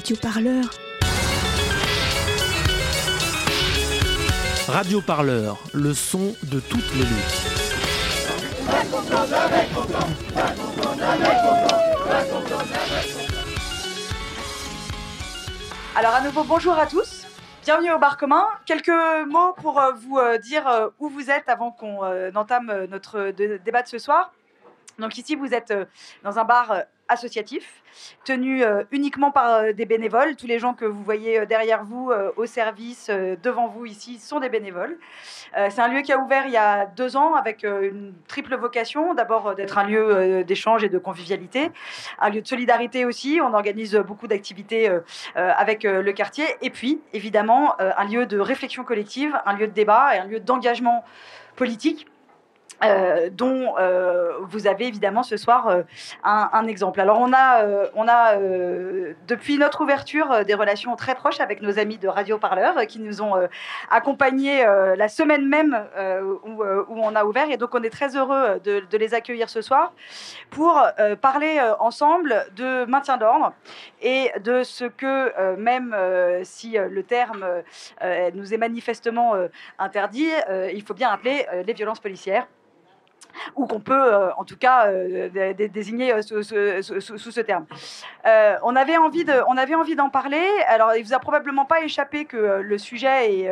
[0.00, 0.64] Radio Parleur.
[4.66, 7.42] Radio Parleur, le son de toutes les luttes.
[15.94, 17.26] Alors à nouveau, bonjour à tous.
[17.64, 18.46] Bienvenue au bar commun.
[18.64, 18.88] Quelques
[19.28, 22.00] mots pour euh, vous euh, dire euh, où vous êtes avant qu'on
[22.34, 24.32] entame notre débat de ce soir.
[24.98, 25.74] Donc ici, vous êtes
[26.22, 27.82] dans un bar associatif,
[28.24, 30.36] tenu euh, uniquement par euh, des bénévoles.
[30.36, 34.40] Tous les gens que vous voyez euh, derrière vous, au service, devant vous ici, sont
[34.40, 34.96] des bénévoles.
[35.54, 39.14] C'est un lieu qui a ouvert il y a deux ans avec une triple vocation.
[39.14, 41.70] D'abord d'être un lieu d'échange et de convivialité,
[42.20, 43.40] un lieu de solidarité aussi.
[43.42, 44.88] On organise beaucoup d'activités
[45.34, 46.44] avec le quartier.
[46.62, 50.40] Et puis, évidemment, un lieu de réflexion collective, un lieu de débat et un lieu
[50.40, 51.04] d'engagement
[51.56, 52.06] politique.
[52.82, 55.82] Euh, dont euh, vous avez évidemment ce soir euh,
[56.24, 57.00] un, exemple.
[57.00, 58.36] Alors on a, on a
[59.26, 63.22] depuis notre ouverture des relations très proches avec nos amis de Radio Parleur qui nous
[63.22, 63.34] ont
[63.90, 64.64] accompagnés
[64.96, 65.84] la semaine même
[66.44, 69.62] où, on a ouvert et donc on est très heureux de, de les accueillir ce
[69.62, 69.92] soir
[70.50, 70.82] pour
[71.20, 73.52] parler ensemble de maintien d'ordre
[74.00, 75.96] et de ce que même
[76.44, 77.44] si le terme
[78.34, 79.34] nous est manifestement
[79.78, 80.30] interdit,
[80.72, 82.46] il faut bien appeler les violences policières
[83.56, 86.42] ou qu'on peut euh, en tout cas euh, dé- dé- désigner euh, sous,
[87.18, 87.66] ce terme.
[88.62, 90.42] On avait envie de, on avait envie d'en parler.
[90.66, 93.50] Alors, il vous a probablement pas échappé que le sujet est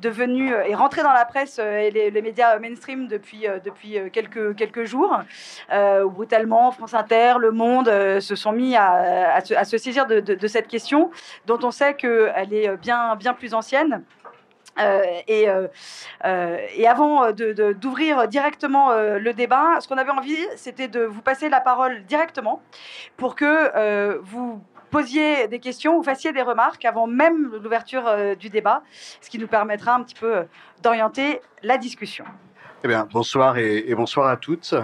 [0.00, 5.18] devenu, est rentré dans la presse et les, médias mainstream depuis depuis quelques quelques jours.
[5.72, 7.88] Où brutalement, France Inter, Le Monde
[8.20, 11.10] se sont mis à, à se, saisir de cette question,
[11.46, 14.02] dont on sait qu'elle est bien bien plus ancienne.
[14.78, 15.68] Euh, et, euh,
[16.24, 21.00] euh, et avant de- de- d'ouvrir directement le débat, ce qu'on avait envie, c'était de
[21.04, 22.60] vous passer la parole directement
[23.16, 28.04] pour que vous posiez des questions ou fassiez des remarques avant même l'ouverture
[28.38, 28.82] du débat,
[29.20, 30.44] ce qui nous permettra un petit peu
[30.82, 32.24] d'orienter la discussion.
[32.86, 34.74] Eh bien, bonsoir et, bonsoir à toutes.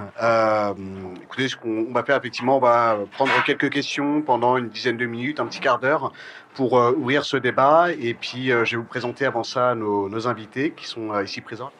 [1.22, 4.96] Écoutez, ce qu'on on va faire effectivement, on va prendre quelques questions pendant une dizaine
[4.96, 6.10] de minutes, un petit quart d'heure,
[6.54, 7.88] pour euh, ouvrir ce débat.
[7.98, 11.40] Et puis, euh, je vais vous présenter avant ça nos, invités qui sont euh, ici
[11.40, 11.70] présents.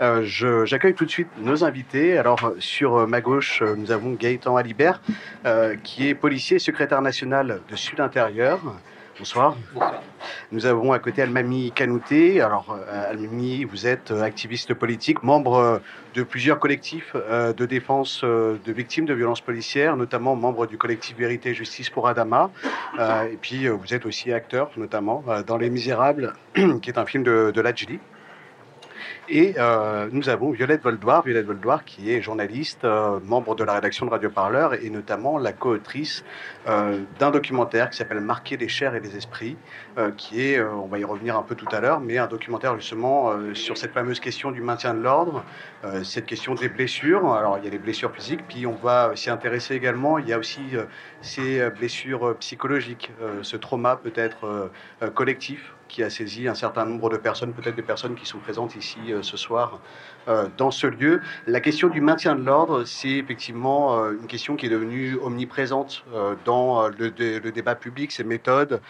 [0.00, 0.24] Euh,
[0.64, 2.18] J'accueille tout de suite nos invités.
[2.18, 5.00] Alors, sur ma gauche, nous avons Gaëtan Alibert,
[5.84, 8.58] qui est policier et secrétaire national de Sud Intérieur.
[9.22, 9.56] Bonsoir.
[10.50, 12.40] Nous avons à côté Almami Kanouté.
[12.40, 15.78] Alors, euh, Almami, vous êtes euh, activiste politique, membre euh,
[16.14, 21.50] de plusieurs collectifs de défense de victimes de violences policières, notamment membre du collectif Vérité
[21.50, 22.50] et Justice pour Adama.
[22.98, 26.34] Et puis, vous êtes aussi acteur, notamment dans Les Misérables,
[26.82, 27.62] qui est un film de, de.
[29.34, 31.46] Et euh, nous avons Violette Voldoir, Violette
[31.86, 36.22] qui est journaliste, euh, membre de la rédaction de Radio Parleur et notamment la co-autrice
[36.68, 39.56] euh, d'un documentaire qui s'appelle Marquer les chairs et les esprits,
[40.18, 43.32] qui est, on va y revenir un peu tout à l'heure, mais un documentaire justement
[43.54, 45.44] sur cette fameuse question du maintien de l'ordre,
[46.02, 47.32] cette question des blessures.
[47.32, 50.18] Alors il y a les blessures physiques, puis on va s'y intéresser également.
[50.18, 50.62] Il y a aussi
[51.20, 53.12] ces blessures psychologiques,
[53.42, 54.70] ce trauma peut-être
[55.14, 58.74] collectif qui a saisi un certain nombre de personnes, peut-être des personnes qui sont présentes
[58.76, 59.78] ici euh, ce soir
[60.26, 61.20] euh, dans ce lieu.
[61.46, 66.04] La question du maintien de l'ordre, c'est effectivement euh, une question qui est devenue omniprésente
[66.46, 68.80] dans le, dé- le débat public, ses méthodes,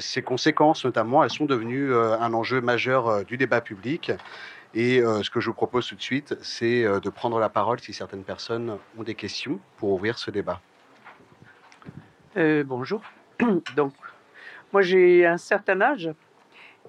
[0.00, 4.12] ses conséquences notamment, elles sont devenues un enjeu majeur du débat public.
[4.74, 7.92] Et ce que je vous propose tout de suite, c'est de prendre la parole si
[7.94, 10.60] certaines personnes ont des questions pour ouvrir ce débat.
[12.36, 13.00] Bonjour.
[13.76, 13.92] Donc,
[14.72, 16.10] moi j'ai un certain âge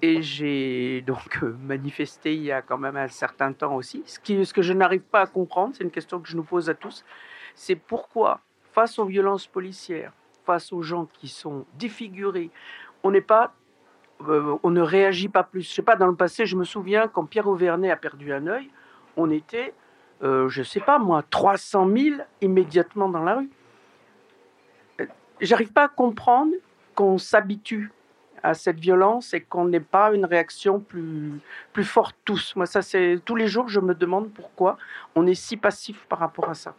[0.02, 4.02] et j'ai donc euh, manifesté il y a quand même un certain temps aussi.
[4.06, 4.18] Ce,
[4.52, 7.04] que je n'arrive pas à comprendre, c'est une question que je nous pose à tous,
[7.54, 8.40] c'est pourquoi,
[8.72, 10.12] face aux violences policières,
[10.46, 12.50] face aux gens qui sont défigurés,
[13.02, 13.54] on n'est pas,
[14.26, 15.62] euh, on ne réagit pas plus.
[15.62, 18.46] Je sais pas, dans le passé, je me souviens quand Pierre Auvernay a perdu un
[18.46, 18.70] œil,
[19.16, 19.74] on était,
[20.22, 23.50] euh, je sais pas moi, 300 000 immédiatement dans la rue
[25.40, 26.52] j'arrive pas à comprendre
[26.94, 27.92] qu'on s'habitue
[28.42, 31.32] à cette violence et qu'on n'ait pas une réaction plus,
[31.72, 32.54] plus forte tous.
[32.56, 34.78] Moi, ça, c'est tous les jours, je me demande pourquoi
[35.14, 36.74] on est si passif par rapport à ça.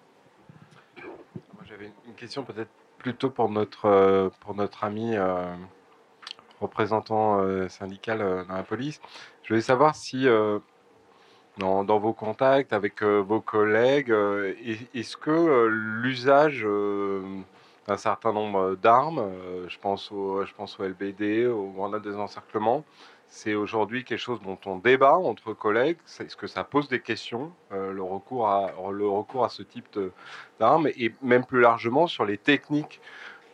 [1.66, 5.54] J'avais une question peut-être plutôt pour notre, euh, pour notre ami euh,
[6.60, 9.00] représentant euh, syndical dans la police.
[9.44, 10.28] Je voulais savoir si,
[11.58, 14.10] dans, dans vos contacts avec vos collègues,
[14.66, 16.66] est- est-ce que l'usage
[17.92, 21.52] d'un certain nombre d'armes, euh, je, pense au, je pense au LBD,
[22.02, 22.86] des encerclements,
[23.28, 25.98] c'est aujourd'hui quelque chose dont on débat entre collègues.
[26.22, 29.88] Est-ce que ça pose des questions, euh, le, recours à, le recours à ce type
[29.92, 30.14] de-
[30.58, 33.02] d'armes, et même plus largement sur les techniques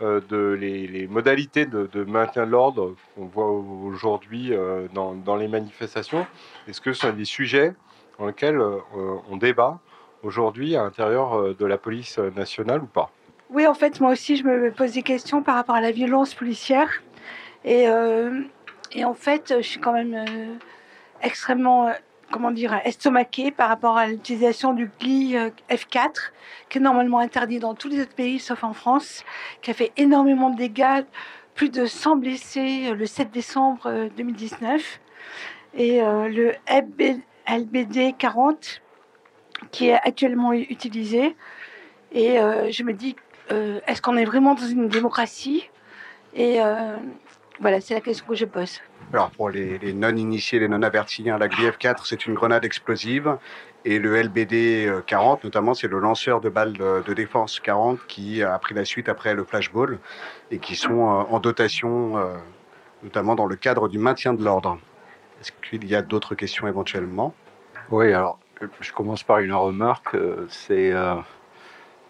[0.02, 6.28] euh, de les, modalités de, maintien de l'ordre qu'on voit aujourd'hui euh, dans, les manifestations.
[6.68, 7.74] Est-ce que ce sont des sujets
[8.20, 8.62] dans lesquels
[9.32, 9.80] on débat
[10.22, 13.12] aujourd'hui à l'intérieur de la police nationale ou pas?
[13.50, 16.34] Oui, en fait, moi aussi, je me pose des questions par rapport à la violence
[16.34, 16.90] policière.
[17.64, 17.86] Et,
[18.94, 20.58] et en fait, je suis quand même
[21.22, 21.92] extrêmement
[22.32, 26.32] comment dire, estomaqué par rapport à l'utilisation du gli euh, F4,
[26.70, 29.24] qui est normalement interdit dans tous les autres pays sauf en France,
[29.62, 31.04] qui a fait énormément de dégâts,
[31.56, 35.00] plus de 100 blessés euh, le 7 décembre 2019.
[35.76, 36.54] Euh, Et le
[37.48, 38.82] LBD 40,
[39.72, 41.36] qui est actuellement utilisé.
[42.12, 42.38] Et
[42.72, 43.16] je me dis,
[43.50, 45.70] est-ce qu'on est vraiment dans une démocratie?
[46.34, 46.60] Et
[47.60, 48.80] voilà, c'est la question que je pose.
[49.14, 53.38] Alors pour les, non-initiés, les non-avertis, hein, la GLIF-4, c'est une grenade explosive.
[53.86, 58.58] Et le LBD 40, notamment, c'est le lanceur de balles de, défense 40 qui a
[58.60, 60.00] pris la suite après le flashball
[60.52, 62.36] et qui sont euh, en dotation, euh,
[63.02, 64.78] notamment dans le cadre du maintien de l'ordre.
[65.40, 67.34] Est-ce qu'il y a d'autres questions éventuellement?
[67.90, 68.40] Oui, alors
[68.82, 70.16] je commence par une remarque.
[70.16, 71.16] Euh, c'est euh,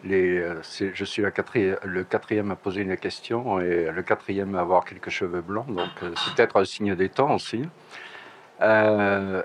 [0.03, 5.41] je suis le quatrième à poser une question et le quatrième à avoir quelques cheveux
[5.41, 7.63] blancs, donc euh, c'est peut-être un signe des temps aussi.
[8.61, 9.43] Euh,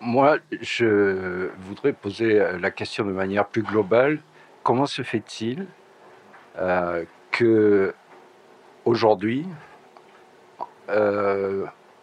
[0.00, 4.18] moi, je voudrais poser la question de manière plus globale.
[4.62, 5.66] Comment se fait-il
[7.30, 7.94] que
[8.84, 9.46] aujourd'hui,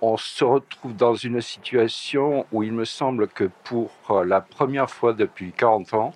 [0.02, 3.92] on se retrouve dans une situation où il me semble que pour
[4.26, 6.14] la première fois depuis 40 ans,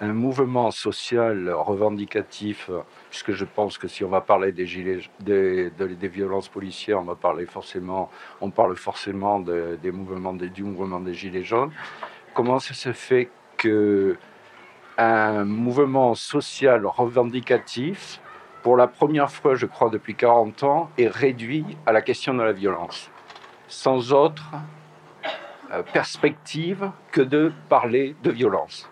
[0.00, 2.70] un mouvement social revendicatif,
[3.10, 7.04] puisque je pense que si on va parler des, gilets, des, des violences policières, on
[7.04, 8.10] va parler forcément,
[8.40, 11.70] on parle forcément des mouvements du mouvement des gilets jaunes.
[12.32, 14.16] Comment ça se fait que
[14.96, 18.20] un mouvement social revendicatif,
[18.62, 22.42] pour la première fois, je crois, depuis 40 ans, est réduit à la question de
[22.42, 23.10] la violence,
[23.68, 24.50] sans autre
[25.72, 28.90] euh, perspective que de parler de violence?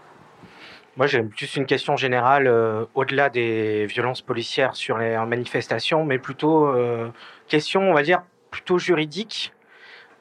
[0.98, 6.18] Moi, j'ai juste une question générale, euh, au-delà des violences policières sur les manifestations, mais
[6.18, 7.08] plutôt euh,
[7.46, 9.52] question, on va dire, plutôt juridique,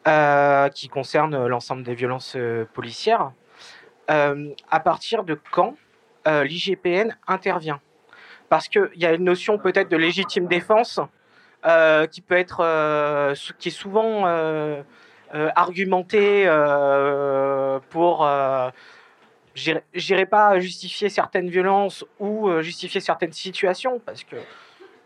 [0.07, 2.37] euh, qui concerne l'ensemble des violences
[2.75, 3.31] policières.
[4.07, 5.73] à partir de quand
[6.27, 7.79] l'IGPN intervient?
[8.47, 10.99] Parce qu'il y a une notion peut-être de légitime défense
[12.11, 14.27] qui peut être, qui est souvent
[15.33, 16.47] argumentée
[17.89, 18.27] pour
[19.93, 24.35] j'irai pas justifier certaines violences ou euh, justifier certaines situations parce que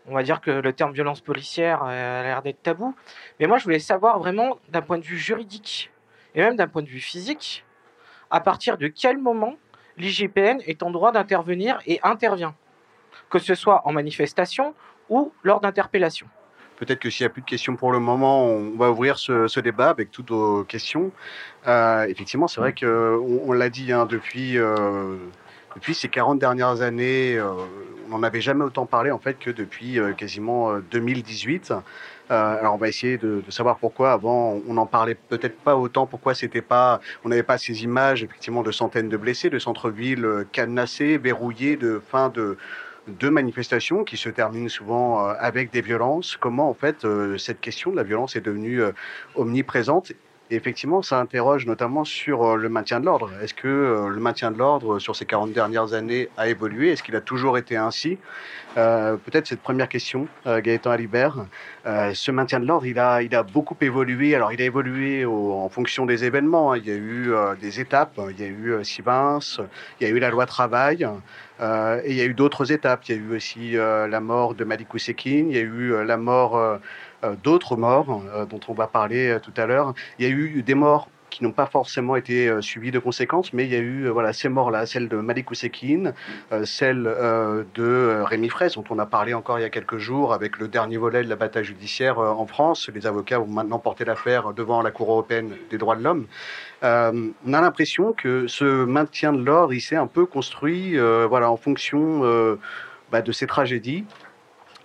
[0.06, 2.94] on va dire que le terme violence policière euh, a l'air d'être tabou.
[3.38, 5.90] Mais moi, je voulais savoir vraiment d'un point de vue juridique
[6.34, 7.64] et même d'un point de vue physique,
[8.30, 9.56] à partir de quel moment
[9.98, 12.54] l'IGPN est en droit d'intervenir et intervient,
[13.30, 14.74] que ce soit en manifestation
[15.08, 16.26] ou lors d'interpellation?
[16.82, 19.60] Peut-être que s'il n'y a plus de questions pour le moment, on va ouvrir ce,
[19.60, 21.12] débat avec toutes vos questions.
[21.68, 25.14] Euh, effectivement, c'est vrai qu'on on, l'a dit hein, depuis, euh,
[25.76, 27.52] depuis ces 40 dernières années, euh,
[28.08, 31.72] on n'en avait jamais autant parlé en fait que depuis quasiment 2018.
[32.28, 36.34] alors on va essayer de, savoir pourquoi avant on n'en parlait peut-être pas autant, pourquoi
[36.34, 41.16] c'était pas, on n'avait pas ces images effectivement de centaines de blessés, de centres-villes cadenassés,
[41.16, 42.58] verrouillés, de fin de
[43.08, 46.36] deux manifestations qui se terminent souvent euh, avec des violences.
[46.36, 48.92] Comment en fait euh, cette question de la violence est devenue euh,
[49.34, 50.12] omniprésente
[50.50, 53.30] effectivement, ça interroge notamment sur le maintien de l'ordre.
[53.42, 56.90] Est-ce que le maintien de l'ordre sur ces 40 dernières années a évolué?
[56.90, 58.18] Est-ce qu'il a toujours été ainsi?
[58.74, 61.46] Peut-être cette première question, Gaëtan Alibert.
[61.84, 64.34] ce maintien de l'ordre, il a, il a beaucoup évolué.
[64.34, 66.72] Alors, il a évolué en fonction des événements.
[66.72, 66.78] Hein.
[66.78, 68.20] Il y a eu des étapes.
[68.30, 69.38] Il y a eu Sivins,
[70.00, 71.06] il y a eu la loi travail.
[71.62, 73.08] Euh, et il y a eu d'autres étapes.
[73.08, 75.92] Il y a eu aussi euh, la mort de Malik Ousekine, il y a eu
[75.92, 76.80] euh, la mort
[77.42, 79.94] d'autres morts dont on va parler tout à l'heure.
[80.18, 83.64] Il y a eu des morts qui n'ont pas forcément été suivies de conséquences, mais
[83.64, 86.12] il y a eu voilà ces morts-là, celle de Malik Ousekine,
[86.64, 90.58] celle de Rémi Fraisse, dont on a parlé encore il y a quelques jours avec
[90.58, 92.90] le dernier volet de la bataille judiciaire en France.
[92.94, 96.26] Les avocats vont maintenant porter l'affaire devant la Cour européenne des droits de l'homme.
[96.82, 101.26] Euh, on a l'impression que ce maintien de l'ordre, il s'est un peu construit euh,
[101.28, 102.56] voilà, en fonction euh,
[103.10, 104.04] bah, de ces tragédies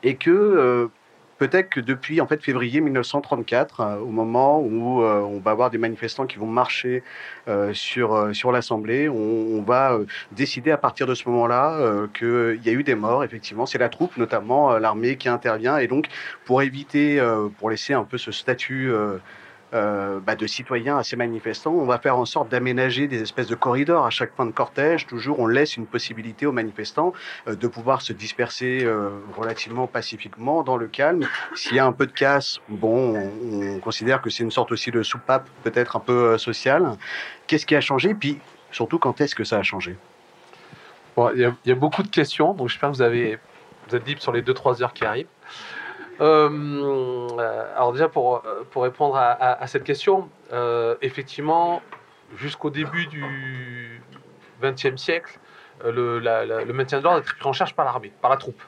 [0.03, 0.89] et que
[1.37, 6.25] peut-être que depuis en fait février 1934, au moment où on va avoir des manifestants
[6.25, 7.03] qui vont marcher
[7.73, 9.97] sur, sur l'Assemblée, on, va
[10.31, 13.65] décider à partir de ce moment-là qu'il y a eu des morts, effectivement.
[13.65, 15.77] C'est la troupe, notamment l'armée, qui intervient.
[15.77, 16.07] Et donc,
[16.45, 17.21] pour éviter,
[17.57, 18.91] pour laisser un peu ce statut
[19.73, 21.73] euh, bah, de citoyens à ces manifestants.
[21.73, 25.07] On va faire en sorte d'aménager des espèces de corridors à chaque fin de cortège.
[25.07, 27.13] Toujours, on laisse une possibilité aux manifestants
[27.47, 31.27] euh, de pouvoir se disperser euh, relativement pacifiquement dans le calme.
[31.55, 34.71] S'il y a un peu de casse, bon, on, on considère que c'est une sorte
[34.71, 36.95] aussi de soupape, peut-être un peu sociale.
[37.47, 38.13] Qu'est-ce qui a changé?
[38.13, 38.39] Puis
[38.71, 39.97] surtout, quand est-ce que ça a changé?
[41.15, 43.39] Bon, il, y a, il y a beaucoup de questions, donc j'espère que vous, avez,
[43.89, 45.27] vous êtes libre sur les 2-3 heures qui arrivent.
[46.19, 46.49] Euh,
[47.39, 50.29] euh, alors déjà, pour, euh, pour répondre à, cette question,
[51.01, 51.81] effectivement,
[52.35, 54.01] jusqu'au début du
[54.61, 55.39] XXe siècle,
[55.85, 56.19] le,
[56.73, 58.61] maintien de l'ordre était pris en charge par l'armée, par la troupe.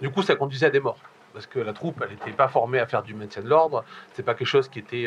[0.00, 0.98] Du coup, ça conduisait à des morts.
[1.32, 3.84] Parce que la troupe, elle n'était pas formée à faire du maintien de l'ordre.
[4.14, 5.06] C'est pas quelque chose qui était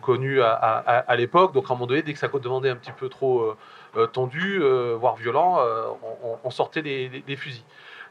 [0.00, 1.52] connu à, l'époque.
[1.52, 3.54] Donc, à un moment donné, dès que ça demandait un petit peu trop
[4.12, 4.62] tendu,
[4.94, 5.58] voire violent,
[6.44, 7.64] on, sortait des fusils.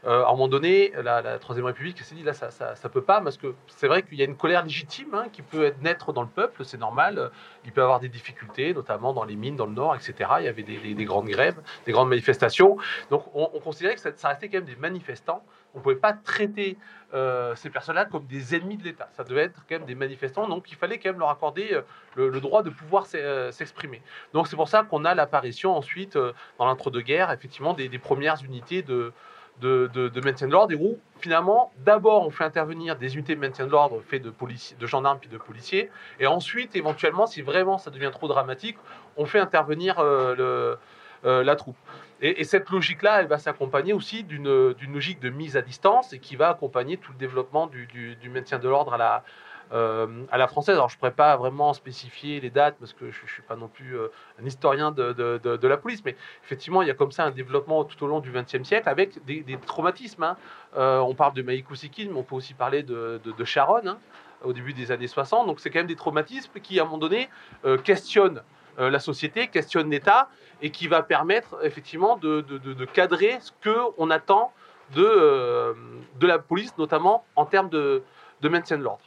[0.06, 3.20] Euh, à un moment donné, la, Troisième République s'est dit là, ça, ça, peut pas,
[3.22, 6.22] parce que c'est vrai qu'il y a une colère légitime hein, qui peut naître dans
[6.22, 7.30] le peuple, c'est normal.
[7.64, 10.30] Il peut avoir des difficultés, notamment dans les mines, dans le Nord, etc.
[10.40, 12.76] Il y avait des, des- des grandes grèves, des grandes manifestations.
[13.10, 15.42] Donc, on, on considérait que ça, restait quand même des manifestants.
[15.74, 16.76] On ne pouvait pas traiter
[17.14, 19.08] euh, ces personnes-là comme des ennemis de l'État.
[19.12, 21.82] Ça devait être quand même des manifestants, donc il fallait quand même leur accorder euh,
[22.30, 24.02] le, droit de pouvoir s'e- s'exprimer.
[24.34, 26.16] Donc c'est pour ça qu'on a l'apparition ensuite,
[26.58, 29.12] dans l'entre-deux-guerres, effectivement, des premières unités de,
[29.60, 33.66] de, maintien de l'ordre, et où finalement, d'abord, on fait intervenir des unités de maintien
[33.66, 37.78] de l'ordre faites de, policiers, de gendarmes puis de policiers, et ensuite, éventuellement, si vraiment
[37.78, 38.76] ça devient trop dramatique,
[39.16, 40.76] on fait intervenir euh,
[41.24, 41.76] euh, la troupe.
[42.20, 46.18] Et, et cette logique-là, elle va s'accompagner aussi d'une logique de mise à distance et
[46.18, 49.24] qui va accompagner tout le développement du, du- maintien de l'ordre à la,
[49.72, 50.76] à la française.
[50.76, 53.56] Alors, je ne pourrais pas vraiment spécifier les dates parce que je ne suis pas
[53.56, 54.08] non plus euh,
[54.40, 58.02] un historien de, la police, mais effectivement, il y a comme ça un développement tout
[58.04, 60.22] au long du XXe siècle avec des, traumatismes.
[60.22, 60.36] hein.
[60.76, 63.98] Euh, on parle de Maïkou Sikine, mais on peut aussi parler de, Sharon hein,
[64.42, 65.46] au début des années 60.
[65.46, 67.28] Donc, c'est quand même des traumatismes qui, à un moment donné,
[67.64, 68.42] euh, questionnent
[68.78, 70.28] euh, la société, questionnent l'État
[70.62, 72.44] et qui va permettre effectivement de,
[72.92, 74.52] cadrer ce qu'on attend
[74.94, 75.74] de, euh,
[76.20, 78.02] la police, notamment en termes de
[78.42, 79.04] maintien de l'ordre.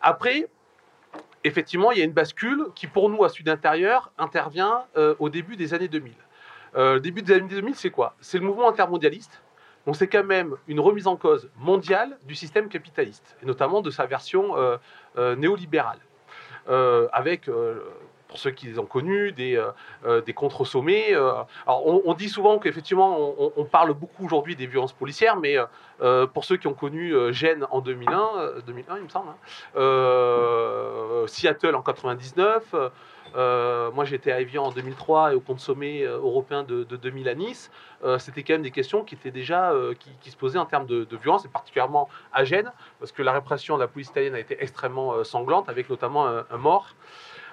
[0.00, 0.48] Après,
[1.44, 5.28] effectivement, il y a une bascule qui, pour nous, à Sud Intérieur, intervient euh, au
[5.28, 6.14] début des années 2000.
[6.76, 8.14] Euh, début des années 2000, c'est quoi?
[8.20, 9.42] C'est le mouvement intermondialiste.
[9.86, 13.90] Donc, c'est quand même une remise en cause mondiale du système capitaliste, et notamment de
[13.90, 14.76] sa version euh,
[15.16, 15.98] euh, néolibérale,
[17.12, 17.48] avec,
[18.28, 19.70] pour ceux qui les ont connus, des, euh,
[20.06, 21.14] euh, contre-sommets.
[21.14, 21.32] euh.
[21.66, 25.56] alors, on, dit souvent qu'effectivement, on, parle beaucoup aujourd'hui des violences policières, mais
[26.34, 31.74] pour ceux qui ont connu Gênes en 2001, euh, 2001 il me semble, hein, Seattle
[31.74, 32.74] en 99.
[33.36, 37.28] euh, moi, j'étais à Evian en 2003 et au compte sommet européen de, de 2000
[37.28, 37.70] à Nice.
[38.18, 39.72] C'était quand même des questions qui étaient déjà
[40.20, 43.76] qui, se posaient en termes de, violence, et particulièrement à Gênes, parce que la répression
[43.76, 46.94] de la police italienne a été extrêmement sanglante, avec notamment un mort.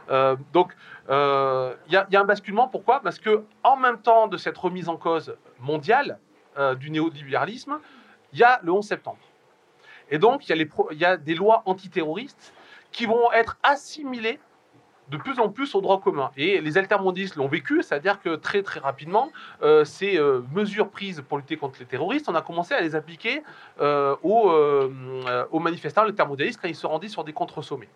[0.09, 0.71] Euh, donc,
[1.09, 2.67] euh, il y, a- il y a un basculement.
[2.67, 2.99] Pourquoi?
[3.01, 6.19] Parce que en même temps de cette remise en cause mondiale
[6.57, 7.79] euh, du néolibéralisme,
[8.33, 9.17] il y a le 11 septembre.
[10.09, 12.53] Et donc, il y, a des lois antiterroristes
[12.91, 14.39] qui vont être assimilées
[15.09, 16.31] de plus en plus au droit commun.
[16.37, 19.31] Et les altermondialistes l'ont vécu, c'est-à-dire que très très rapidement,
[19.61, 22.95] euh, ces euh, mesures prises pour lutter contre les terroristes, on a commencé à les
[22.95, 23.43] appliquer
[23.81, 24.91] euh, aux, euh,
[25.27, 27.89] euh, aux manifestants altermondialistes quand ils se rendaient sur des contre-sommets.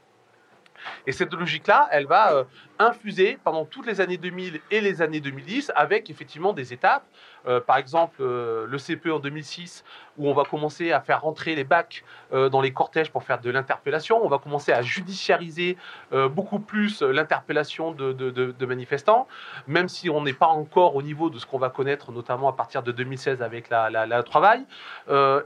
[1.08, 2.44] Et cette logique-là, elle va euh,
[2.78, 7.06] infuser pendant toutes les années 2000 et les années 2010 avec effectivement des étapes.
[7.48, 9.84] Euh, par exemple, euh, le CPE en 2006,
[10.18, 12.04] où on va commencer à faire rentrer les bacs
[12.34, 14.20] euh, dans les cortèges pour faire de l'interpellation.
[14.24, 15.78] On va commencer à judiciariser
[16.12, 19.28] beaucoup plus l'interpellation de, manifestants,
[19.68, 22.54] même si on n'est pas encore au niveau de ce qu'on va connaître, notamment à
[22.54, 24.66] partir de 2016 avec la, travail.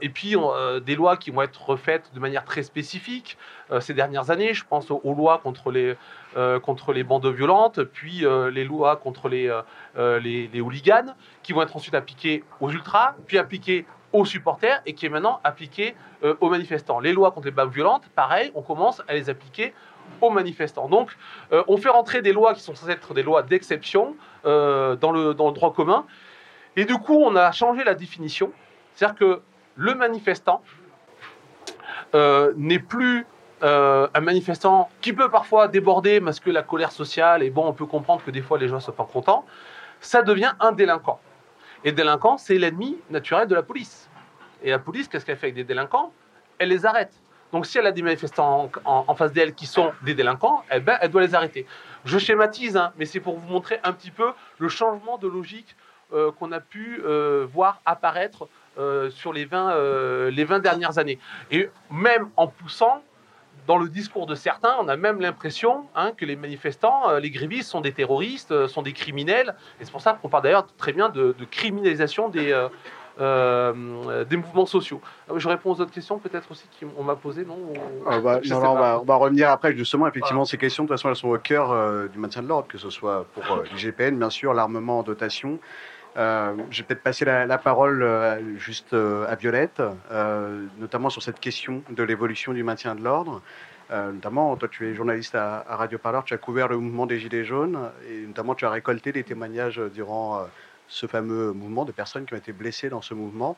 [0.00, 0.36] Et puis,
[0.84, 3.38] des lois qui vont être refaites de manière très spécifique
[3.80, 4.54] ces dernières années.
[4.54, 5.96] Je pense aux lois contre les,
[6.36, 9.48] euh, contre les bandes violentes, puis euh, les lois contre les,
[9.96, 11.14] euh, les, les hooligans,
[11.44, 15.40] qui vont être ensuite appliquées aux ultras, puis appliquées aux supporters, et qui est maintenant
[15.44, 15.94] appliquée
[16.40, 17.00] aux manifestants.
[17.00, 19.74] Les lois contre les bandes violentes, pareil, on commence à les appliquer
[20.20, 20.88] aux manifestants.
[20.88, 21.16] Donc,
[21.50, 24.14] on fait rentrer des lois qui sont censées être des lois d'exception
[24.44, 26.06] dans, le, dans le droit commun,
[26.76, 28.52] et du coup, on a changé la définition.
[28.94, 29.42] C'est-à-dire que
[29.74, 30.62] le manifestant
[32.14, 33.26] n'est plus
[33.64, 37.72] euh, un manifestant qui peut parfois déborder parce que la colère sociale, et bon, on
[37.72, 39.44] peut comprendre que des fois les gens ne sont pas contents,
[40.00, 41.18] ça devient un délinquant.
[41.82, 44.10] Et délinquant, c'est l'ennemi naturel de la police.
[44.62, 46.12] Et la police, qu'est-ce qu'elle fait avec des délinquants?
[46.58, 47.12] Elle les arrête.
[47.52, 50.98] Donc si elle a des manifestants en, face d'elle qui sont des délinquants, eh ben,
[51.00, 51.66] elle doit les arrêter.
[52.04, 55.76] Je schématise, hein, mais c'est pour vous montrer un petit peu le changement de logique
[56.12, 58.48] euh, qu'on a pu euh, voir apparaître
[59.10, 61.20] sur les 20, euh, les 20 dernières années.
[61.52, 63.02] Et même en poussant
[63.66, 67.30] dans le discours de certains, on a même l'impression hein, que les manifestants, euh, les
[67.30, 69.54] grévistes, sont des terroristes, euh, sont des criminels.
[69.80, 72.52] Et c'est pour ça qu'on parle d'ailleurs très bien de, de criminalisation des,
[73.20, 75.00] euh, des mouvements sociaux.
[75.30, 77.58] Euh, Je réponds aux autres questions peut-être aussi qu'on m'a posées, non
[78.06, 80.88] Ah bah, non, non, on, va, on va revenir après, justement, effectivement, ces questions, de
[80.88, 84.18] toute façon, elles sont au cœur du maintien de l'ordre, que ce soit pour l'IGPN,
[84.18, 85.58] bien sûr, l'armement en dotation.
[86.16, 89.82] Euh, je vais peut-être passer la, parole euh, juste euh, à Violette,
[90.78, 93.42] notamment sur cette question de l'évolution du maintien de l'ordre.
[93.90, 97.20] Notamment, toi, tu es journaliste à, à Radio Parleur, tu as couvert le mouvement des
[97.20, 97.78] Gilets jaunes,
[98.08, 100.46] et notamment, tu as récolté des témoignages durant
[100.88, 103.56] ce fameux mouvement de personnes qui ont été blessées dans ce mouvement.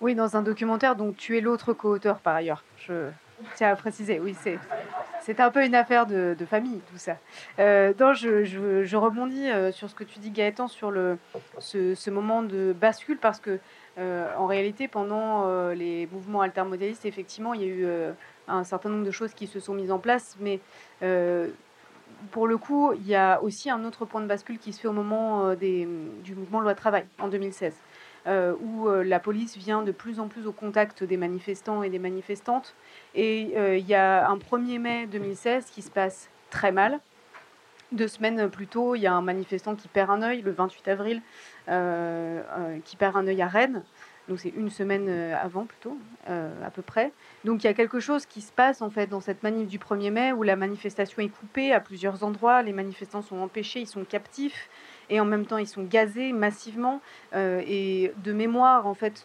[0.00, 2.64] Oui, dans un documentaire dont tu es l'autre co-auteur par ailleurs.
[3.56, 4.58] Tiens à préciser, oui, c'est.
[5.22, 7.16] C'est un peu une affaire de, famille, tout ça.
[7.58, 11.18] Euh, je, rebondis euh, sur ce que tu dis, Gaëtan, sur le,
[11.58, 13.58] ce, moment de bascule, parce que,
[13.98, 17.86] euh, en réalité, pendant euh, les mouvements altermodalistes, effectivement, il y a eu
[18.48, 20.60] un certain nombre de choses qui se sont mises en place, mais
[22.32, 24.88] pour le coup, il y a aussi un autre point de bascule qui se fait
[24.88, 25.86] au moment des,
[26.24, 27.74] du mouvement loi travail, en 2016
[28.26, 31.88] euh, où euh, la police vient de plus en plus au contact des manifestants et
[31.88, 32.74] des manifestantes.
[33.14, 37.00] Et euh, il y a un 1er mai 2016 qui se passe très mal.
[37.92, 40.88] Deux semaines plus tôt, il y a un manifestant qui perd un œil, le 28
[40.88, 41.22] avril,
[42.84, 43.82] qui perd un œil à Rennes.
[44.28, 45.98] Donc c'est une semaine avant plutôt,
[46.28, 47.10] à peu près.
[47.44, 49.80] Donc il y a quelque chose qui se passe en fait dans cette manif du
[49.80, 53.88] 1er mai où la manifestation est coupée à plusieurs endroits, les manifestants sont empêchés, ils
[53.88, 54.70] sont captifs
[55.10, 57.00] et en même temps ils sont gazés massivement.
[57.34, 59.24] Euh, et de mémoire en fait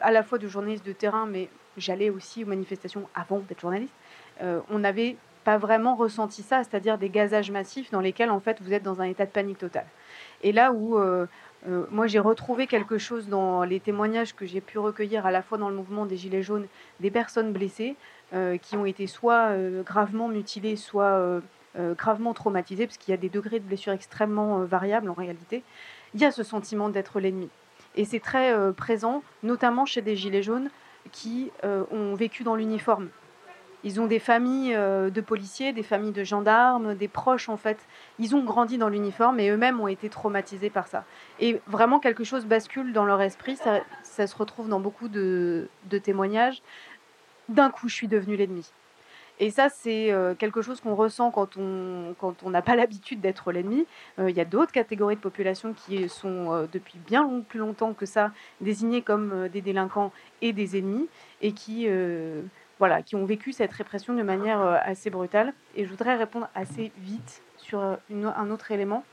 [0.00, 3.92] à la fois de journalistes de terrain mais j'allais aussi aux manifestations avant d'être journaliste
[4.42, 8.60] euh, on n'avait pas vraiment ressenti ça c'est-à-dire des gazages massifs dans lesquels en fait
[8.60, 9.86] vous êtes dans un état de panique totale.
[10.42, 11.26] Et là où euh,
[11.90, 15.58] moi j'ai retrouvé quelque chose dans les témoignages que j'ai pu recueillir à la fois
[15.58, 16.66] dans le mouvement des gilets jaunes
[17.00, 17.96] des personnes blessées
[18.62, 21.42] qui ont été soit gravement mutilées soit
[21.76, 25.62] gravement traumatisées parce qu'il y a des degrés de blessure extrêmement euh, variables en réalité
[26.14, 27.48] il y a ce sentiment d'être l'ennemi.
[27.94, 30.70] Et c'est très euh, présent, notamment chez des gilets jaunes
[31.10, 33.08] qui euh, ont vécu dans l'uniforme.
[33.84, 37.78] Ils ont des familles euh, de policiers, des familles de gendarmes, des proches en fait.
[38.18, 41.04] Ils ont grandi dans l'uniforme et eux-mêmes ont été traumatisés par ça.
[41.40, 45.68] Et vraiment quelque chose bascule dans leur esprit, ça, ça se retrouve dans beaucoup de,
[45.90, 46.62] de témoignages.
[47.48, 48.70] D'un coup, je suis devenu l'ennemi.
[49.40, 53.20] Et ça, c'est euh, quelque chose qu'on ressent quand on quand on n'a pas l'habitude
[53.20, 53.86] d'être l'ennemi.
[54.18, 57.94] Euh, Il y a d'autres catégories de population qui sont euh, depuis bien plus longtemps
[57.94, 61.08] que ça désignées comme des délinquants et des ennemis
[61.40, 61.88] et qui
[62.78, 65.52] voilà qui ont vécu cette répression de manière assez brutale.
[65.76, 69.04] Et je voudrais répondre assez vite sur un autre élément.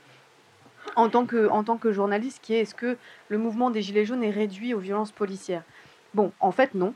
[0.96, 2.96] En tant, que, en tant que journaliste, qui est est-ce que
[3.28, 5.62] le mouvement des Gilets jaunes est réduit aux violences policières?
[6.14, 6.94] Bon, en fait, non.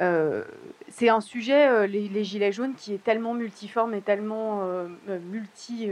[0.00, 0.44] Euh,
[0.88, 4.86] c'est un sujet, euh, les, gilets jaunes, qui est tellement multiforme et tellement euh,
[5.30, 5.88] multi,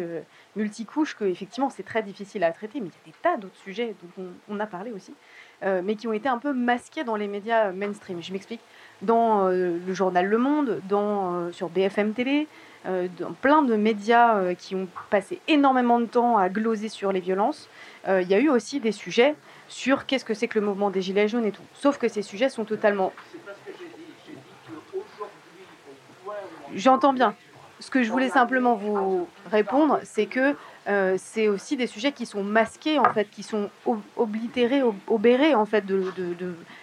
[0.57, 2.81] multicouche que effectivement c'est très difficile à traiter.
[2.81, 5.15] Mais il y a des tas d'autres sujets dont on, a parlé aussi,
[5.63, 8.23] mais qui ont été un peu masqués dans les médias mainstream.
[8.23, 8.61] Je m'explique.
[9.01, 12.49] Dans le journal Le Monde, dans, sur BFM Télé,
[12.85, 17.69] dans plein de médias qui ont passé énormément de temps à gloser sur les violences,
[18.09, 19.37] il y a eu aussi des sujets
[19.69, 21.63] sur qu'est-ce que c'est que le mouvement des Gilets jaunes et tout.
[21.75, 23.13] Sauf que ces sujets sont totalement
[26.79, 27.35] J'entends bien.
[27.81, 30.55] Ce que je voulais simplement vous répondre, c'est que
[30.89, 34.97] euh, c'est aussi des sujets qui sont masqués, en fait, qui sont ob- oblitérés, ob-
[35.09, 36.05] obérés, en fait, de,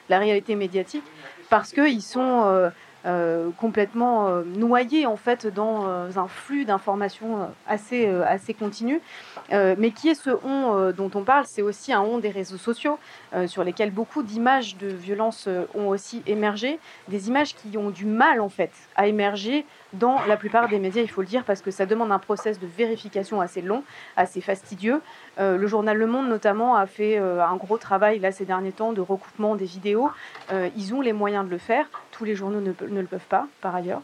[0.09, 1.03] la réalité médiatique,
[1.49, 2.69] parce qu'ils sont
[3.05, 8.99] euh, complètement euh, noyés, en fait, dans euh, un flux d'informations assez, assez continu.
[9.51, 11.45] Mais qui est ce on dont on parle?
[11.45, 12.97] C'est aussi un on des réseaux sociaux,
[13.45, 18.41] sur lesquels beaucoup d'images de violence ont aussi émergé, des images qui ont du mal,
[18.41, 21.71] en fait, à émerger dans la plupart des médias, il faut le dire, parce que
[21.71, 23.83] ça demande un process de vérification assez long,
[24.17, 25.01] assez fastidieux.
[25.37, 29.01] Le journal Le Monde, notamment, a fait un gros travail là ces derniers temps de
[29.01, 30.09] recoupement des vidéos.
[30.75, 31.85] Ils ont les moyens de le faire.
[32.17, 34.01] Tous les journaux ne, le peuvent pas, par ailleurs.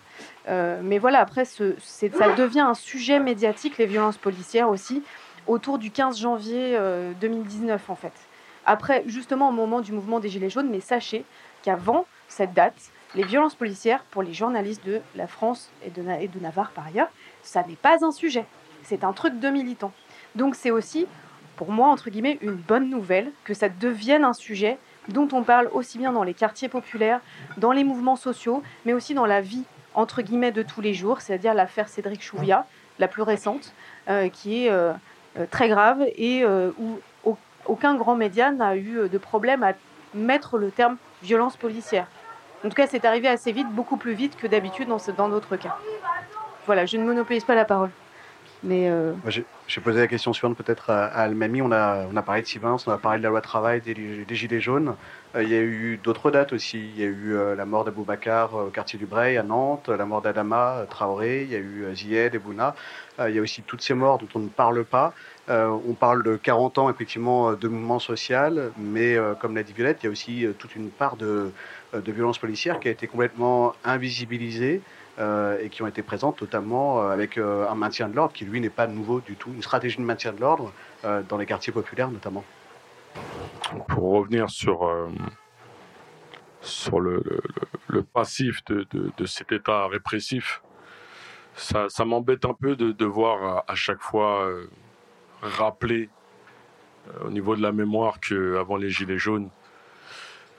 [0.49, 5.01] Euh, mais voilà, après, ce, ça devient un sujet médiatique, les violences policières aussi,
[5.47, 8.11] autour du 15 janvier euh, 2019, en fait.
[8.65, 11.23] Après, justement, au moment du mouvement des Gilets jaunes, mais sachez
[11.63, 16.27] qu'avant cette date, les violences policières pour les journalistes de la France et de, et
[16.27, 17.09] de Navarre par ailleurs,
[17.43, 18.45] ça n'est pas un sujet.
[18.83, 19.93] C'est un truc de militant.
[20.35, 21.07] Donc c'est aussi,
[21.55, 25.69] pour moi, entre guillemets, une bonne nouvelle que ça devienne un sujet dont on parle
[25.73, 27.19] aussi bien dans les quartiers populaires,
[27.57, 31.21] dans les mouvements sociaux, mais aussi dans la vie, entre guillemets, de tous les jours,
[31.21, 32.65] c'est-à-dire l'affaire Cédric Chouviat,
[32.99, 33.73] la plus récente,
[34.09, 34.93] euh, qui est euh,
[35.37, 39.73] euh, très grave et où au- aucun grand média n'a eu de problème à
[40.13, 42.07] mettre le terme violence policière.
[42.63, 44.87] En tout cas, c'est arrivé assez vite, beaucoup plus vite que d'habitude
[45.17, 45.75] dans d'autres cas.
[46.67, 47.89] Voilà, je ne monopolise pas la parole.
[48.63, 49.13] Mais euh,
[49.67, 51.61] J'ai posé la question suivante peut-être à, à Almami.
[51.61, 54.35] On a, on a parlé de Sivens, on a parlé de la loi travail, des,
[54.35, 54.95] Gilets jaunes.
[55.35, 56.79] Euh, il y a eu d'autres dates aussi.
[56.95, 59.89] Il y a eu euh, la mort d'Aboubacar euh, au quartier du Bray à Nantes,
[59.89, 62.75] la mort d'Adama Traoré, il y a eu Zied, Ebouna.
[63.27, 65.13] Il y a aussi toutes ces morts dont on ne parle pas.
[65.47, 70.05] On parle de 40 ans effectivement de mouvement social, mais comme l'a dit Violette, il
[70.05, 71.51] y a aussi toute une part de,
[71.93, 74.81] violence policière qui a été complètement invisibilisée
[75.61, 78.59] et qui ont été présentes notamment euh, avec euh, un maintien de l'ordre qui lui
[78.61, 80.71] n'est pas nouveau du tout, une stratégie de maintien de l'ordre
[81.05, 82.43] euh, dans les quartiers populaires notamment.
[83.87, 85.09] pour revenir sur, euh,
[86.61, 87.21] sur le,
[88.13, 90.61] passif de, de- cet état répressif,
[91.55, 94.67] ça, m'embête un peu de, de voir à, chaque fois euh,
[95.41, 96.09] rappeler
[97.09, 99.49] euh, au niveau de la mémoire qu'avant les Gilets jaunes,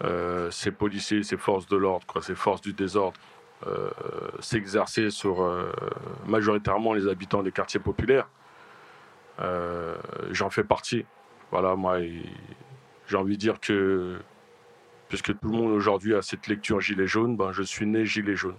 [0.05, 3.19] euh, ces policiers, ces forces de l'ordre, ces forces du désordre,
[3.67, 3.91] euh,
[4.41, 5.71] s'exerçaient sur euh,
[6.27, 8.29] majoritairement les habitants des quartiers populaires.
[9.41, 9.95] Euh,
[10.31, 11.05] J'en fais partie.
[11.51, 11.99] Voilà, moi,
[13.07, 14.19] j'ai envie de dire que,
[15.09, 18.35] puisque tout le monde aujourd'hui a cette lecture gilet jaune, ben, je suis né gilet
[18.35, 18.57] jaune.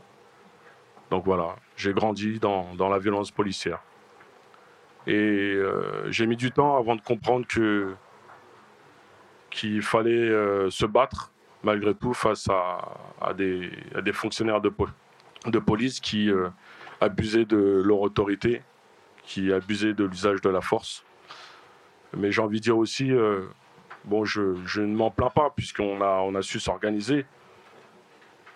[1.10, 3.82] Donc voilà, j'ai grandi dans, dans la violence policière.
[5.06, 5.60] Et
[6.08, 7.46] j'ai mis du temps avant de comprendre
[9.50, 10.30] qu'il fallait
[10.70, 11.33] se battre
[11.64, 13.72] malgré tout face à, des,
[14.14, 14.90] fonctionnaires de, po-
[15.46, 16.50] de police qui euh,
[17.02, 18.62] abusaient de leur autorité,
[19.24, 21.04] qui abusaient de l'usage de la force.
[22.16, 23.42] Mais j'ai envie de dire aussi, euh,
[24.04, 24.42] bon, je,
[24.82, 27.26] ne m'en plains pas puisqu'on a, su s'organiser.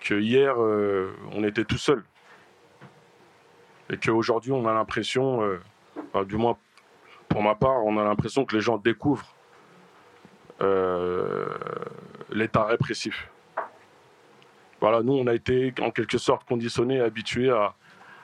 [0.01, 2.03] Que hier, euh, on était tout seul.
[3.89, 5.41] Et qu'aujourd'hui, on a l'impression,
[6.25, 6.57] du moins
[7.29, 9.33] pour ma part, on a l'impression que les gens découvrent
[12.29, 13.29] l'état répressif.
[14.79, 17.73] Voilà, nous, on a été en quelque sorte conditionnés, habitués à,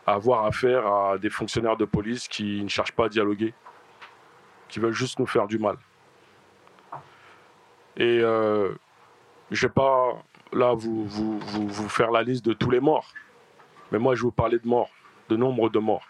[0.06, 3.54] avoir affaire à des fonctionnaires de police qui ne cherchent pas à dialoguer,
[4.68, 5.78] qui veulent juste nous faire du mal.
[7.96, 8.74] Et euh,
[9.50, 11.10] je ne vais pas là vous,
[11.88, 13.14] faire la liste de tous les morts,
[13.92, 14.90] mais moi je vous parler de morts,
[15.30, 16.06] de nombre de morts.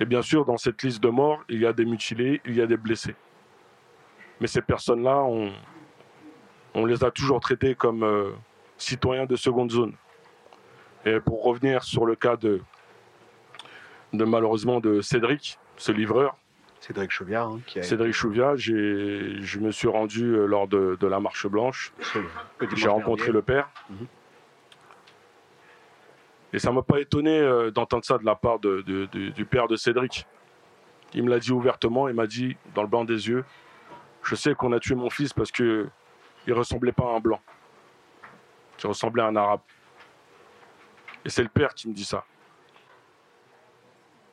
[0.00, 2.60] Et bien sûr, dans cette liste de morts, il y a des mutilés, il y
[2.60, 3.16] a des blessés.
[4.40, 5.52] Mais ces personnes-là, on,
[6.78, 8.30] on les a toujours traités comme euh,
[8.76, 9.94] citoyens de seconde zone.
[11.04, 12.60] Et pour revenir sur le cas de,
[14.12, 16.36] de malheureusement de Cédric, ce livreur,
[16.80, 21.06] Cédric Chauviard, hein, qui a Cédric Chouviat, je me suis rendu euh, lors de, de
[21.06, 21.92] la marche blanche.
[22.74, 23.32] J'ai rencontré dernier.
[23.38, 23.68] le père.
[23.90, 24.06] Mhm.
[26.52, 29.44] Et ça m'a pas étonné euh, d'entendre ça de la part de- de- de- du
[29.44, 30.26] père de Cédric.
[31.14, 33.44] Il me l'a dit ouvertement, il m'a dit dans le blanc des yeux,
[34.22, 35.88] je sais qu'on a tué mon fils parce que
[36.48, 37.40] il ressemblait pas à un blanc.
[38.82, 39.60] Il ressemblait à un arabe.
[41.22, 42.24] Et c'est le père qui me dit ça.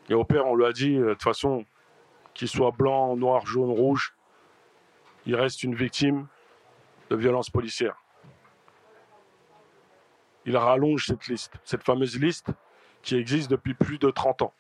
[0.08, 1.65] Et au père, on lui a dit, euh, de toute façon,
[2.34, 4.15] qu'il soit blanc, noir, jaune, rouge,
[5.25, 6.28] il reste une victime
[7.10, 8.01] de violence policière.
[10.45, 12.47] Il rallonge cette liste, cette fameuse liste
[13.01, 14.54] qui existe depuis plus de 30 ans.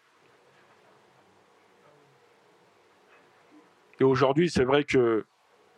[4.01, 5.25] Et aujourd'hui, c'est vrai que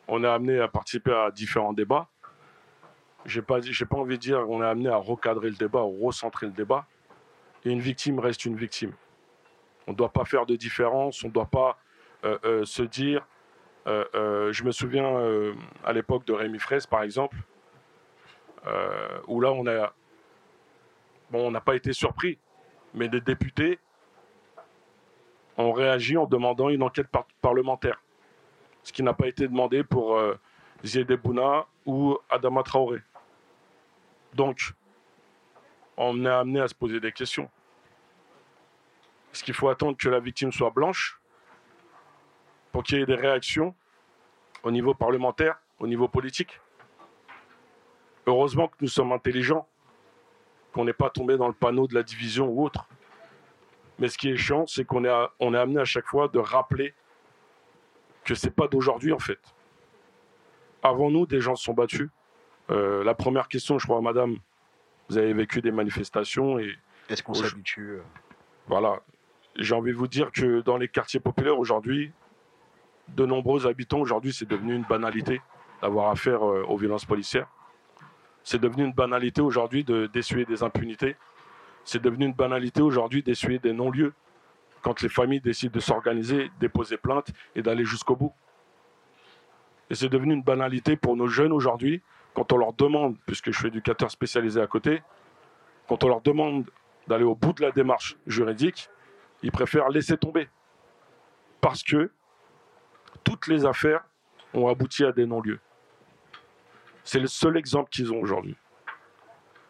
[0.07, 2.07] on est amené à participer à différents débats.
[3.25, 6.05] J'ai pas, j'ai pas envie de dire qu'on est amené à recadrer le débat, ou
[6.05, 6.85] recentrer le débat.
[7.65, 8.93] Une victime reste une victime.
[9.87, 11.77] On ne doit pas faire de différence, on ne doit pas
[12.23, 13.25] euh, euh, se dire.
[13.87, 17.37] euh, je me souviens à l'époque de Rémi Fraisse, par exemple,
[19.27, 19.93] où là, on a.
[21.33, 22.37] On n'a pas été surpris,
[22.93, 23.79] mais des députés
[25.57, 28.01] ont réagi en demandant une enquête par- parlementaire.
[28.87, 30.39] Ce qui n'a pas été demandé pour euh,
[31.85, 33.01] ou Adama Traoré.
[34.33, 34.71] Donc,
[35.97, 37.49] on est amené à se poser des questions.
[39.33, 41.19] Est-ce qu'il faut attendre que la victime soit blanche
[42.71, 43.75] pour qu'il y ait des réactions
[44.63, 46.61] au niveau parlementaire, au niveau politique?
[48.25, 49.67] Heureusement que nous sommes intelligents,
[50.71, 52.87] qu'on n'est pas tombé dans le panneau de la division ou autre.
[53.99, 56.93] Mais ce qui est chiant, c'est qu'on est amené à chaque fois de rappeler
[58.27, 59.39] que c'est pas d'aujourd'hui en fait.
[60.83, 62.09] Avant nous, des gens se sont battus?
[62.69, 64.35] Euh, la première question, je crois, madame,
[65.09, 66.75] vous avez vécu des manifestations et.
[67.09, 68.01] Est-ce qu'on s'habitue euh,
[68.67, 68.99] Voilà.
[69.55, 72.11] J'ai envie de vous dire que dans les quartiers populaires aujourd'hui,
[73.07, 75.41] de nombreux habitants aujourd'hui, c'est devenu une banalité
[75.81, 77.47] d'avoir affaire euh, aux violences policières.
[78.43, 81.15] C'est devenu une banalité aujourd'hui de d'essuyer des impunités.
[81.85, 84.13] C'est devenu une banalité aujourd'hui d'essuyer des non-lieux
[84.81, 88.33] quand les familles décident de s'organiser, déposer plainte et d'aller jusqu'au bout.
[89.89, 92.01] Et c'est devenu une banalité pour nos jeunes aujourd'hui
[92.33, 95.01] quand on leur demande, puisque je suis éducateur spécialisé à côté,
[95.87, 96.69] quand on leur demande
[97.07, 98.89] d'aller au bout de la démarche juridique,
[99.41, 100.47] ils préfèrent laisser tomber.
[101.61, 102.11] Parce que
[103.23, 104.05] toutes les affaires
[104.53, 105.59] ont abouti à des non-lieux.
[107.03, 108.55] C'est le seul exemple qu'ils ont aujourd'hui.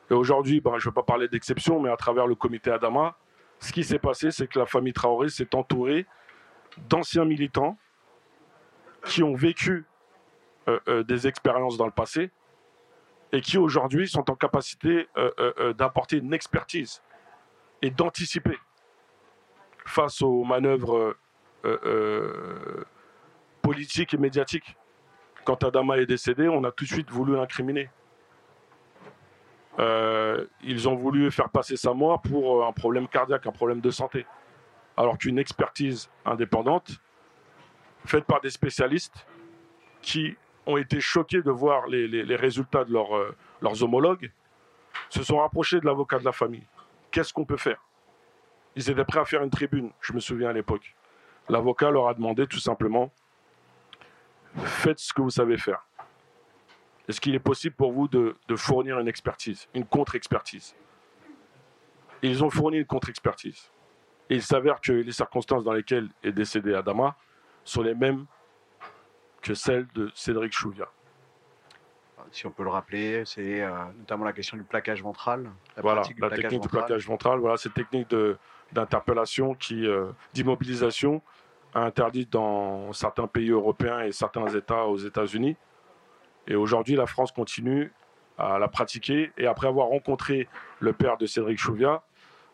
[0.10, 3.16] Et aujourd'hui, ben, je ne vais pas parler d'exception, mais à travers le comité Adama,
[3.60, 6.06] ce qui s'est passé, c'est que la famille Traoré s'est entourée
[6.90, 7.78] d'anciens militants
[9.06, 9.86] qui ont vécu
[10.68, 12.32] euh, euh, des expériences dans le passé
[13.32, 17.02] et qui aujourd'hui sont en capacité euh, d'apporter une expertise
[17.82, 18.58] et d'anticiper
[19.86, 21.16] face aux manœuvres
[23.62, 24.78] politiques et médiatiques.
[25.44, 27.90] Quand Adama est décédé, on a tout de suite voulu l'incriminer.
[29.78, 34.26] Ils ont voulu faire passer sa mort pour un problème cardiaque, un problème de santé.
[34.96, 37.00] Alors qu'une expertise indépendante,
[38.06, 39.28] faite par des spécialistes
[40.02, 40.36] qui
[40.66, 44.32] ont été choqués de voir les, résultats de euh, leurs homologues,
[45.10, 46.66] se sont rapprochés de l'avocat de la famille.
[47.12, 47.84] Qu'est-ce qu'on peut faire?
[48.76, 50.96] Ils étaient prêts à faire une tribune, je me souviens à l'époque.
[51.50, 53.12] L'avocat leur a demandé tout simplement,
[54.58, 55.87] faites ce que vous savez faire.
[57.08, 60.76] Est-ce qu'il est possible pour vous de, de fournir une expertise, une contre-expertise?
[62.22, 63.72] Ils ont fourni une contre-expertise.
[64.30, 67.16] Et il s'avère que les circonstances dans lesquelles est décédé Adama
[67.64, 68.26] sont les mêmes
[69.42, 70.90] que celles de Cédric Chouvia.
[72.32, 75.50] Si on peut le rappeler, c'est euh, notamment la question du plaquage ventral.
[75.78, 77.40] La voilà, la technique du plaquage ventral.
[77.40, 78.14] Voilà, cette technique
[78.74, 81.22] d'interpellation, qui, euh, d'immobilisation,
[81.74, 85.56] interdite dans certains pays européens et certains États aux États-Unis.
[86.48, 87.92] Et aujourd'hui, la France continue
[88.38, 89.32] à la pratiquer.
[89.38, 90.48] Et après avoir rencontré
[90.80, 92.04] le père de Cédric Chouvia,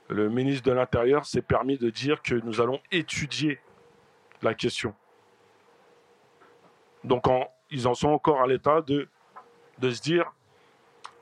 [0.09, 3.59] le ministre de l'Intérieur s'est permis de dire que nous allons étudier
[4.41, 4.93] la question.
[7.03, 7.25] Donc
[7.69, 9.07] ils en sont encore à l'état de,
[9.79, 10.31] de se dire,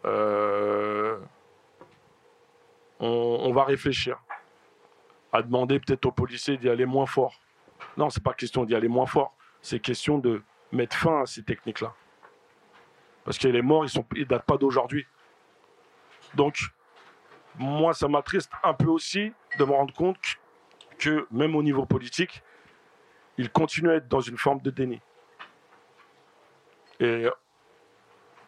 [0.05, 1.17] euh,
[2.99, 4.21] on, va réfléchir,
[5.33, 7.39] à demander peut-être aux policiers d'y aller moins fort.
[7.97, 11.43] Non, c'est pas question d'y aller moins fort, c'est question de mettre fin à ces
[11.43, 11.93] techniques-là.
[13.23, 15.05] Parce que les morts, ils ne datent pas d'aujourd'hui.
[16.33, 16.59] Donc,
[17.57, 20.17] moi, ça m'attriste un peu aussi de me rendre compte
[20.97, 22.41] que, même au niveau politique,
[23.37, 25.01] il continue à être dans une forme de déni.
[26.99, 27.27] Et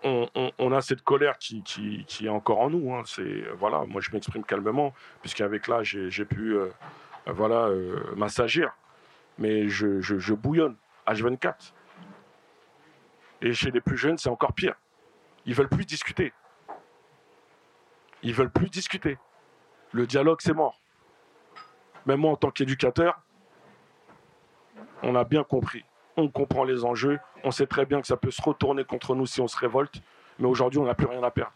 [0.04, 1.64] on, a cette colère qui,
[2.22, 2.94] est encore en nous.
[2.94, 3.04] Hein.
[3.06, 6.70] C'est voilà, moi je m'exprime calmement, puisqu'avec là j'ai pu euh,
[7.26, 8.72] voilà euh, m'assagir,
[9.38, 10.76] mais je, bouillonne
[11.08, 11.74] H24.
[13.44, 14.74] Et chez les plus jeunes, c'est encore pire.
[15.46, 16.34] Ils veulent plus discuter.
[18.24, 19.20] Ils veulent plus discuter.
[19.92, 20.80] Le dialogue, c'est mort.
[22.08, 23.22] Même moi, en tant qu'éducateur,
[25.04, 25.86] on a bien compris
[26.18, 29.26] on comprend les enjeux, on sait très bien que ça peut se retourner contre nous
[29.26, 30.02] si on se révolte,
[30.40, 31.54] mais aujourd'hui, on n'a plus rien à perdre.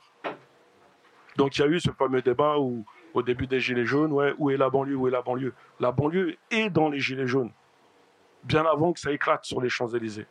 [1.35, 4.49] Donc il y a eu ce fameux débat où, au début des Gilets jaunes, où
[4.49, 5.53] est la banlieue, où est la banlieue?
[5.79, 7.51] La banlieue est dans les Gilets jaunes,
[8.43, 10.27] bien avant que ça éclate sur les Champs-Élysées.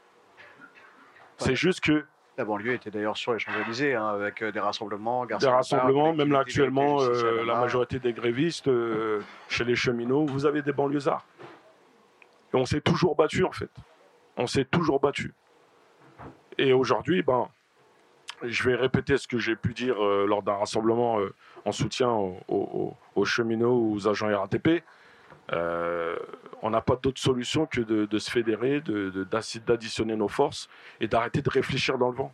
[1.39, 2.05] C'est juste que
[2.39, 5.25] la banlieue était d'ailleurs sur les Champs-Élysées, hein, avec euh, des rassemblements.
[5.25, 10.45] Des rassemblements, même là actuellement, euh, la majorité des grévistes, euh, chez les cheminots, vous
[10.45, 11.25] avez des banlieusards.
[12.53, 13.71] Et on s'est toujours battu en fait
[14.39, 15.33] on s'est toujours battu.
[16.59, 17.49] Et aujourd'hui, ben,
[18.43, 21.19] je vais répéter ce que j'ai pu dire euh, lors d'un rassemblement
[21.65, 24.85] en soutien aux, cheminots ou aux agents RATP.
[25.53, 26.17] Euh,
[26.63, 30.69] on n'a pas d'autre solution que de, se fédérer, d'additionner de, nos forces
[31.01, 32.33] et d'arrêter de réfléchir dans le vent.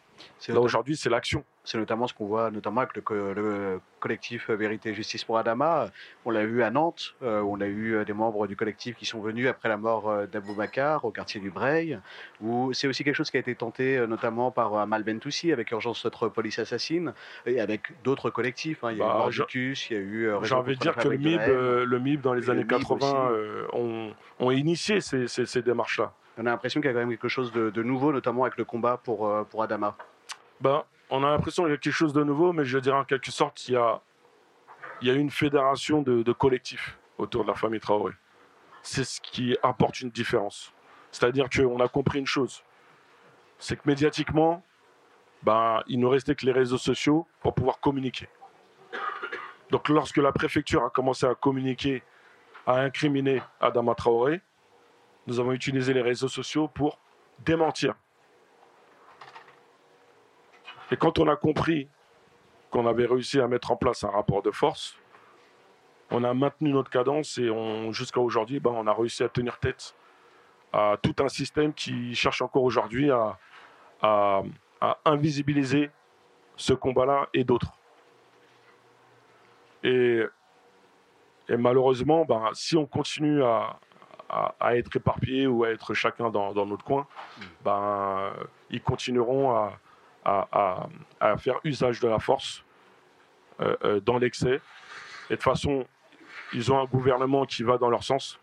[0.48, 1.44] Là aujourd'hui, c'est l'action.
[1.64, 5.86] C'est notamment ce qu'on voit notamment avec le, collectif Vérité et Justice pour Adama.
[6.24, 9.06] On l'a eu à Nantes, euh, on a eu euh, des membres du collectif qui
[9.06, 12.00] sont venus après la mort euh, d'Abou Bakar au quartier du Breil.
[12.72, 16.28] c'est aussi quelque chose qui a été tenté notamment par Amal Bentoussi avec Urgence Notre
[16.28, 17.14] Police Assassine
[17.46, 18.82] et avec d'autres collectifs.
[18.82, 18.90] Hein.
[18.92, 20.30] Il y a eu bah, Mordicus, il y a eu.
[20.42, 23.30] J'ai envie de dire que le MIB, le MIB dans les années 80
[23.72, 26.12] ont, initié ces, démarches-là.
[26.38, 28.64] On a l'impression qu'il y a quand même quelque chose de, nouveau, notamment avec le
[28.64, 29.96] combat pour, pour Adama.
[30.60, 33.04] Ben, on a l'impression qu'il y a quelque chose de nouveau, mais je dirais en
[33.04, 34.00] quelque sorte, il y a,
[35.02, 38.14] il y a une fédération de, collectifs autour de la famille Traoré.
[38.82, 40.72] C'est ce qui apporte une différence.
[41.10, 42.64] C'est-à-dire qu'on a compris une chose,
[43.58, 44.64] c'est que médiatiquement,
[45.42, 48.28] ben, il ne restait que les réseaux sociaux pour pouvoir communiquer.
[49.70, 52.02] Donc lorsque la préfecture a commencé à communiquer,
[52.66, 54.40] à incriminer Adama Traoré,
[55.26, 56.98] nous avons utilisé les réseaux sociaux pour
[57.40, 57.96] démentir
[60.92, 61.88] et quand on a compris
[62.70, 64.94] qu'on avait réussi à mettre en place un rapport de force,
[66.10, 67.48] on a maintenu notre cadence et
[67.92, 69.94] jusqu'à aujourd'hui, ben, on a réussi à tenir tête
[70.70, 73.38] à tout un système qui cherche encore aujourd'hui à,
[75.04, 75.90] invisibiliser
[76.56, 77.72] ce combat-là et d'autres.
[79.82, 80.24] Et,
[81.48, 83.78] malheureusement, ben, si on continue à,
[84.72, 87.06] être éparpillés ou à être chacun dans, dans notre coin,
[87.64, 88.32] ben,
[88.70, 89.72] ils continueront à,
[90.24, 90.88] à,
[91.38, 92.64] faire usage de la force
[93.60, 94.60] euh, euh, dans l'excès.
[95.28, 95.86] Et de toute façon,
[96.52, 98.38] ils ont un gouvernement qui va dans leur sens.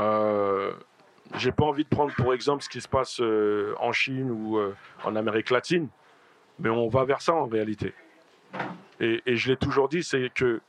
[0.00, 0.72] Euh,
[1.36, 4.60] J'ai pas envie de prendre pour exemple ce qui se passe euh, en Chine ou
[5.04, 5.88] en Amérique latine,
[6.58, 7.94] mais on va vers ça en réalité.
[9.00, 10.60] Et, je l'ai toujours dit, c'est que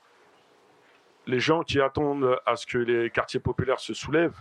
[1.27, 4.39] les gens qui attendent à ce que les quartiers populaires se soulèvent,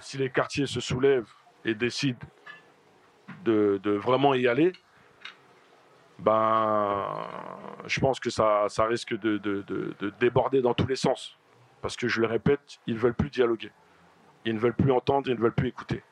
[0.00, 1.32] si les quartiers se soulèvent
[1.64, 2.18] et décident
[3.44, 4.72] de, vraiment y aller,
[6.18, 7.06] ben,
[7.86, 11.36] je pense que ça, ça risque de, de- de- de déborder dans tous les sens.
[11.80, 13.70] Parce que je le répète, ils ne veulent plus dialoguer.
[14.44, 16.02] Ils ne veulent plus entendre, ils ne veulent plus écouter.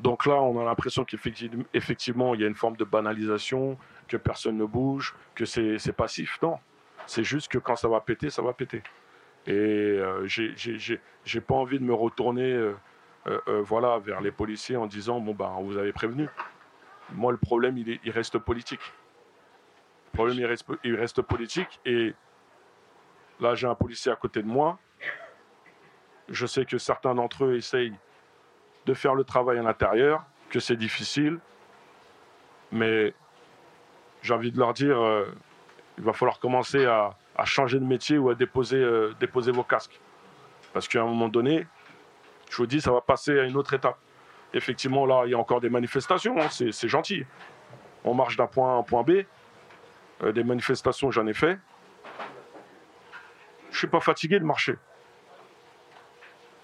[0.00, 4.16] Donc là, on a l'impression qu'effectivement, effectivement, il y a une forme de banalisation, que
[4.18, 6.38] personne ne bouge, que c'est passif.
[6.42, 6.58] Non,
[7.06, 8.82] c'est juste que quand ça va péter, ça va péter.
[9.46, 12.74] Et euh, j'ai- pas envie de me retourner euh,
[13.46, 16.28] voilà, vers les policiers en disant bon ben vous avez prévenu.
[17.12, 18.80] Moi le problème il, est- il reste politique.
[20.12, 22.14] Le problème il reste, il reste politique et
[23.40, 24.78] là j'ai un policier à côté de moi.
[26.28, 27.94] Je sais que certains d'entre eux essayent
[28.86, 31.38] de faire le travail à l'intérieur, que c'est difficile,
[32.70, 33.14] mais
[34.22, 35.26] j'ai envie de leur dire euh,
[35.98, 39.62] il va falloir commencer à, à changer de métier ou à déposer, euh, déposer vos
[39.64, 40.00] casques.
[40.72, 41.66] Parce qu'à un moment donné,
[42.52, 43.98] je vous dis, ça va passer à une autre étape.
[44.52, 47.24] Effectivement, là, il y a encore des manifestations, hein, c'est gentil.
[48.04, 49.22] On marche d'un point A à un point B.
[50.22, 51.58] Euh, des manifestations, j'en ai fait.
[53.70, 54.76] Je suis pas fatigué de marcher.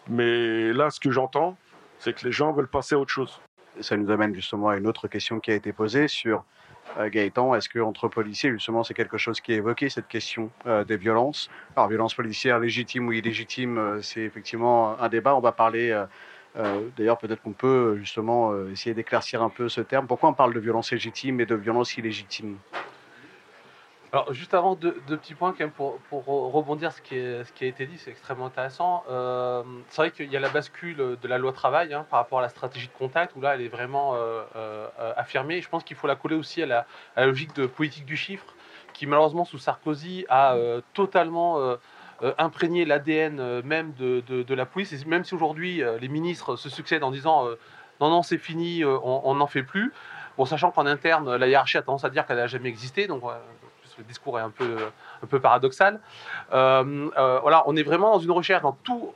[0.09, 1.57] Mais là, ce que j'entends,
[1.99, 3.41] c'est que les gens veulent passer à autre chose.
[3.81, 6.45] Ça nous amène justement à une autre question qui a été posée sur
[6.97, 7.55] Gaëtan.
[7.55, 11.51] Est-ce qu'entre policiers, justement, c'est quelque chose qui est évoqué, cette question euh, des violences?
[11.77, 15.35] Alors, violences policières légitimes ou illégitimes, euh, c'est effectivement un débat.
[15.37, 16.05] On va parler, euh,
[16.57, 20.07] euh, d'ailleurs, peut-être qu'on peut justement euh, essayer d'éclaircir un peu ce terme.
[20.07, 22.57] Pourquoi on parle de violences légitimes et de violences illégitimes?
[24.11, 27.53] Alors, juste avant, deux, petits points quand même pour, pour rebondir ce qui, est- ce
[27.53, 29.05] qui a été dit, c'est extrêmement intéressant.
[29.11, 32.39] Euh, c'est vrai qu'il y a la bascule de la loi travail hein, par rapport
[32.39, 35.61] à la stratégie de contact, où là, elle est vraiment euh, euh, affirmée.
[35.61, 36.87] Je pense qu'il faut la coller aussi à la,
[37.19, 38.47] logique de politique du chiffre,
[38.95, 40.57] qui malheureusement, sous Sarkozy, a
[40.95, 41.77] totalement euh,
[42.39, 45.05] imprégné l'ADN même de, de- la police.
[45.05, 47.45] Même si aujourd'hui, les ministres se succèdent en disant
[48.01, 49.93] non, non, c'est fini, on n'en fait plus.
[50.39, 53.23] Bon, sachant qu'en interne, la hiérarchie a tendance à dire qu'elle n'a jamais existé, donc
[53.99, 54.77] le discours est un peu,
[55.23, 56.01] un peu paradoxal.
[56.53, 59.13] Euh, euh, voilà, on est vraiment dans une recherche dans, tout,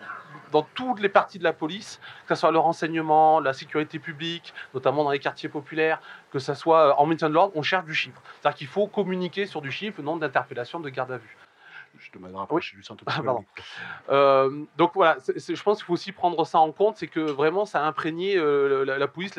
[0.51, 4.53] dans toutes les parties de la police, que ce soit le renseignement, la sécurité publique,
[4.75, 7.85] notamment dans les quartiers populaires, que ce soit euh, en maintien de l'ordre, on cherche
[7.85, 8.21] du chiffre.
[8.41, 11.37] C'est-à-dire qu'il faut communiquer sur du chiffre, le nombre d'interpellations, de garde à vue.
[11.99, 14.13] Je te rapprocher juste un tout petit Ah, peu.
[14.15, 17.65] Euh, donc voilà, je pense qu'il faut aussi prendre ça en compte, c'est que vraiment
[17.65, 19.39] ça a imprégné euh, la, la police.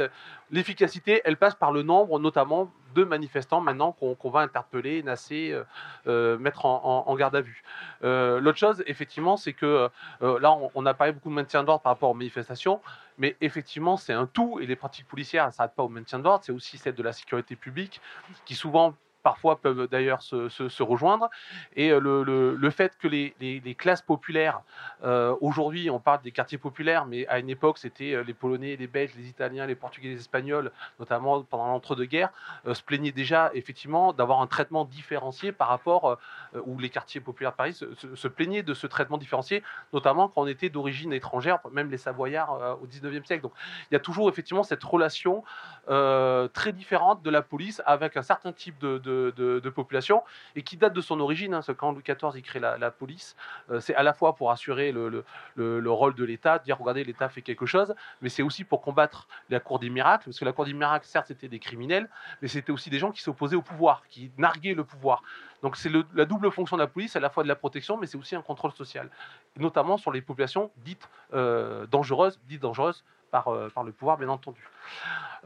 [0.51, 5.59] L'efficacité, elle passe par le nombre, notamment de manifestants maintenant qu'on va interpeller, nasser,
[6.07, 7.63] euh, mettre en, en- en garde à vue.
[8.03, 9.89] Euh, L'autre chose, effectivement, c'est que
[10.21, 12.81] là, on, on a parlé beaucoup de maintien d'ordre par rapport aux manifestations,
[13.17, 16.19] mais effectivement, c'est un tout, et les pratiques policières, elles ne s'arrêtent pas au maintien
[16.19, 17.99] d'ordre, c'est aussi celle de la sécurité publique,
[18.45, 21.29] qui souvent parfois peuvent d'ailleurs se, rejoindre.
[21.75, 24.61] Et euh, le, fait que les, classes populaires,
[25.03, 28.75] euh, aujourd'hui on parle des quartiers populaires, mais à une époque c'était euh, les Polonais,
[28.75, 32.31] les Belges, les Italiens, les Portugais, les Espagnols, notamment pendant l'entre-deux-guerres,
[32.67, 36.17] euh, se plaignaient déjà effectivement d'avoir un traitement différencié par rapport,
[36.55, 40.47] euh, les quartiers populaires de Paris se, plaignaient de ce traitement différencié, notamment quand on
[40.47, 43.43] était d'origine étrangère, même les Savoyards euh, au 19e siècle.
[43.43, 43.53] Donc
[43.89, 45.43] il y a toujours effectivement cette relation
[45.89, 48.97] euh, très différente de la police avec un certain type de-
[49.35, 50.23] de- population
[50.55, 51.53] et qui date de son origine.
[51.53, 53.35] hein, que quand Louis XIV il crée la, police,
[53.71, 56.77] euh, c'est à la fois pour assurer le, le- le- le rôle de l'État, dire
[56.77, 60.39] regardez l'État fait quelque chose, mais c'est aussi pour combattre la cour des miracles, parce
[60.39, 62.09] que la cour des miracles certes c'était des criminels,
[62.41, 65.23] mais c'était aussi des gens qui s'opposaient au pouvoir, qui narguaient le pouvoir.
[65.61, 68.05] Donc c'est la double fonction de la police, à la fois de la protection, mais
[68.07, 69.09] c'est aussi un contrôle social,
[69.57, 73.03] notamment sur les populations dites euh, dangereuses, dites dangereuses
[73.33, 74.61] par, euh, par le pouvoir, bien entendu.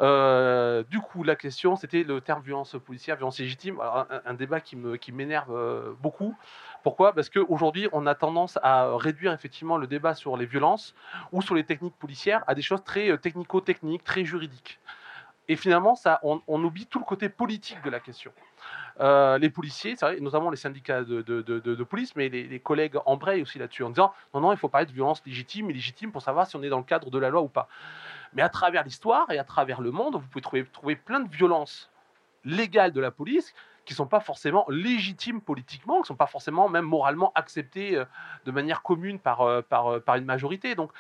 [0.02, 3.80] Euh, du coup, la question, c'était le terme violence policière, violence légitime.
[4.26, 6.36] Un, débat qui me- qui m'énerve euh, beaucoup.
[6.84, 7.14] Pourquoi?
[7.14, 10.94] Parce qu'aujourd'hui, on a tendance à réduire effectivement le débat sur les violences
[11.32, 14.80] ou sur les techniques policières à des choses très technico-techniques, très juridiques.
[15.50, 18.32] Et finalement, ça, on, oublie tout le côté politique de la question.
[19.00, 23.90] Euh, les policiers, notamment les syndicats de, police, mais les, collègues embrayent aussi là-dessus en
[23.90, 26.64] disant non, non, il faut parler de violence légitime et légitime pour savoir si on
[26.64, 27.70] est dans le cadre de la loi ou pas.
[28.34, 31.30] Mais à travers l'histoire et à travers le monde, vous pouvez trouver, trouver plein de
[31.30, 31.90] violences
[32.44, 33.54] légales de la police
[33.88, 38.04] qui sont pas forcément légitimes politiquement, qui sont pas forcément même moralement acceptées euh,
[38.46, 40.76] de manière commune par, euh, par, euh, par une majorité.
[40.76, 40.92] Donc,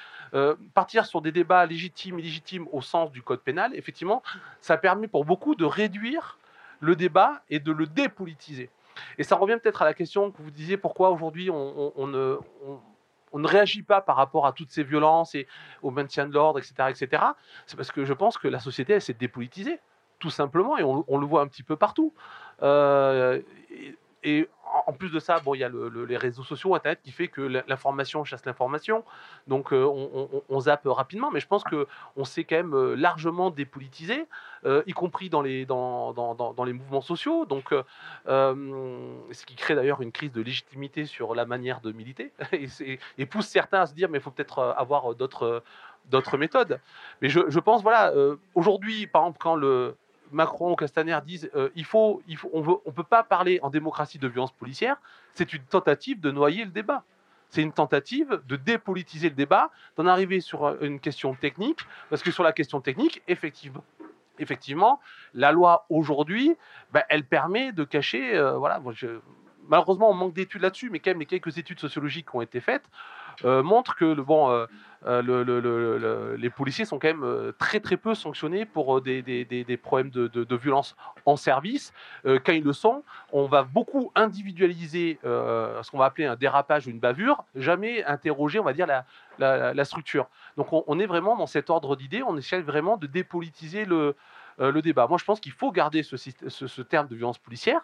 [0.73, 4.23] partir sur des débats légitimes, illégitimes au sens du code pénal, effectivement,
[4.61, 6.37] ça permet pour beaucoup de réduire
[6.79, 8.69] le débat et de le dépolitiser.
[9.17, 12.37] Et ça revient peut-être à la question que vous disiez, pourquoi aujourd'hui on, ne,
[13.33, 15.47] on, ne, réagit pas par rapport à toutes ces violences et
[15.81, 16.73] au maintien de l'ordre, etc.
[16.89, 17.23] etc.
[17.65, 19.79] C'est parce que je pense que la société, s'est dépolitisée,
[20.19, 22.13] tout simplement, et on, le voit un petit peu partout.
[22.63, 23.41] Euh,
[24.23, 24.47] et,
[24.85, 27.41] en plus de ça, bon, il y a les réseaux sociaux, Internet, qui fait que
[27.41, 29.05] l'information chasse l'information.
[29.47, 29.85] Donc, euh,
[30.49, 31.31] on, zappe rapidement.
[31.31, 34.25] Mais je pense qu'on s'est quand même euh, largement dépolitisé,
[34.85, 37.45] y compris dans les, dans, dans, dans, les mouvements sociaux.
[37.45, 37.73] Donc,
[38.25, 43.25] ce qui crée d'ailleurs une crise de légitimité sur la manière de militer et, et
[43.25, 46.81] pousse certains à se dire, mais il faut peut-être avoir d'autres méthodes.
[47.21, 48.13] Mais je, je pense, voilà,
[48.55, 49.95] aujourd'hui, par exemple, quand le,
[50.31, 53.59] Macron ou Castaner disent euh, il faut, il faut, on ne on peut pas parler
[53.61, 54.97] en démocratie de violence policière,
[55.33, 57.03] c'est une tentative de noyer le débat.
[57.49, 62.21] C'est une tentative de dépolitiser le débat, d'en arriver sur euh, une question technique, parce
[62.21, 63.83] que sur la question technique, effectivement,
[64.37, 64.99] effectivement
[65.33, 66.55] la loi aujourd'hui,
[66.91, 68.35] ben, elle permet de cacher.
[68.35, 68.81] Euh, voilà,
[69.67, 72.59] malheureusement, on manque d'études là-dessus, mais quand même, les quelques études sociologiques qui ont été
[72.59, 72.83] faites
[73.43, 74.67] montrent que le, bon,
[75.05, 80.09] euh, les policiers sont quand même euh, très très peu sanctionnés pour euh, des, problèmes
[80.09, 81.93] de, violence en service.
[82.25, 86.89] quand ils le sont, on va beaucoup individualiser ce qu'on va appeler un dérapage ou
[86.89, 88.87] une bavure, jamais interroger, on va dire,
[89.37, 90.27] la, structure.
[90.57, 94.15] Donc on, est vraiment dans cet ordre d'idées, on essaie vraiment de dépolitiser le,
[94.81, 95.07] débat.
[95.07, 97.81] Moi je pense qu'il faut garder ce, terme de violence policière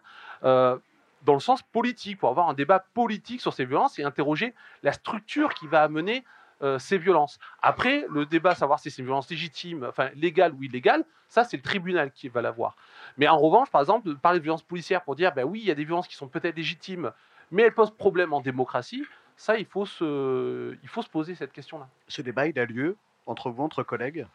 [1.24, 4.54] dans le sens politique, pour avoir un débat politique sur ces violences et interroger
[4.84, 6.24] la structure qui va amener
[6.62, 7.40] euh, ces violences.
[7.62, 11.58] Après, le débat, savoir si c'est une violence légitime, enfin légale ou illégale, ça c'est
[11.58, 12.76] le tribunal qui va l'avoir.
[13.18, 15.72] Mais en revanche, par exemple, parler de violence policière pour dire, ben oui, il y
[15.72, 17.12] a des violences qui sont peut-être légitimes,
[17.52, 19.06] mais elles posent problème en démocratie,
[19.36, 21.88] ça, il faut se, il faut se poser cette question-là.
[22.08, 22.96] Ce débat, il a lieu
[23.26, 24.28] entre vous, entre collègues?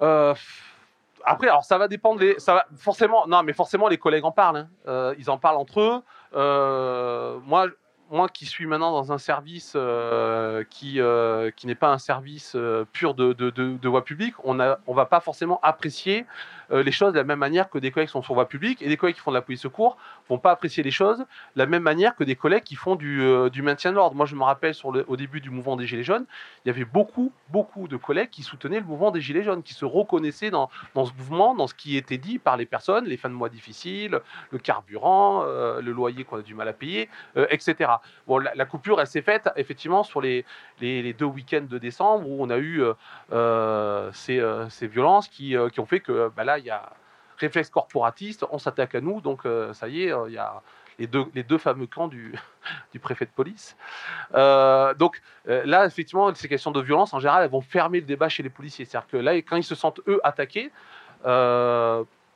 [0.00, 0.34] Euh,
[1.24, 2.22] après, alors ça va dépendre.
[2.38, 3.26] ça va forcément.
[3.26, 4.56] Non, mais forcément, les collègues en parlent.
[4.56, 4.68] Hein.
[4.88, 7.40] Euh, ils en parlent entre eux.
[7.46, 7.66] moi,
[8.10, 12.54] moi qui suis maintenant dans un service euh, qui, euh, qui n'est pas un service
[12.56, 16.26] euh, pur de, de, de, voie publique, on ne on va pas forcément apprécier
[16.70, 18.88] les choses de la même manière que des collègues qui sont sur voie publique et
[18.88, 19.96] des collègues qui font de la police secours
[20.28, 21.24] vont pas apprécier les choses de
[21.56, 24.14] la même manière que des collègues qui font du, du maintien de l'ordre.
[24.16, 26.26] Moi, je me rappelle au début du mouvement des Gilets jaunes,
[26.64, 29.74] il y avait beaucoup, beaucoup de collègues qui soutenaient le mouvement des Gilets jaunes, qui
[29.74, 33.16] se reconnaissaient dans, dans ce mouvement, dans ce qui était dit par les personnes, les
[33.16, 37.90] fins de mois difficiles, le carburant, le loyer qu'on a du mal à payer, etc.
[38.26, 40.44] Bon, la, coupure, elle s'est faite effectivement sur les,
[40.80, 42.94] les, deux week-ends de décembre où on a eu euh,
[43.32, 46.90] euh, euh, ces, violences qui, qui, ont fait que bah là, il y a
[47.38, 49.42] réflexe corporatiste, on s'attaque à nous, donc
[49.72, 50.62] ça y est, il y a
[50.98, 52.34] les deux, les deux fameux camps du,
[52.92, 53.76] du préfet de police.
[54.32, 58.42] donc là, effectivement, ces questions de violence, en général, elles vont fermer le débat chez
[58.42, 58.84] les policiers.
[58.84, 60.70] C'est-à-dire que là, quand ils se sentent, eux, attaqués,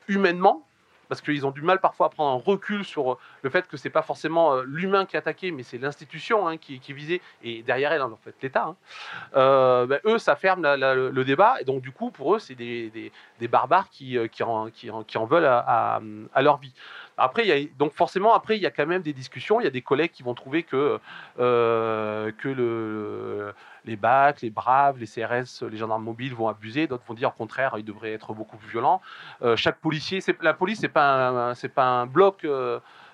[0.08, 0.66] humainement,
[1.08, 3.90] parce qu'ils ont du mal parfois à prendre un recul sur le fait que c'est
[3.90, 7.62] pas forcément euh, l'humain qui est attaqué, mais c'est l'institution hein, qui, est visée, et
[7.62, 8.66] derrière elle, en fait, l'État.
[8.68, 8.76] Hein.
[9.36, 13.10] Euh, ben, eux, ça ferme le débat, et donc du coup, pour eux, c'est des,
[13.50, 16.00] barbares euh, qui, en, veulent à,
[16.40, 16.72] leur vie.
[17.16, 19.60] Après, il y a, donc forcément, après, il y a quand même des discussions.
[19.60, 20.98] Il y a des collègues qui vont trouver que,
[21.36, 23.54] que le,
[23.84, 26.86] les BAC, les Braves, les CRS, les gendarmes mobiles vont abuser.
[26.86, 29.00] D'autres vont dire au contraire, ils devraient être beaucoup plus violents.
[29.56, 32.44] chaque policier, la police, c'est pas pas un bloc.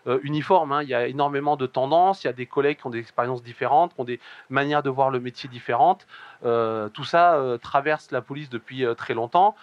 [0.07, 0.73] Euh, uniforme.
[0.73, 0.83] Hein.
[0.83, 3.43] Il y a énormément de tendances, il y a des collègues qui ont des expériences
[3.43, 6.07] différentes, qui ont des manières de voir le métier différentes.
[6.43, 9.55] Euh, tout ça euh, traverse la police depuis très longtemps,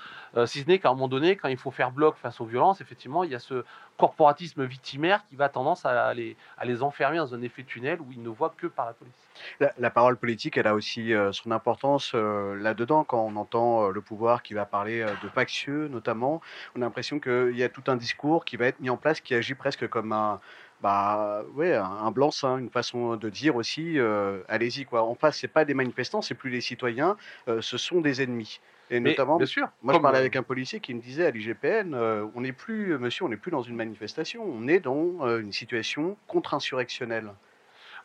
[0.46, 2.80] si ce n'est qu'à un moment donné, quand il faut faire bloc face aux violences,
[2.80, 3.64] effectivement, il y a ce
[3.98, 8.12] corporatisme victimaire qui va tendance à les, à les enfermer dans un effet tunnel où
[8.12, 9.14] ils ne voient que par la police.
[9.60, 13.04] La, parole politique, elle a aussi son importance là-dedans.
[13.04, 16.41] Quand on entend le pouvoir qui va parler de factieux, notamment,
[16.76, 19.22] on a l'impression qu'il y a tout un discours qui va être mis en place
[19.22, 20.39] qui agit presque comme un,
[20.82, 23.98] bah ouais, un blanc-seing, une façon de dire aussi,
[24.48, 25.04] allez-y quoi.
[25.04, 27.18] En face, c'est pas des manifestants, c'est plus les citoyens,
[27.48, 28.60] ce sont des ennemis.
[28.90, 31.94] Et notamment, bien sûr, moi je parlais avec un policier qui me disait à l'IGPN,
[31.94, 36.18] on n'est plus, monsieur, on n'est plus dans une manifestation, on est dans une situation
[36.28, 37.34] contre-insurrectionnelle.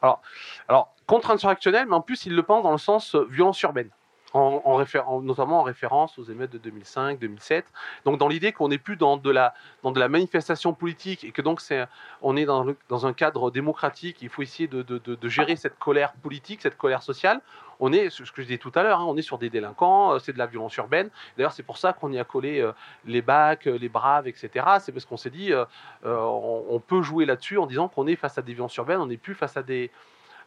[0.01, 0.21] Alors,
[0.67, 3.91] alors contre-insurrectionnelle, mais en plus il le pense dans le sens violence urbaine.
[4.35, 7.67] Notamment en référence aux émeutes de 2005, 2007.
[8.05, 9.55] Donc dans l'idée qu'on n'est plus dans de, la,
[10.09, 11.61] manifestation politique et que donc
[12.23, 16.77] on est dans, un cadre démocratique, il faut essayer de, gérer cette colère politique, cette
[16.77, 17.41] colère sociale.
[17.81, 20.13] On est, ce que je disais tout à l'heure, hein, on est sur des délinquants,
[20.13, 21.11] euh, c'est de la violence urbaine.
[21.37, 22.71] D'ailleurs, c'est pour ça qu'on y a collé euh,
[23.07, 24.51] les bacs, euh, les braves, etc.
[24.79, 25.65] C'est parce qu'on s'est dit, euh,
[26.05, 29.07] on, on peut jouer là-dessus en disant qu'on est face à des violences urbaines, on
[29.07, 29.91] n'est plus face à des,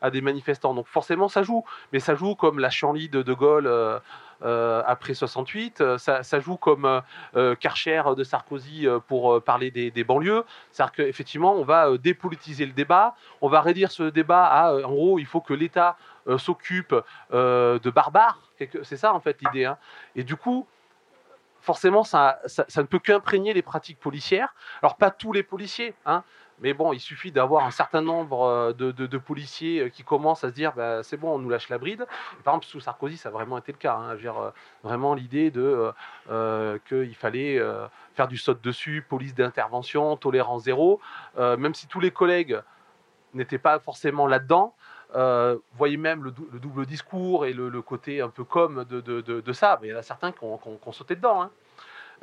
[0.01, 0.73] à des manifestants.
[0.73, 1.63] Donc forcément, ça joue.
[1.93, 3.99] Mais ça joue comme la Chanly de De Gaulle euh,
[4.43, 5.81] euh, après 68.
[5.81, 7.01] euh, Ça, joue comme
[7.35, 10.43] euh, Karcher de Sarkozy pour parler des, banlieues.
[10.71, 13.15] C'est-à-dire qu'effectivement, on va dépolitiser le débat.
[13.41, 15.97] On va réduire ce débat à, en gros, il faut que l'État
[16.37, 16.95] s'occupe
[17.31, 18.39] de barbares.
[18.83, 19.65] C'est ça, en fait, l'idée.
[19.65, 19.77] hein.
[20.15, 20.67] Et du coup,
[21.61, 24.53] forcément, ça, ça, ça ne peut qu'imprégner les pratiques policières.
[24.81, 26.23] Alors, pas tous les policiers, hein,
[26.59, 30.49] mais bon, il suffit d'avoir un certain nombre euh, de, policiers euh, qui commencent à
[30.49, 32.05] se dire bah, c'est bon, on nous lâche la bride.
[32.43, 33.95] Par exemple, sous Sarkozy, ça a vraiment été le cas.
[33.95, 34.17] hein.
[34.23, 34.51] Euh,
[34.83, 35.91] vraiment l'idée de
[36.87, 37.59] qu'il fallait
[38.13, 40.99] faire du saut dessus, police d'intervention, tolérance zéro,
[41.37, 42.59] même si tous les collègues
[43.33, 44.73] n'étaient pas forcément là-dedans.
[45.15, 49.51] Euh, voyez même le, dou- le double discours et le, côté un peu comme de,
[49.53, 49.79] ça.
[49.81, 51.43] Mais il y en a certains qui ont sauté dedans.
[51.43, 51.51] hein.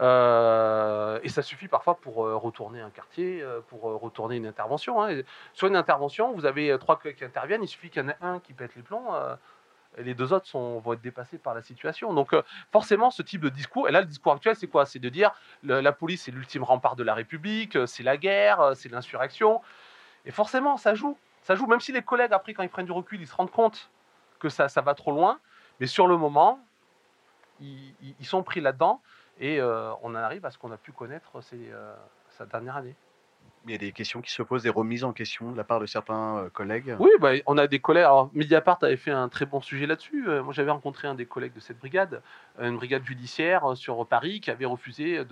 [0.01, 5.03] Euh, et ça suffit parfois pour euh, retourner un quartier, euh, pour retourner une intervention.
[5.03, 5.21] hein.
[5.53, 8.41] Sur une intervention, vous avez trois qui interviennent, il suffit qu'il y en ait un
[8.41, 9.13] qui pète les plombs,
[9.99, 12.15] les deux autres vont être dépassés par la situation.
[12.15, 12.35] Donc
[12.71, 14.87] forcément, ce type de discours, et là le discours actuel, c'est quoi?
[14.87, 15.33] C'est de dire
[15.63, 19.61] le- la police c'est l'ultime rempart de la République, c'est la guerre, c'est l'insurrection.
[20.25, 21.19] Et forcément, ça joue.
[21.43, 23.51] Ça joue, même si les collègues, après, quand ils prennent du recul, ils se rendent
[23.51, 23.91] compte
[24.39, 25.41] que ça, va trop loin.
[25.81, 26.61] Mais sur le moment,
[27.61, 29.01] ils sont pris là-dedans.
[29.43, 31.93] Et euh, on en arrive à ce qu'on a pu connaître ces, euh,
[32.31, 32.95] cette dernière année.
[33.65, 35.79] Il y a des questions qui se posent, des remises en question de la part
[35.79, 36.97] de certains euh, collègues.
[36.99, 38.05] Oui, bah, on a des collègues.
[38.05, 40.29] Alors, Mediapart avait fait un très bon sujet là-dessus.
[40.29, 42.23] Euh, moi, j'avais rencontré un des collègues de cette brigade,
[42.59, 45.25] euh, une brigade judiciaire euh, sur Paris, qui avait refusé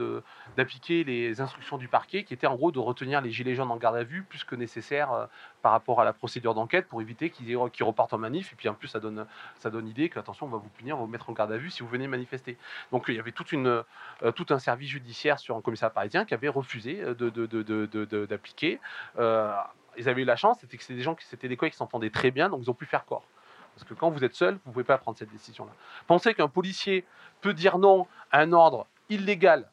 [0.56, 3.76] d'appliquer les instructions du parquet, qui étaient en gros de retenir les gilets jaunes en
[3.76, 5.26] garde à vue plus que nécessaire euh,
[5.62, 8.52] par rapport à la procédure d'enquête pour éviter qu'ils repartent en manif.
[8.52, 9.26] Et puis, en plus, ça donne,
[9.58, 11.56] ça donne idée qu'attention, on va vous punir, on va vous mettre en garde à
[11.56, 12.56] vue si vous venez manifester.
[12.92, 16.48] Donc, il y avait euh, tout un service judiciaire sur un commissariat parisien qui avait
[16.48, 18.80] refusé euh, de- de- d'appliquer.
[19.18, 19.52] Euh,
[19.96, 21.78] ils avaient eu la chance, c'était que c'était des gens qui c'était des collègues qui
[21.78, 23.24] s'entendaient très bien, donc ils ont pu faire corps.
[23.74, 25.72] Parce que quand vous êtes seul, vous ne pouvez pas prendre cette décision-là.
[26.06, 27.04] Pensez qu'un policier
[27.40, 29.68] peut dire non à un ordre illégal,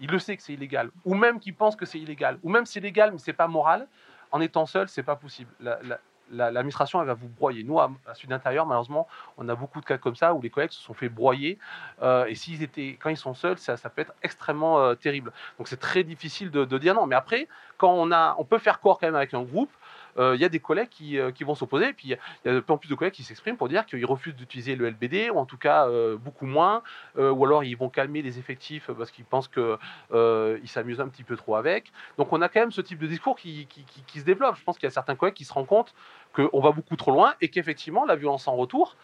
[0.00, 2.66] il le sait que c'est illégal, ou même qu'il pense que c'est illégal, ou même
[2.66, 3.88] c'est légal mais c'est pas moral,
[4.32, 5.50] en étant seul, c'est pas possible.
[5.60, 5.98] La- la-
[6.30, 7.62] la- L'administration, elle va vous broyer.
[7.62, 9.06] Nous, à, à Sud Intérieur, malheureusement,
[9.36, 11.58] on a beaucoup de cas comme ça où les collègues se sont fait broyer.
[12.00, 15.30] euh, et s'ils étaient, quand ils sont seuls, ça, peut être extrêmement euh, terrible.
[15.58, 17.06] Donc c'est très difficile de, de dire non.
[17.06, 19.70] Mais après, quand on a, on peut faire corps quand même avec un groupe.
[20.18, 22.54] Euh, Il y a des collègues qui, euh, vont s'opposer, et puis il y a-
[22.54, 25.30] de plus en plus de collègues qui s'expriment pour dire qu'ils refusent d'utiliser le LBD,
[25.30, 26.82] ou en tout cas euh, beaucoup moins,
[27.18, 31.24] euh, ou alors ils vont calmer les effectifs parce qu'ils pensent qu'ils s'amusent un petit
[31.24, 31.92] peu trop avec.
[32.18, 33.68] Donc on a quand même ce type de discours qui,
[34.14, 34.56] se développe.
[34.56, 35.94] Je pense qu'il y a certains collègues qui se rendent compte
[36.32, 38.96] qu'on va beaucoup trop loin et qu'effectivement la violence en retour,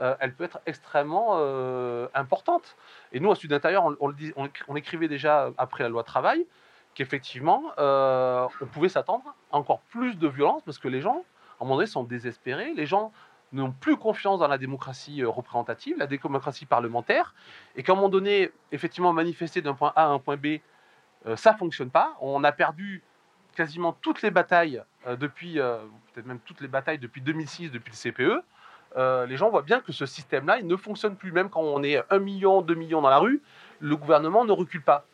[0.00, 2.76] euh, elle peut être extrêmement euh, importante.
[3.12, 6.46] Et nous, à Sud Intérieur, on, on le on écrivait déjà après la loi travail
[6.96, 11.24] qu'effectivement, euh, on pouvait s'attendre à encore plus de violence parce que les gens,
[11.60, 12.72] à un moment donné, sont désespérés.
[12.74, 13.12] Les gens
[13.52, 17.34] n'ont plus confiance dans la démocratie euh, représentative, la démocratie parlementaire,
[17.76, 20.58] et qu'à un moment donné, effectivement, manifester d'un point A à un point B,
[21.26, 22.16] euh, ça fonctionne pas.
[22.20, 23.02] On a perdu
[23.54, 28.10] quasiment toutes les batailles euh, depuis, peut-être même toutes les batailles depuis 2006, depuis le
[28.10, 28.42] CPE.
[29.28, 31.30] Les gens voient bien que ce système-là, il ne fonctionne plus.
[31.30, 33.42] Même quand on est 1 million, 2 millions dans la rue,
[33.80, 35.04] le gouvernement ne recule pas.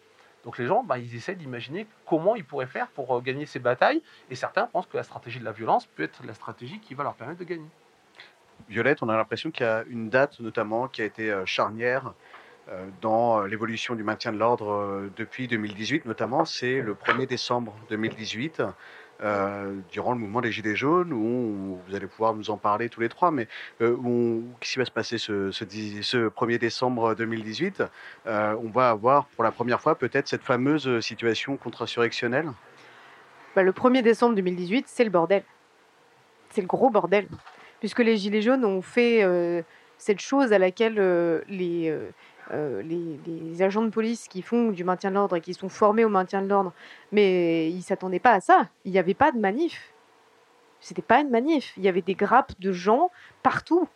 [0.44, 3.58] Donc les gens, bah, ils essaient d'imaginer comment ils pourraient faire pour euh, gagner ces
[3.58, 4.02] batailles.
[4.30, 7.04] Et certains pensent que la stratégie de la violence peut être la stratégie qui va
[7.04, 7.68] leur permettre de gagner.
[8.68, 12.12] Violette, on a l'impression qu'il y a une date notamment qui a été euh, charnière
[12.68, 18.62] euh, dans l'évolution du maintien de l'ordre depuis 2018 notamment, c'est le 1er décembre 2018.
[19.22, 23.00] Euh, durant le mouvement des Gilets jaunes, où vous allez pouvoir nous en parler tous
[23.00, 23.46] les trois, mais
[23.80, 23.96] euh,
[24.60, 27.82] qu'est-ce qui va se passer ce, ce, dix- ce 1er décembre 2018
[28.26, 32.50] Euh, On va avoir pour la première fois peut-être cette fameuse situation contre-insurrectionnelle?
[33.54, 35.42] Bah, le 1er décembre 2018, c'est le bordel.
[36.50, 37.26] C'est le gros bordel.
[37.80, 39.62] Puisque les Gilets jaunes ont fait euh,
[39.98, 40.94] cette chose à laquelle
[41.48, 41.96] les,
[42.50, 46.04] euh, les, agents de police qui font du maintien de l'ordre et qui sont formés
[46.04, 46.72] au maintien de l'ordre,
[47.12, 48.68] mais ils s'attendaient pas à ça.
[48.84, 49.92] Il n'y avait pas de manif.
[50.80, 51.72] C'était pas une manif.
[51.76, 53.10] Il y avait des grappes de gens
[53.42, 53.88] partout.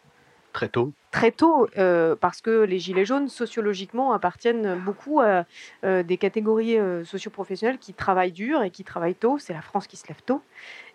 [0.56, 5.46] Très tôt très tôt, euh, parce que les Gilets jaunes, sociologiquement, appartiennent beaucoup à
[5.82, 9.38] euh, des catégories euh, socioprofessionnelles qui travaillent dur et qui travaillent tôt.
[9.38, 10.42] C'est la France qui se lève tôt.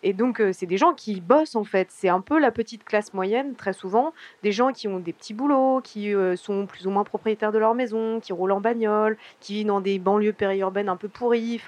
[0.04, 1.88] Et donc, euh, c'est des gens qui bossent, en fait.
[1.90, 4.14] C'est un peu la petite classe moyenne, très souvent.
[4.44, 7.74] Des gens qui ont des petits boulots, qui sont plus ou moins propriétaires de leur
[7.74, 11.60] maison, qui roulent en bagnole, qui vivent dans des banlieues périurbaines un peu pourries,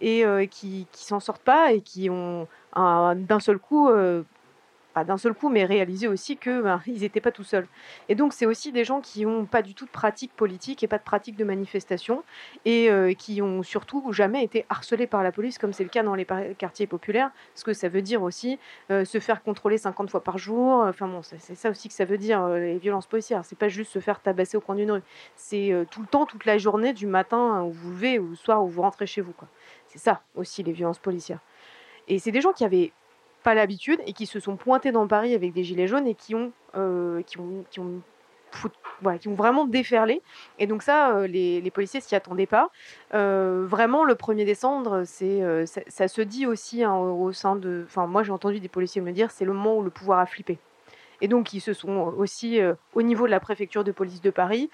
[0.00, 3.90] et qui, qui s'en sortent pas et qui ont un- d'un seul coup
[4.92, 7.66] pas d'un seul coup, mais réaliser aussi que ben, ils n'étaient pas tout seuls.
[8.08, 10.88] Et donc, c'est aussi des gens qui n'ont pas du tout de pratique politique et
[10.88, 12.22] pas de pratique de manifestation,
[12.64, 16.02] et euh, qui ont surtout jamais été harcelés par la police, comme c'est le cas
[16.02, 16.26] dans les
[16.58, 18.58] quartiers populaires, ce que ça veut dire aussi
[18.90, 20.84] euh, se faire contrôler 50 fois par jour.
[20.84, 23.44] Enfin bon, c'est ça aussi que ça veut dire euh, les violences policières.
[23.44, 25.02] C'est pas juste se faire tabasser au coin d'une rue.
[25.36, 28.62] C'est tout le temps, toute la journée, du matin où vous levez, ou le soir
[28.62, 29.32] où vous rentrez chez vous.
[29.86, 31.40] C'est ça aussi les violences policières.
[32.08, 32.92] Et c'est des gens qui avaient
[33.42, 36.34] pas l'habitude et qui se sont pointés dans Paris avec des gilets jaunes et qui
[36.34, 38.00] ont, euh, qui ont, qui ont,
[39.00, 40.22] voilà, qui ont vraiment déferlé.
[40.58, 42.70] Et donc ça, euh, les, les policiers s'y attendaient pas.
[43.14, 47.84] Euh, vraiment, le 1er décembre, c'est, ça, se dit aussi hein, au sein de...
[47.86, 50.26] Enfin, moi, j'ai entendu des policiers me dire, c'est le moment où le pouvoir a
[50.26, 50.58] flippé.
[51.20, 52.60] Et donc, ils se sont aussi,
[52.94, 54.70] au niveau de la préfecture de police de Paris,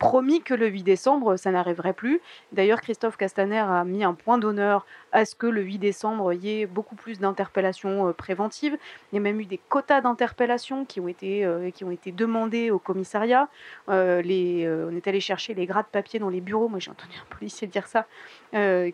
[0.00, 2.20] promis que le 8 décembre, ça n'arriverait plus.
[2.52, 6.42] D'ailleurs, Christophe Castaner a mis un point d'honneur à ce que le 8 décembre, il
[6.42, 8.78] y ait beaucoup plus d'interpellations euh, préventives.
[9.12, 12.12] Il y a même eu des quotas d'interpellations qui, ont été, euh, qui ont été
[12.12, 13.48] demandés au commissariat.
[13.90, 16.68] Euh, on est allé chercher les gras de papier dans les bureaux.
[16.68, 18.06] Moi, j'ai entendu un policier dire ça.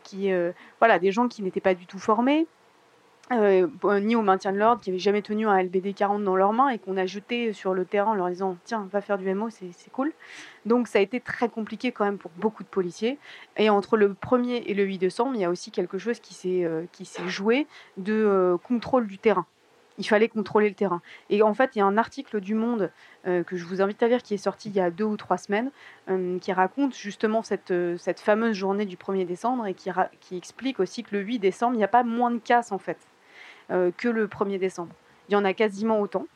[0.02, 0.32] qui,
[0.80, 2.48] voilà, des gens qui n'étaient pas du tout formés.
[3.32, 3.66] Euh,
[4.00, 6.68] ni au maintien de l'ordre, qui n'avaient jamais tenu un LBD 40 dans leurs mains
[6.68, 9.50] et qu'on a jeté sur le terrain en leur disant Tiens, va faire du MO,
[9.50, 10.12] c'est cool.
[10.64, 13.18] Donc ça a été très compliqué quand même pour beaucoup de policiers.
[13.56, 16.34] Et entre le 1er et le 8 décembre, il y a aussi quelque chose qui
[16.34, 16.86] s'est euh,
[17.26, 17.66] joué
[17.96, 19.46] de euh, contrôle du terrain.
[19.98, 21.00] Il fallait contrôler le terrain.
[21.28, 22.92] Et en fait, il y a un article du Monde
[23.24, 25.38] que je vous invite à lire qui est sorti il y a deux ou trois
[25.38, 25.70] semaines,
[26.38, 27.72] qui raconte justement cette,
[28.20, 31.78] fameuse journée du 1er décembre et qui, qui explique aussi que le 8 décembre, il
[31.78, 32.98] n'y a pas moins de casse en fait
[33.96, 34.92] que le 1er décembre.
[35.28, 36.26] Il y en a quasiment autant.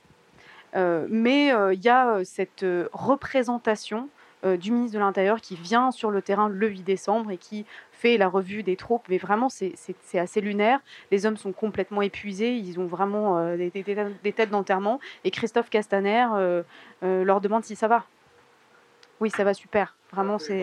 [0.76, 4.08] Euh, mais euh, il y a euh, cette euh, représentation
[4.44, 7.66] euh, du ministre de l'Intérieur qui vient sur le terrain le 8 décembre et qui
[7.92, 9.04] fait la revue des troupes.
[9.08, 9.74] Mais vraiment, c'est
[10.14, 10.80] assez lunaire.
[11.10, 12.54] Les hommes sont complètement épuisés.
[12.56, 15.00] Ils ont vraiment euh, des, des- des- des têtes d'enterrement.
[15.24, 16.62] Et Christophe Castaner euh,
[17.02, 18.04] euh, leur demande si ça va.
[19.20, 19.96] Oui, ça va super.
[20.12, 20.62] Vraiment, c'est c'est-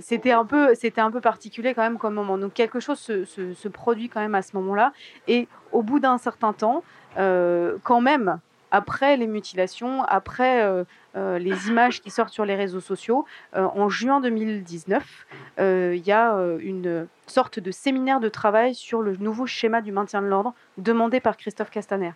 [0.00, 2.38] c'était un peu c'était un peu particulier quand même comme moment.
[2.38, 4.92] Donc quelque chose se, se- se produit quand même à ce moment-là.
[5.28, 6.82] Et au bout d'un certain temps
[7.18, 8.38] euh, quand même
[8.70, 10.84] après les mutilations après euh,
[11.16, 13.24] euh, les images qui sortent sur les réseaux sociaux.
[13.54, 15.26] Euh, en juin 2019
[15.60, 19.92] euh, il y a une sorte de séminaire de travail sur le nouveau schéma du
[19.92, 22.12] maintien de l'ordre demandé par Christophe Castaner.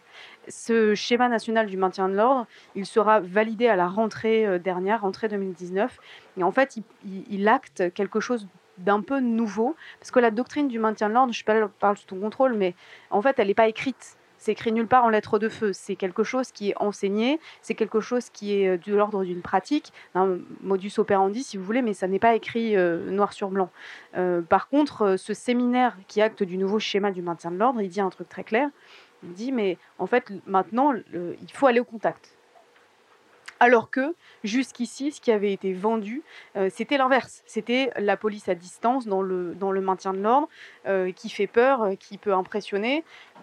[0.48, 5.28] Ce schéma national du maintien de l'ordre il sera validé à la rentrée dernière rentrée
[5.28, 5.98] 2019
[6.38, 8.46] et en fait, il, acte quelque chose
[8.78, 12.20] d'un peu nouveau, parce que la doctrine du maintien de l'ordre, je parle sous ton
[12.20, 12.74] contrôle, mais
[13.10, 14.17] en fait, elle n'est pas écrite.
[14.38, 15.72] C'est écrit nulle part en lettres de feu.
[15.72, 19.42] C'est quelque chose qui est enseigné, c'est quelque chose qui est euh, de l'ordre d'une
[19.42, 23.50] pratique, un modus operandi, si vous voulez, mais ça n'est pas écrit euh, noir sur
[23.50, 23.70] blanc.
[24.16, 27.88] Euh, par contre, ce séminaire qui acte du nouveau schéma du maintien de l'ordre, il
[27.88, 28.70] dit un truc très clair.
[29.24, 32.36] Il dit, mais en fait, maintenant, il faut aller au contact.
[33.58, 34.14] Alors que
[34.44, 36.22] jusqu'ici, ce qui avait été vendu,
[36.70, 37.42] c'était l'inverse.
[37.44, 40.48] C'était la police à distance dans le, dans le maintien de l'ordre,
[41.16, 43.02] qui fait peur, qui peut impressionner,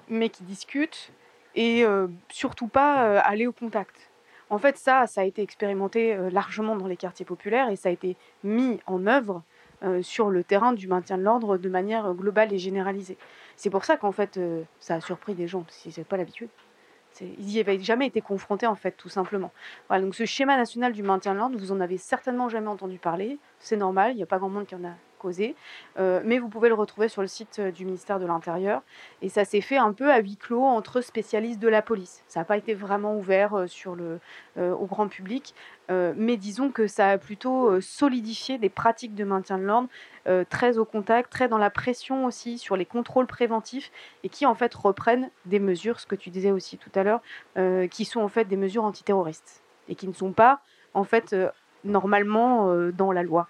[0.09, 1.11] mais qui discute,
[1.55, 3.95] et euh, surtout pas euh, aller au contact.
[4.49, 7.89] En fait, ça, ça a été expérimenté euh, largement dans les quartiers populaires et ça
[7.89, 9.43] a été mis en œuvre
[10.01, 13.17] sur le terrain du maintien de l'ordre de manière globale et généralisée.
[13.55, 14.39] C'est pour ça qu'en fait,
[14.79, 16.49] ça a surpris des gens, parce qu'ils n'avaient pas l'habitude.
[17.21, 19.51] Ils n'y avaient jamais été confrontés, en fait, tout simplement.
[19.87, 22.97] Voilà, donc ce schéma national du maintien de l'ordre, vous en avez certainement jamais entendu
[22.97, 23.37] parler.
[23.59, 24.93] C'est normal, il n'y a pas grand monde qui en a
[25.97, 28.81] Euh, mais vous pouvez le retrouver sur le site euh, du ministère de l'Intérieur.
[29.21, 32.23] Et ça s'est fait un peu à huis clos entre spécialistes de la police.
[32.27, 34.19] Ça n'a pas été vraiment ouvert euh, sur le,
[34.57, 35.53] au grand public.
[35.89, 39.87] Mais disons que ça a plutôt solidifié des pratiques de maintien de l'ordre
[40.49, 43.91] très au contact, très dans la pression aussi sur les contrôles préventifs
[44.23, 47.21] et qui en fait reprennent des mesures, ce que tu disais aussi tout à l'heure,
[47.89, 50.61] qui sont en fait des mesures antiterroristes et qui ne sont pas
[50.95, 51.35] en fait
[51.83, 53.47] normalement dans la loi.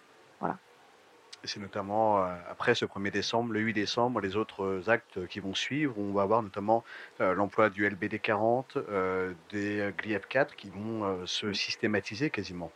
[1.46, 5.40] C'est notamment euh, après ce 1er décembre, le 8 décembre, les autres euh, actes qui
[5.40, 5.94] vont suivre.
[5.98, 6.84] On va avoir notamment
[7.22, 12.72] euh, l'emploi du LBD 40, euh, des GLIEF 4 qui vont se systématiser quasiment.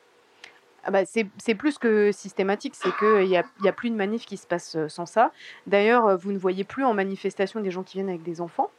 [0.84, 4.38] Ah bah, c'est plus que systématique, c'est qu'il n'y a, a plus de manif qui
[4.38, 5.32] se passe sans ça.
[5.68, 8.72] D'ailleurs, vous ne voyez plus en manifestation des gens qui viennent avec des enfants,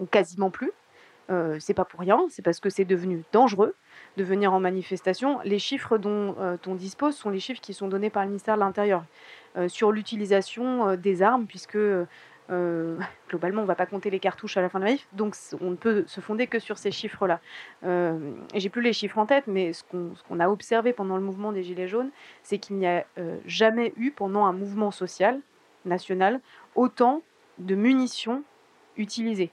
[0.00, 0.72] ou quasiment plus.
[1.30, 3.74] Euh, c'est pas pour rien, c'est parce que c'est devenu dangereux
[4.16, 5.40] de venir en manifestation.
[5.44, 8.54] Les chiffres dont euh, on dispose sont les chiffres qui sont donnés par le ministère
[8.54, 9.04] de l'Intérieur
[9.56, 11.78] euh, sur l'utilisation des armes, puisque
[13.28, 15.34] globalement, on ne va pas compter les cartouches à la fin de la manif, donc
[15.60, 17.40] on ne peut se fonder que sur ces chiffres-là.
[18.54, 21.64] J'ai plus les chiffres en tête, mais ce qu'on a observé pendant le mouvement des
[21.64, 22.10] Gilets jaunes,
[22.44, 23.04] c'est qu'il n'y a
[23.46, 25.40] jamais eu, pendant un mouvement social
[25.84, 26.40] national,
[26.76, 27.22] autant
[27.58, 28.44] de munitions
[28.96, 29.50] utilisées.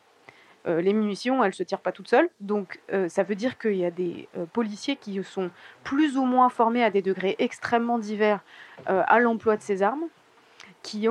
[0.66, 3.57] Euh, les munitions, elles ne se tirent pas toutes seules, donc euh, ça veut dire
[3.57, 5.49] qu'il y a des euh, policiers qui sont
[5.84, 8.39] plus ou moins formés à des degrés extrêmement divers
[8.86, 10.05] à l'emploi de ces armes,
[10.82, 11.07] qui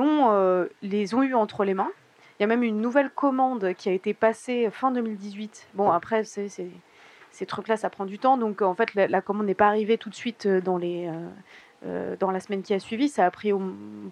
[0.81, 1.91] les ont eu entre les mains.
[2.37, 5.69] Il y a même une nouvelle commande qui a été passée fin 2018.
[5.73, 9.67] Bon, après, ces trucs-là, ça prend du temps, donc en fait, la, commande n'est pas
[9.67, 11.09] arrivée tout de suite dans les...
[11.85, 13.51] euh, dans la semaine qui a suivi, ça a pris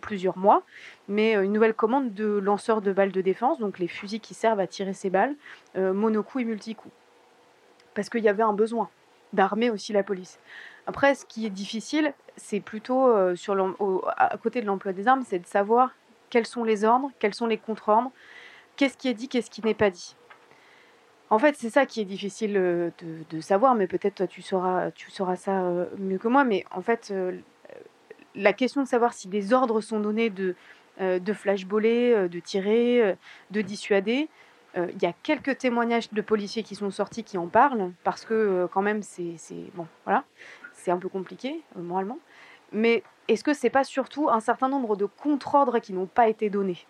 [0.02, 0.64] plusieurs mois,
[1.08, 4.34] mais euh, une nouvelle commande de lanceurs de balles de défense, donc les fusils qui
[4.34, 5.36] servent à tirer ces balles,
[5.78, 6.94] euh, monocoup et multicoups.
[7.94, 8.90] Parce qu'il y avait un besoin
[9.32, 10.40] d'armer aussi la police.
[10.86, 15.46] Après, ce qui est difficile, c'est plutôt à côté de l'emploi des armes, c'est de
[15.46, 15.92] savoir
[16.30, 18.12] quels sont les ordres, quels sont les contre-ordres,
[18.76, 20.16] qu'est-ce qui est dit, qu'est-ce qui n'est pas dit.
[21.30, 25.12] En fait, c'est ça qui est difficile de, savoir, mais peut-être toi tu sauras, tu
[25.12, 25.64] sauras ça
[25.98, 26.44] mieux que moi.
[26.44, 27.14] Mais en fait,
[28.36, 30.56] la question de savoir si des ordres sont donnés de,
[31.00, 33.16] euh, de euh, de tirer, euh,
[33.52, 34.30] de dissuader,
[34.78, 38.26] euh, il y a quelques témoignages de policiers qui sont sortis qui en parlent, parce
[38.26, 39.36] que quand même, c'est
[39.74, 40.24] bon, voilà,
[40.74, 42.20] c'est un peu compliqué moralement.
[42.72, 46.50] Mais est-ce que c'est pas surtout un certain nombre de contre-ordres qui n'ont pas été
[46.50, 46.86] donnés?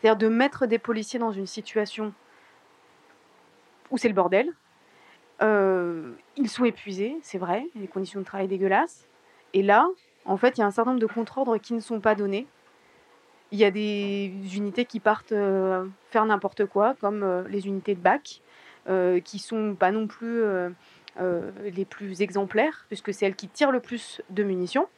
[0.00, 2.14] C'est-à-dire de mettre des policiers dans une situation
[3.90, 4.52] où c'est le bordel.
[5.40, 9.08] Ils sont épuisés, c'est vrai, les conditions de travail dégueulasses.
[9.52, 9.88] Et là,
[10.26, 12.46] en fait, il y a un certain nombre de contre-ordres qui ne sont pas donnés.
[13.52, 17.94] Il y a des unités qui partent euh, faire n'importe quoi, comme euh, les unités
[17.94, 18.42] de bac,
[18.88, 20.70] euh, qui sont pas non plus euh,
[21.62, 24.88] les plus exemplaires, puisque c'est elles qui tirent le plus de munitions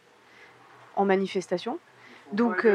[0.96, 1.78] en manifestation.
[2.32, 2.66] Donc,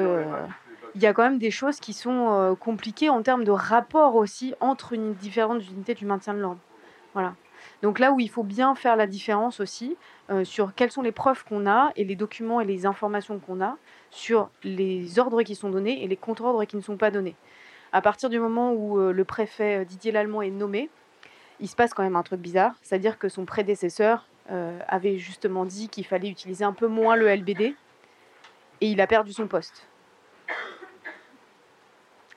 [0.96, 4.54] il y a quand même des choses qui sont compliquées en termes de rapport aussi
[4.60, 6.62] entre une différentes unités du maintien de l'ordre.
[7.14, 7.34] Voilà.
[7.82, 9.98] Donc là où il faut bien faire la différence aussi
[10.30, 13.62] euh, sur quelles sont les preuves qu'on a et les documents et les informations qu'on
[13.62, 13.78] a
[14.10, 17.36] sur les ordres qui sont donnés et les contre-ordres qui ne sont pas donnés.
[17.92, 20.90] À partir du moment où euh, le préfet euh, Didier Lallemand est nommé,
[21.60, 24.28] il se passe quand même un truc bizarre, c'est-à-dire que son prédécesseur
[24.90, 27.62] avait justement dit qu'il fallait utiliser un peu moins le LBD
[28.82, 29.88] et il a perdu son poste.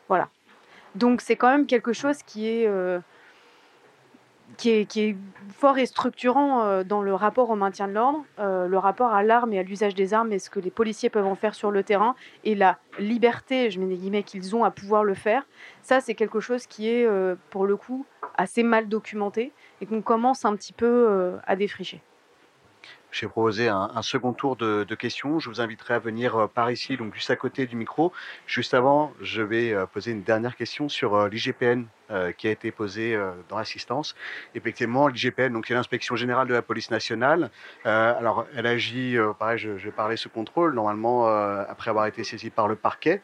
[0.07, 0.29] Voilà.
[0.95, 2.69] Donc c'est quand même quelque chose qui est,
[4.57, 5.17] qui est,
[5.51, 9.23] fort et structurant euh, dans le rapport au maintien de l'ordre, euh, le rapport à
[9.23, 11.71] l'arme et à l'usage des armes et ce que les policiers peuvent en faire sur
[11.71, 15.47] le terrain et la liberté, je mets des guillemets, qu'ils ont à pouvoir le faire.
[15.83, 18.05] Ça, c'est quelque chose qui est, euh, pour le coup,
[18.37, 22.03] assez mal documenté et qu'on commence un petit peu à défricher.
[23.13, 25.39] J'ai proposé un, un second tour de, questions.
[25.39, 28.13] Je vous inviterai à venir euh, par ici, donc juste à côté du micro.
[28.47, 31.85] Juste avant, je vais euh, poser une dernière question sur euh, l'IGPN
[32.39, 34.15] qui a été posée dans l'assistance.
[34.55, 37.51] Effectivement, l'IGPN, donc c'est l'inspection générale de la police nationale.
[37.85, 42.69] Alors, elle agit, pareil, je, je parler sous contrôle, normalement, après avoir été saisie par
[42.69, 43.23] le parquet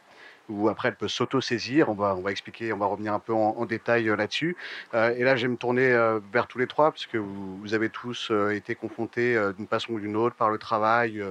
[0.52, 1.88] ou après elle peut s'auto-saisir.
[1.88, 4.56] On va, on va expliquer, on va revenir un peu en, détail euh, là-dessus.
[4.94, 7.74] Euh, et là, je vais me tourner euh, vers tous les trois, puisque vous, vous
[7.74, 11.22] avez tous été confrontés d'une façon ou d'une autre par le travail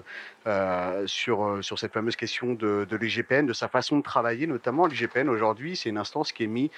[1.05, 5.75] sur, sur cette fameuse question de, l'IGPN, de sa façon de travailler, notamment l'IGPN aujourd'hui,
[5.75, 6.69] c'est une instance qui est mise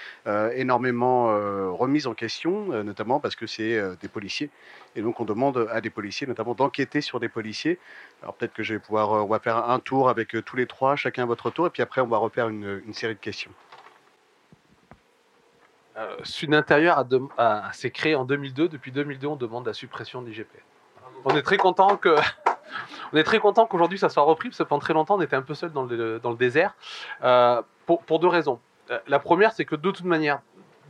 [0.55, 1.27] énormément
[1.73, 4.49] remise en question, notamment parce que c'est des policiers.
[4.95, 7.79] Et donc, on demande à des policiers, notamment, d'enquêter sur des policiers.
[8.23, 10.55] Alors, peut-être que je vais pouvoir, euh, on va faire un tour avec euh, tous
[10.55, 13.15] les trois, chacun à votre tour, et puis après, on va refaire une, une série
[13.15, 13.51] de questions.
[15.97, 17.05] Euh, Sud Intérieur
[17.73, 18.69] s'est créé en 2002.
[18.69, 20.57] Depuis 2002, on demande la suppression de l'IGPN.
[21.25, 22.15] On est très content que.
[23.11, 25.35] On est très content qu'aujourd'hui ça soit repris parce que pendant très longtemps on était
[25.35, 26.73] un peu seul dans le, dans le désert
[27.21, 28.59] euh, pour, pour deux raisons.
[28.89, 30.41] Euh, La première c'est que de toute manière,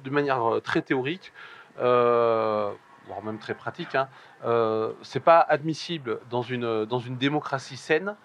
[0.06, 1.34] de manière euh, très théorique,
[1.82, 2.72] euh,
[3.08, 4.08] voire même très pratique, hein,
[4.46, 8.16] euh, c'est pas admissible dans une, dans une démocratie saine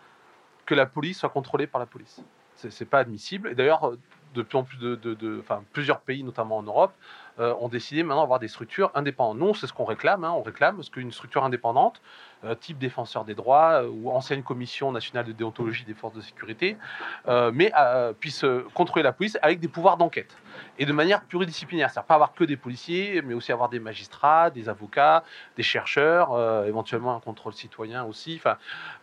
[0.67, 2.21] que la police soit contrôlée par la police.
[2.55, 3.51] C'est c'est pas admissible.
[3.51, 3.93] Et d'ailleurs,
[4.35, 6.93] de plus en plus de, de- de- plusieurs pays, notamment en Europe,
[7.41, 9.39] euh, ont décidé maintenant d'avoir des structures indépendantes.
[9.39, 10.25] Nous, c'est ce qu'on réclame.
[10.25, 12.01] hein, on réclame ce qu'une structure indépendante,
[12.45, 16.21] euh, type défenseur des droits euh, ou ancienne commission nationale de déontologie des forces de
[16.21, 16.77] sécurité,
[17.53, 17.73] mais
[18.21, 20.37] puisse contrôler la police avec des pouvoirs d'enquête
[20.79, 21.91] et de manière pluridisciplinaire.
[21.91, 25.23] C'est-à-dire pas avoir que des policiers, mais aussi avoir des magistrats, des avocats,
[25.57, 26.31] des chercheurs,
[26.67, 28.41] éventuellement un contrôle citoyen aussi,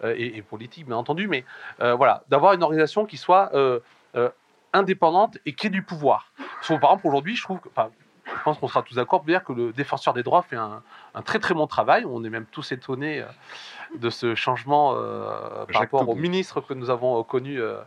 [0.03, 1.45] et, et politique bien entendu, mais
[1.79, 3.51] voilà, d'avoir une organisation qui soit
[4.75, 6.31] indépendante et qui ait du pouvoir.
[6.37, 7.89] Parce que, par exemple, aujourd'hui, je trouve que, enfin,
[8.43, 10.81] pense qu'on sera tous d'accord pour dire que le défenseur des droits fait un,
[11.13, 12.05] un très très bon travail.
[12.07, 13.25] On est même tous étonnés euh,
[13.97, 15.29] de ce changement euh,
[15.65, 17.77] par rapport au ministre que nous avons euh, connu euh,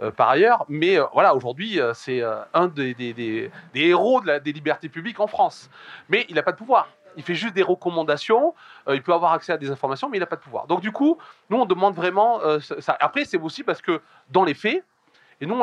[0.00, 0.64] euh, par ailleurs.
[0.68, 2.22] Mais voilà, aujourd'hui, c'est
[2.54, 5.68] un des, des- des- des héros de la- des libertés publiques en France.
[6.08, 6.88] Mais il n'a pas de pouvoir.
[7.16, 8.54] Il fait juste des recommandations.
[8.88, 10.66] il peut avoir accès à des informations, mais il n'a pas de pouvoir.
[10.66, 11.18] Donc du coup,
[11.50, 12.40] nous, on demande vraiment
[12.80, 12.96] ça.
[13.00, 14.82] Après, c'est aussi parce que dans les faits,
[15.42, 15.60] et nous,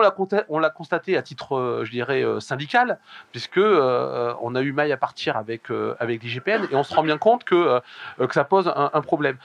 [0.49, 2.99] on l'a constaté à titre, euh, je dirais, euh, syndical,
[3.31, 7.01] puisque euh, on a eu maille à partir avec, avec l'IGPN, et on se rend
[7.01, 7.79] bien compte que,
[8.19, 9.37] que ça pose un, problème.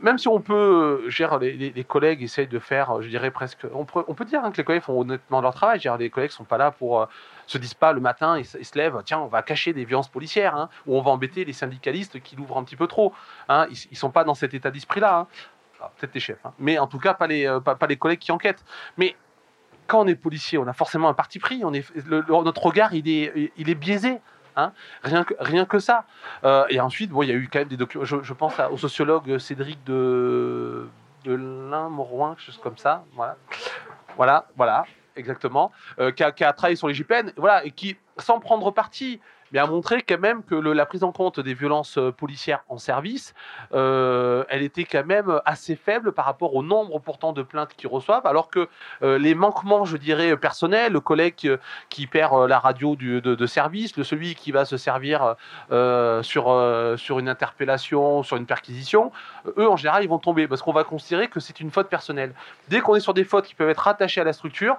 [0.00, 3.86] Même si on peut, dire, les, les- collègues essayent de faire, je dirais presque, on
[3.86, 5.78] peut, on peut dire hein, que les collègues font honnêtement leur travail.
[5.78, 7.08] Dire, les collègues sont pas là pour,
[7.46, 10.54] se disent pas le matin, ils, se- lèvent, tiens, on va cacher des violences policières,
[10.54, 13.14] hein, ou on va embêter les syndicalistes qui l'ouvrent un petit peu trop.
[13.48, 13.66] hein.
[13.70, 15.20] Ils, ils sont pas dans cet état d'esprit-là.
[15.20, 15.26] hein.
[15.78, 18.64] Alors, Peut-être les chefs, mais en tout cas pas les, pas les collègues qui enquêtent.
[18.96, 19.16] Mais
[19.86, 21.62] quand on est policier, on a forcément un parti pris.
[21.64, 24.20] On est, notre regard, il est, il est biaisé.
[24.56, 24.72] hein.
[25.02, 26.04] rien, que, rien que ça.
[26.44, 28.04] Euh, et ensuite, bon, il y a eu quand même des documents.
[28.04, 30.88] Je, pense au sociologue Cédric de,
[31.24, 33.04] de Lin-Morouin, quelque chose comme ça.
[33.14, 33.36] Voilà,
[34.16, 34.84] voilà, voilà
[35.16, 35.72] exactement.
[35.98, 39.20] Euh, qui, a, qui a travaillé sur les JPN, voilà, et qui, sans prendre parti,
[39.52, 42.78] mais a montré quand même que la prise en compte des violences euh, policières en
[42.78, 43.34] service,
[43.74, 47.88] euh, elle était quand même assez faible par rapport au nombre pourtant de plaintes qu'ils
[47.88, 48.68] reçoivent, alors que
[49.02, 54.04] euh, les manquements, je dirais, personnels, le collègue qui, perd la radio de, service, le
[54.04, 55.36] celui qui va se servir
[55.70, 59.12] sur, sur une interpellation, sur une perquisition,
[59.56, 62.34] eux, en général, ils vont tomber parce qu'on va considérer que c'est une faute personnelle.
[62.68, 64.78] Dès qu'on est sur des fautes qui peuvent être rattachées à la structure,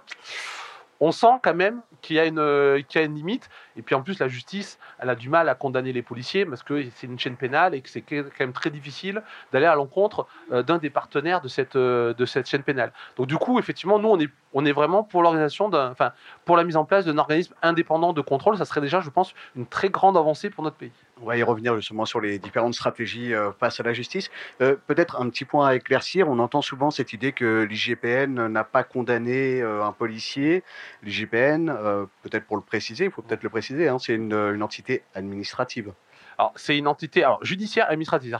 [1.04, 3.50] on sent quand même qu'il y, a une, euh, qu'il y a une limite.
[3.76, 6.64] Et puis en plus, la justice, elle a du mal à condamner les policiers parce
[6.64, 10.28] que c'est une chaîne pénale et que c'est quand même très difficile d'aller à l'encontre
[10.54, 12.94] euh, d'un des partenaires de cette, euh, de cette chaîne pénale.
[13.18, 16.12] Donc du coup, effectivement, nous, on est, on est vraiment pour l'organisation d'un, enfin,
[16.46, 18.58] pour la mise en place d'un organisme indépendant de contrôle.
[18.58, 20.92] Ça serait déjà, je pense, une très grande avancée pour notre pays.
[21.22, 24.30] On va y revenir justement sur les différentes stratégies euh, face à la justice.
[24.62, 26.28] Euh, Peut-être un petit point à éclaircir.
[26.30, 30.64] On entend souvent cette idée que l'IGPN n'a pas condamné euh, un policier.
[31.04, 31.72] L'IGPN,
[32.24, 35.94] peut-être pour le préciser, il faut peut-être le préciser, hein, c'est une entité administrative.
[36.56, 38.38] C'est une entité judiciaire et administrative.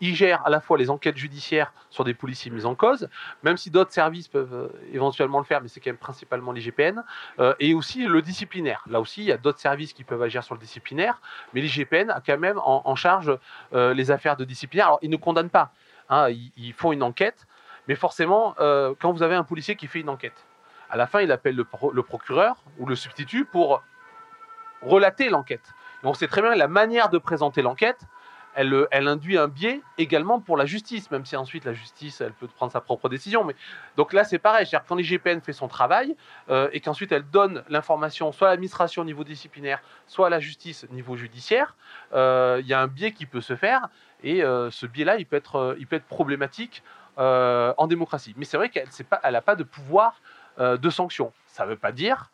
[0.00, 3.08] Il gère à la fois les enquêtes judiciaires sur des policiers mis en cause,
[3.42, 7.02] même si d'autres services peuvent euh, éventuellement le faire, mais c'est quand même principalement l'IGPN,
[7.38, 8.84] euh, et aussi le disciplinaire.
[8.88, 11.20] Là aussi, il y a d'autres services qui peuvent agir sur le disciplinaire,
[11.52, 13.36] mais l'IGPN a quand même en, charge
[13.72, 14.86] euh, les affaires de disciplinaire.
[14.86, 15.72] Alors, ils ne condamnent pas,
[16.08, 17.46] hein, ils, font une enquête,
[17.88, 20.46] mais forcément, euh, quand vous avez un policier qui fait une enquête,
[20.90, 23.82] à la fin, il appelle le procureur ou le substitut pour
[24.82, 25.72] relater l'enquête.
[26.02, 28.06] Et on sait très bien la manière de présenter l'enquête,
[28.54, 32.20] elle, euh, elle induit un biais également pour la justice, même si ensuite la justice,
[32.20, 33.44] elle peut prendre sa propre décision.
[33.44, 33.54] Mais
[33.96, 34.66] donc là, c'est pareil.
[34.66, 36.16] C'est-à-dire quand l'IGPN fait son travail
[36.50, 40.40] euh, et qu'ensuite elle donne l'information soit à l'administration au niveau disciplinaire, soit à la
[40.40, 41.76] justice au niveau judiciaire,
[42.12, 43.88] euh, il y a un biais qui peut se faire
[44.24, 46.84] et ce biais-là, il peut être, il peut être problématique
[47.16, 48.34] en démocratie.
[48.36, 48.86] Mais c'est vrai qu'elle
[49.32, 50.14] n'a pas de pouvoir
[50.58, 51.32] de sanction.
[51.48, 52.30] Ça ne veut pas dire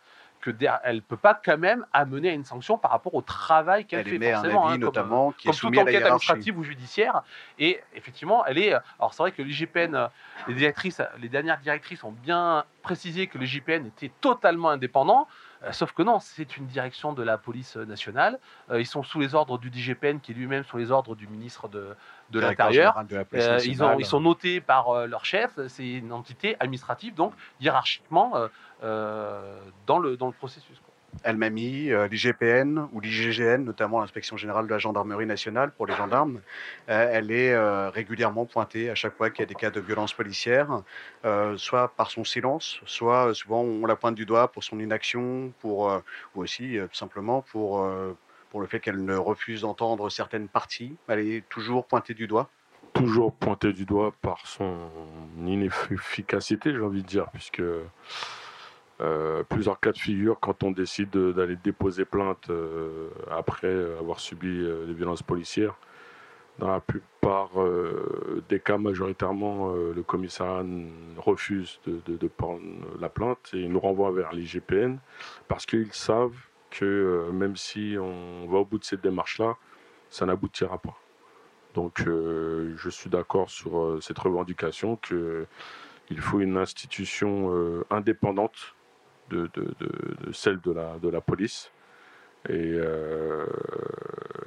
[0.53, 4.01] que elle peut pas quand même amener à une sanction par rapport au travail qu'elle
[4.01, 6.59] Elle fait émet un forcément, avis, hein, comme, notamment, qui est comme toute enquête administrative
[6.59, 7.22] ou judiciaire.
[7.59, 8.72] Et effectivement, elle est.
[8.99, 10.09] Alors c'est vrai que l'IGPN, euh,
[10.46, 15.28] les directrices, les dernières directrices ont bien précisé que l'IGPN était totalement indépendant.
[15.64, 18.38] Euh, Sauf que non, c'est une direction de la police nationale.
[18.70, 21.26] Euh, ils sont sous les ordres du DGPN, qui est lui-même sous les ordres du
[21.26, 21.94] ministre de,
[22.32, 22.96] l'Intérieur.
[23.34, 25.50] Euh, ils, sont notés par euh, leur chef.
[25.68, 28.48] C'est une entité administrative, donc hiérarchiquement euh,
[28.82, 30.80] euh, dans, le, dans le processus.
[31.24, 36.40] Elle-Mamie, euh, l'IGPN ou l'IGGN, notamment l'inspection générale de la gendarmerie nationale pour les gendarmes,
[36.88, 39.80] euh, elle est euh, régulièrement pointée à chaque fois qu'il y a des cas de
[39.80, 40.82] violence policière,
[41.56, 45.90] soit par son silence, soit souvent on la pointe du doigt pour son inaction, pour,
[46.34, 47.86] ou aussi tout simplement pour,
[48.50, 50.96] pour le fait qu'elle ne refuse d'entendre certaines parties.
[51.09, 52.48] Elle est toujours pointée du doigt.
[52.94, 54.90] toujours pointé du doigt par son
[55.44, 57.62] inefficacité, j'ai envie de dire, puisque
[59.01, 64.18] euh, plusieurs cas de figure quand on décide de- d'aller déposer plainte euh, après avoir
[64.20, 65.74] subi euh, des violences policières.
[66.59, 70.64] Dans la plupart euh, des cas, majoritairement, euh, le commissariat
[71.16, 72.61] refuse de, de- prendre
[73.01, 74.96] la plainte et nous renvoie vers l'IGPN
[75.46, 76.36] parce qu'ils savent
[76.70, 79.57] que euh, même si on va au bout de cette démarche-là,
[80.11, 80.96] ça n'aboutira pas.
[81.74, 88.74] Donc euh, je suis d'accord sur euh, cette revendication qu'il faut une institution euh, indépendante
[89.30, 89.48] de,
[90.32, 91.70] celle de la, de la police.
[92.48, 93.46] Et, euh,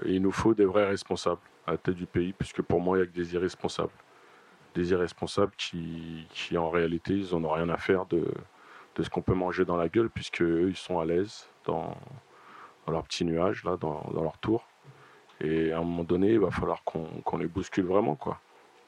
[0.06, 2.98] et il nous faut des vrais responsables à la tête du pays, puisque pour moi,
[2.98, 3.92] il n'y a que des irresponsables.
[4.74, 8.26] Des irresponsables qui, qui en réalité, ils n'en ont rien à faire de,
[8.96, 11.96] de ce qu'on peut manger dans la gueule, puisque ils sont à l'aise dans,
[12.86, 14.66] dans leur petit nuage, là, dans, leur tour.
[15.42, 18.40] Et à un moment donné, il va falloir qu'on qu'on les bouscule vraiment, quoi.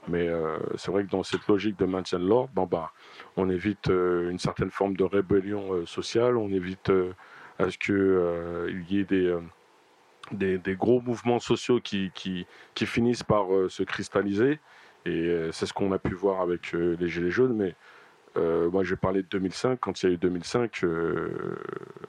[0.08, 2.92] Mais euh, c'est vrai que dans cette logique de maintien de l'ordre, bon, bah,
[3.38, 6.92] on évite euh, une certaine forme de rébellion euh, sociale, on évite
[7.60, 12.46] à ce qu'il y ait des, des, gros mouvements sociaux qui, qui,
[12.86, 14.60] finissent par se cristalliser.
[15.06, 17.56] Et c'est ce qu'on a pu voir avec les Gilets jaunes.
[17.56, 17.76] Mais
[18.36, 19.80] moi, j'ai parlé de 2005.
[19.80, 21.56] Quand il y a eu 2005, euh,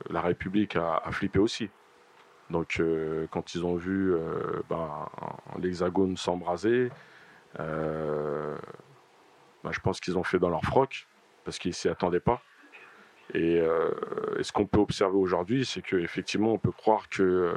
[0.09, 1.69] la République a, flippé aussi.
[2.49, 2.81] Donc,
[3.31, 4.15] quand ils ont vu
[5.61, 6.91] l'hexagone s'embraser,
[7.61, 8.57] euh,
[9.63, 11.07] ben, je pense qu'ils ont fait dans leur froc
[11.45, 12.43] parce qu'ils s'y attendaient pas.
[13.33, 13.91] Et, euh,
[14.43, 17.55] ce qu'on peut observer aujourd'hui, c'est qu'effectivement, on peut croire que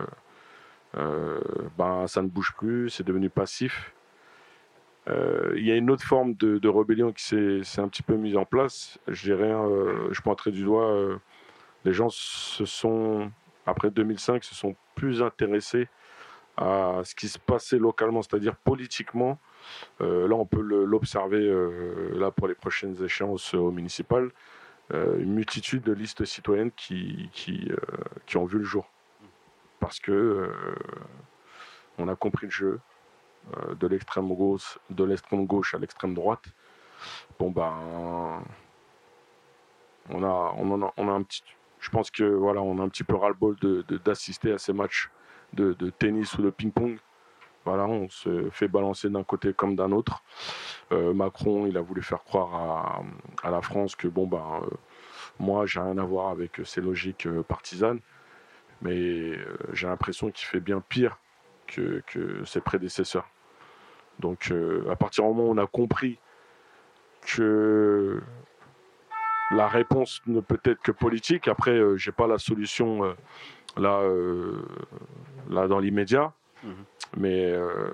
[0.96, 1.40] euh,
[1.78, 3.94] ben, ça ne bouge plus, c'est devenu passif.
[5.56, 7.24] Il y a une autre forme de, rébellion qui
[7.64, 9.00] s'est un petit peu mise en place.
[9.08, 9.54] Je dirais,
[10.12, 11.18] je pointerai du doigt,
[11.86, 13.32] les gens se sont,
[13.66, 15.88] après 2005, se sont plus intéressés
[16.58, 19.40] à ce qui se passait localement, c'est-à-dire politiquement.
[20.02, 24.32] Euh, là, on peut l'observer euh, là pour les prochaines échéances au municipal.
[24.94, 27.30] Euh, une multitude de listes citoyennes qui,
[28.36, 28.90] ont vu le jour.
[29.80, 30.52] Parce que
[31.98, 32.80] on a compris le jeu
[33.80, 36.44] de l'extrême gauche, de l'extrême gauche à l'extrême droite.
[37.38, 38.42] Bon ben,
[40.10, 41.44] on a, un petit,
[41.80, 43.56] je pense que a un petit peu ras-le-bol
[44.04, 45.10] d'assister à ces matchs
[45.54, 46.98] de tennis ou de ping-pong.
[47.68, 50.24] Voilà, on se fait balancer d'un côté comme d'un autre.
[50.94, 53.04] Euh, Macron, il a voulu faire croire
[53.44, 54.68] à, la France que bon ben, euh,
[55.38, 58.00] moi, j'ai rien à voir avec ces logiques euh, partisanes,
[58.82, 59.38] mais
[59.74, 61.18] j'ai l'impression qu'il fait bien pire
[61.68, 62.02] que,
[62.46, 63.28] ses prédécesseurs.
[64.20, 64.54] Donc,
[64.90, 66.20] à partir du moment où on a compris
[67.36, 68.22] que
[69.52, 73.14] la réponse ne peut être que politique, après, euh, j'ai pas la solution
[73.76, 74.02] là,
[75.50, 76.32] là dans l'immédiat,
[76.64, 76.86] Mhm.
[77.16, 77.90] Mais euh,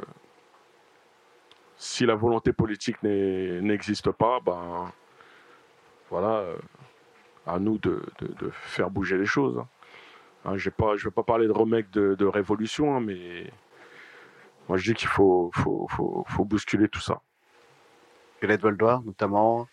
[1.77, 4.91] si la volonté politique n'existe pas, ben
[6.09, 6.57] voilà, euh,
[7.45, 8.01] à nous de,
[8.51, 9.57] faire bouger les choses.
[9.57, 9.67] hein.
[10.45, 13.49] Hein, je ne vais pas parler de remake de, révolution, hein, mais
[14.67, 17.21] moi je dis qu'il faut, faut, faut, faut bousculer tout ça.
[18.41, 19.67] Violette Voldoir, notamment,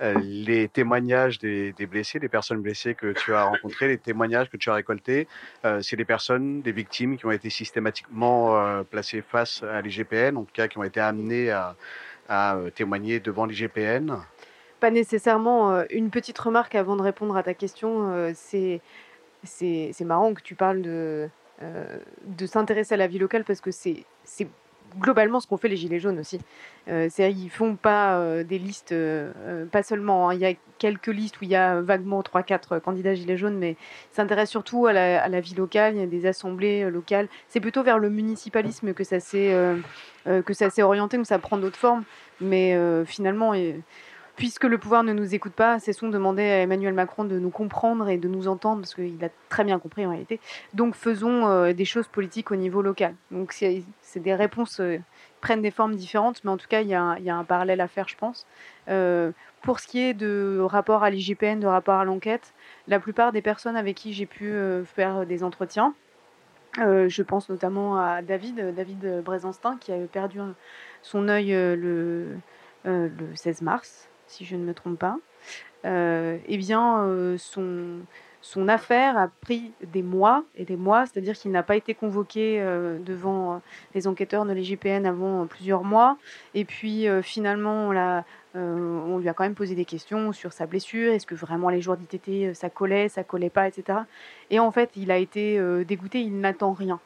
[0.00, 4.70] les témoignages des, blessés, des personnes blessées que tu as rencontrées, les témoignages que tu
[4.70, 5.26] as récoltés,
[5.64, 10.36] euh, c'est des personnes, des victimes qui ont été systématiquement euh, placées face à l'IGPN,
[10.36, 11.74] en tout cas qui ont été amenées à,
[12.30, 14.16] euh, témoigner devant l'IGPN.
[14.80, 15.72] Pas nécessairement.
[15.72, 18.80] euh, Une petite remarque avant de répondre à ta question, euh, c'est
[20.04, 21.28] marrant que tu parles de,
[21.62, 24.04] euh, de s'intéresser à la vie locale parce que c'est
[24.98, 26.40] globalement ce qu'ont fait les Gilets jaunes aussi.
[26.88, 30.46] Euh, c'est ils font pas euh, des listes, euh, euh, pas seulement, hein, il y
[30.46, 34.50] a quelques listes où il y a vaguement 3-4 candidats Gilets jaunes, mais ils s'intéressent
[34.50, 37.28] surtout à la, vie locale, il y a des assemblées locales.
[37.48, 39.54] C'est plutôt vers le municipalisme que ça s'est
[40.82, 42.04] orienté, que ça prend d'autres formes,
[42.40, 42.76] mais
[43.06, 43.54] finalement...
[44.36, 47.50] puisque le pouvoir ne nous écoute pas, cessons de demander à Emmanuel Macron de nous
[47.50, 50.40] comprendre et de nous entendre, parce qu'il a très bien compris en réalité.
[50.72, 53.14] Donc faisons euh, des choses politiques au niveau local.
[53.30, 53.84] Donc c'est
[54.16, 54.98] des réponses euh,
[55.40, 58.08] prennent des formes différentes, mais en tout cas, il y, a un- parallèle à faire,
[58.08, 58.46] je pense.
[58.88, 59.30] Euh,
[59.62, 62.54] pour ce qui est de rapport à l'IGPN, de rapport à l'enquête,
[62.88, 64.52] la plupart des personnes avec qui j'ai pu
[64.84, 65.94] faire des entretiens,
[66.76, 70.40] je pense notamment à David, David Brézenstin, qui a perdu
[71.00, 72.36] son œil le,
[72.84, 75.16] le 16 mars, si je ne me trompe pas.
[75.84, 81.50] Euh, eh bien, euh, son, affaire a pris des mois et des mois, c'est-à-dire qu'il
[81.50, 83.60] n'a pas été convoqué euh, devant
[83.94, 86.16] les enquêteurs de l'IGPN avant plusieurs mois.
[86.54, 91.12] Et puis, finalement, on, on lui a quand même posé des questions sur sa blessure.
[91.12, 94.00] Est-ce que vraiment les jours d'ITT, ça collait, ça collait pas, etc.
[94.50, 97.00] Et en fait, il a été dégoûté, il n'attend rien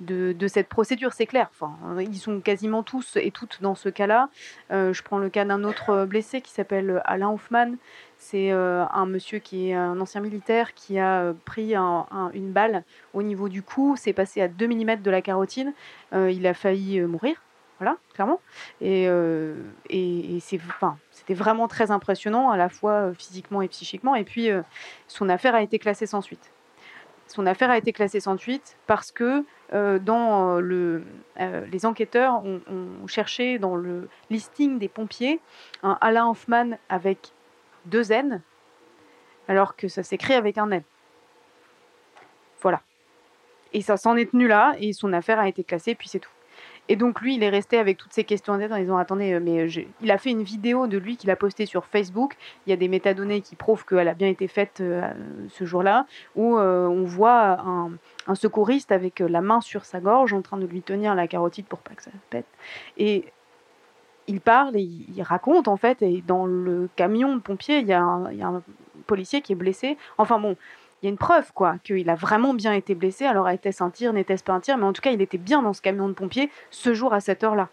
[0.00, 1.50] de, cette procédure, c'est clair.
[1.62, 4.28] Euh, ils sont quasiment tous et toutes dans ce cas-là.
[4.70, 7.72] Euh, je prends le cas d'un autre euh, blessé qui s'appelle Alain Hoffman.
[8.18, 12.30] C'est euh, un monsieur qui est un ancien militaire qui a euh, pris un- un-
[12.32, 15.72] une balle au niveau du cou, c'est passé à 2 mm de la carotide.
[16.12, 17.42] Euh, il a failli euh, mourir,
[17.78, 18.40] voilà, clairement.
[18.80, 19.54] Et, euh,
[21.10, 24.14] c'était vraiment très impressionnant, à la fois euh, physiquement et psychiquement.
[24.14, 24.62] Et puis, euh,
[25.08, 26.53] son affaire a été classée sans suite.
[27.34, 31.02] Son affaire a été classée sans suite parce que euh, dans euh, le,
[31.40, 35.40] euh, les enquêteurs ont, ont cherché dans le listing des pompiers
[35.82, 37.32] un Alain Hoffman avec
[37.86, 38.40] deux N,
[39.48, 40.84] alors que ça s'écrit avec un N.
[42.62, 42.82] Voilà.
[43.72, 46.30] Et ça s'en est tenu là, et son affaire a été classée, puis c'est tout.
[46.88, 49.38] Et donc lui, il est resté avec toutes ces questions en tête en disant attendez,
[49.40, 49.66] mais
[50.02, 52.36] il a fait une vidéo de lui qu'il a postée sur Facebook.
[52.66, 54.82] Il y a des métadonnées qui prouvent qu'elle a bien été faite
[55.48, 56.06] ce jour-là,
[56.36, 57.92] où on voit un,
[58.26, 61.66] un, secouriste avec la main sur sa gorge en train de lui tenir la carotide
[61.66, 62.46] pour pas que ça pète.
[62.98, 63.24] Et
[64.26, 67.92] il parle et il, raconte en fait, et dans le camion de pompiers, il y,
[67.92, 68.62] a un,
[69.06, 69.98] policier qui est blessé.
[70.16, 73.24] Enfin bon, il y a une preuve quoi, qu'il a vraiment bien été blessé.
[73.24, 75.62] Alors était-ce un tir, n'était-ce pas un tir, mais en tout cas il était bien
[75.62, 77.68] dans ce camion de pompiers ce jour à cette heure-là.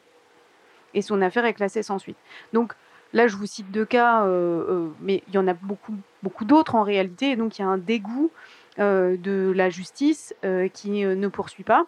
[0.94, 2.18] Et son affaire est classée sans suite.
[2.54, 2.74] Donc
[3.14, 6.46] là je vous cite deux cas, euh, euh, mais il y en a beaucoup, beaucoup
[6.46, 7.32] d'autres en réalité.
[7.32, 8.32] Et donc il y a un dégoût
[8.80, 10.34] euh, de la justice
[10.74, 11.86] qui ne poursuit pas,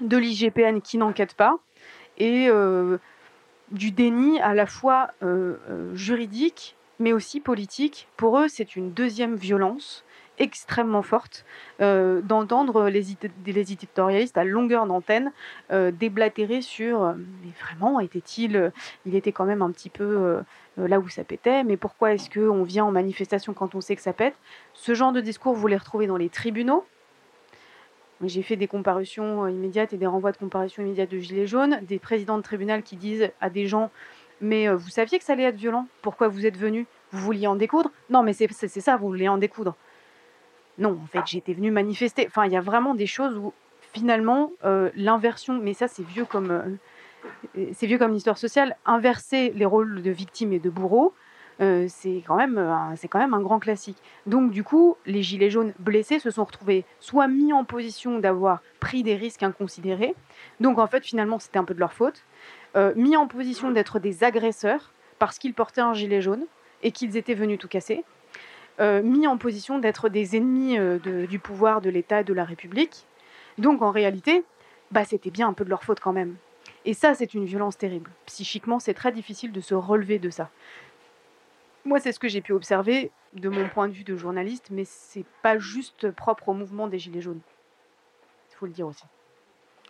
[0.00, 1.58] de l'IGPN qui n'enquête pas.
[2.18, 2.48] Et
[3.72, 5.10] du déni à la fois
[5.92, 8.08] juridique mais aussi politique.
[8.16, 10.04] Pour eux, c'est une deuxième violence
[10.38, 11.44] extrêmement forte
[11.80, 13.04] euh, d'entendre les,
[13.46, 15.32] les, éditorialistes à longueur d'antenne
[15.70, 18.72] déblatérer sur mais vraiment était-il
[19.04, 20.38] il était quand même un petit peu
[20.76, 24.02] là où ça pétait mais pourquoi est-ce qu'on vient en manifestation quand on sait que
[24.02, 24.34] ça pète?
[24.74, 26.84] Ce genre de discours vous les retrouvez dans les tribunaux.
[28.24, 31.80] J'ai fait des comparutions euh, immédiates et des renvois de comparution immédiates de Gilets jaunes,
[31.82, 33.90] des présidents de tribunal qui disent à des gens
[34.40, 35.86] Mais euh, vous saviez que ça allait être violent?
[36.02, 37.90] Pourquoi vous êtes venu Vous vouliez en découdre?
[38.08, 39.76] Non, mais c'est ça, vous voulez en découdre.
[40.78, 42.26] Non, en fait, j'étais venu manifester.
[42.26, 43.52] Enfin, il y a vraiment des choses où
[43.92, 46.78] finalement, euh, l'inversion, mais ça c'est vieux comme.
[47.72, 51.14] c'est vieux comme l'histoire sociale, inverser les rôles de victime et de bourreau,
[51.62, 52.62] euh, c'est quand, même,
[53.10, 53.96] quand même un grand classique.
[54.26, 58.60] Donc du coup, les gilets jaunes blessés se sont retrouvés soit mis en position d'avoir
[58.80, 60.14] pris des risques inconsidérés,
[60.60, 62.24] donc en fait finalement c'était un peu de leur faute,
[62.76, 66.44] euh, mis en position d'être des agresseurs parce qu'ils portaient un gilet jaune
[66.82, 68.15] et qu'ils étaient venus tout casser, euh,
[68.78, 70.78] mis en position d'être des ennemis
[71.28, 73.06] du pouvoir de l'État et de la République.
[73.58, 74.44] Donc en réalité,
[74.90, 76.36] bah, c'était bien un peu de leur faute quand même.
[76.84, 78.10] Et ça, c'est une violence terrible.
[78.26, 80.50] Psychiquement, c'est très difficile de se relever de ça.
[81.84, 84.84] Moi, c'est ce que j'ai pu observer de mon point de vue de journaliste, mais
[84.84, 87.40] c'est pas juste propre au mouvement des Gilets jaunes.
[88.50, 89.04] Il faut le dire aussi.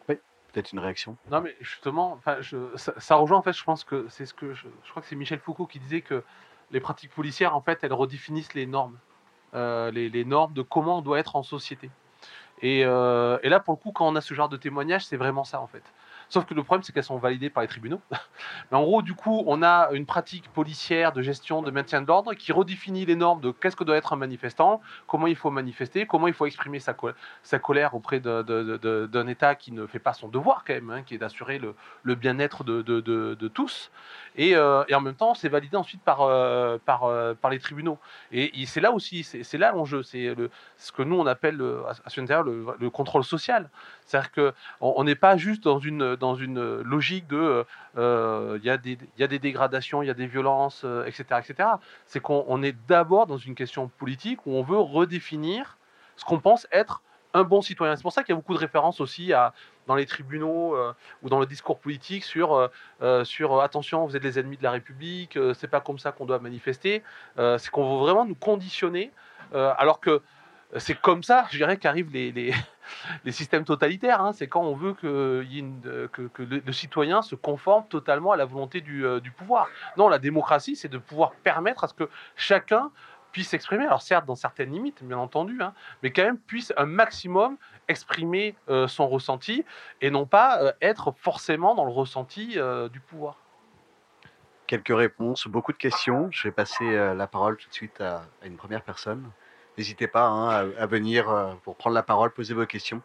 [0.09, 0.16] Oui,
[0.53, 1.16] peut-être une réaction.
[1.30, 2.20] Non, mais justement,
[2.76, 5.39] ça, rejoint en fait, je pense que c'est ce que je, crois que c'est Michel
[5.39, 6.22] Foucault qui disait que
[6.70, 8.98] les pratiques policières, en fait, elles redéfinissent les normes,
[9.54, 11.90] euh, les, normes de comment on doit être en société.
[12.62, 15.16] Et, euh, et, là, pour le coup, quand on a ce genre de témoignage, c'est
[15.16, 15.82] vraiment ça en fait.
[16.28, 18.00] Sauf que le problème, c'est qu'elles sont validées par les tribunaux.
[18.70, 22.06] Mais en gros, du coup, on a une pratique policière de gestion, de maintien de
[22.06, 25.50] l'ordre qui redéfinit les normes de qu'est-ce que doit être un manifestant, comment il faut
[25.50, 26.94] manifester, comment il faut exprimer sa,
[27.58, 31.18] colère auprès d'un État qui ne fait pas son devoir, quand même, hein, qui est
[31.18, 33.90] d'assurer le, bien-être de, tous.
[34.38, 37.98] Euh, et, en même temps, c'est validé ensuite par, euh, euh, les tribunaux.
[38.32, 40.02] Et, c'est là aussi, c'est là l'enjeu.
[40.02, 40.34] C'est
[40.76, 43.70] ce que nous, on appelle à ce le, le contrôle social.
[44.04, 47.64] C'est-à-dire qu'on n'est pas juste dans une, dans une logique de
[47.96, 51.24] il y, a des dégradations, il y a des violences, etc.
[51.38, 51.68] etc.
[52.06, 55.76] C'est qu'on est d'abord dans une question politique où on veut redéfinir
[56.16, 57.02] ce qu'on pense être
[57.34, 57.96] un bon citoyen.
[57.96, 59.52] C'est pour ça qu'il y a beaucoup de références aussi à,
[59.86, 60.92] dans les tribunaux euh,
[61.22, 62.68] ou dans le discours politique sur, euh,
[63.02, 66.24] euh, sur attention, vous êtes les ennemis de la République, c'est pas comme ça qu'on
[66.26, 67.02] doit manifester.
[67.36, 69.12] c'est qu'on veut vraiment nous conditionner,
[69.52, 70.22] alors que
[70.78, 72.52] c'est comme ça, je dirais, qu'arrivent les,
[73.24, 74.20] les, systèmes totalitaires.
[74.20, 74.32] Hein.
[74.32, 75.45] C'est quand on veut que,
[76.12, 79.68] que le, citoyen se conforme totalement à la volonté du, du pouvoir.
[79.97, 82.91] Non, la démocratie, c'est de pouvoir permettre à ce que chacun
[83.37, 83.84] puisse s'exprimer.
[83.84, 88.57] Alors certes, dans certaines limites, bien entendu, hein, mais quand même puisse un maximum exprimer
[88.70, 89.62] euh, son ressenti
[90.01, 93.37] et non pas euh, être forcément dans le ressenti euh, du pouvoir.
[94.66, 96.30] Quelques réponses, beaucoup de questions.
[96.32, 99.30] Je vais passer la parole tout de suite à, une première personne.
[99.78, 103.02] N'hésitez pas hein, à, venir pour prendre la parole, poser vos questions.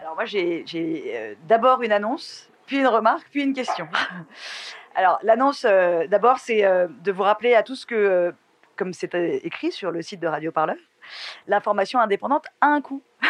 [0.00, 3.88] Alors moi, j'ai d'abord une annonce, puis une remarque, puis une question.
[4.94, 8.32] Alors l'annonce, d'abord, c'est de vous rappeler à tous que
[8.76, 10.76] comme c'est euh, écrit sur le site de Radio Parleur,
[11.46, 13.02] l'information indépendante a un coût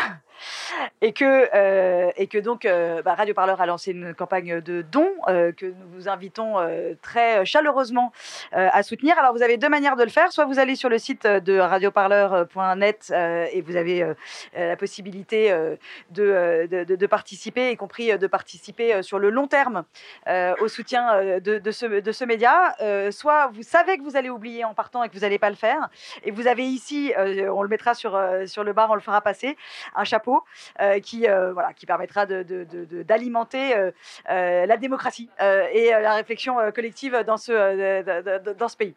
[1.00, 4.82] et que, euh, et que donc euh, bah, Radio Parleur a lancé une campagne de
[4.82, 6.54] dons euh, que nous vous invitons
[7.02, 8.12] très chaleureusement
[8.52, 9.18] à soutenir.
[9.18, 10.32] Alors vous avez deux manières de le faire.
[10.32, 13.12] Soit vous allez sur le site de radioparleur.net
[13.52, 14.14] et vous avez
[14.56, 15.50] la possibilité
[16.10, 19.84] de, de, de, participer, y compris de participer sur le long terme
[20.60, 22.74] au soutien de, de, ce, de ce média.
[23.10, 25.56] soit vous savez que vous allez oublier en partant et que vous n'allez pas le
[25.56, 25.88] faire.
[26.24, 29.56] Et vous avez ici, on le mettra sur, sur le bar, on le fera passer,
[29.94, 30.23] un chapeau
[30.80, 33.90] euh, qui, euh, voilà, qui permettra d'alimenter euh,
[34.66, 38.94] la démocratie et la réflexion collective dans ce, dans ce pays.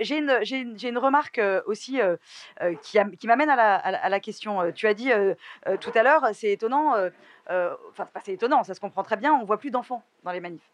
[0.00, 2.00] j'ai une, une, remarque aussi
[2.82, 4.72] qui, qui m'amène à la, à, question.
[4.72, 5.10] Tu as dit
[5.80, 6.94] tout à l'heure, c'est étonnant,
[7.48, 10.70] enfin, c'est étonnant, ça se comprend très bien, on voit plus d'enfants dans les manifs.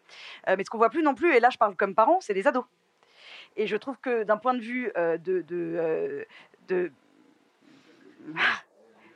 [0.46, 2.46] Mais ce qu'on voit plus non plus, et là je parle comme parent, c'est des
[2.46, 2.64] ados.
[3.56, 5.44] Et je trouve que d'un point de vue de-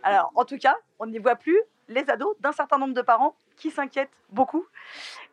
[0.06, 3.34] Alors, en tout cas, on n'y voit plus les ados d'un certain nombre de parents
[3.56, 4.64] qui s'inquiètent beaucoup,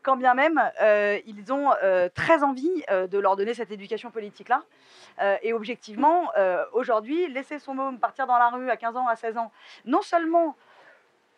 [0.02, 4.10] quand bien même euh, ils ont euh, très envie euh, de leur donner cette éducation
[4.10, 4.64] politique-là.
[5.44, 6.32] Et objectivement,
[6.72, 9.52] aujourd'hui, laisser son môme partir dans la rue à 15 ans, à 16 ans,
[9.86, 10.56] non seulement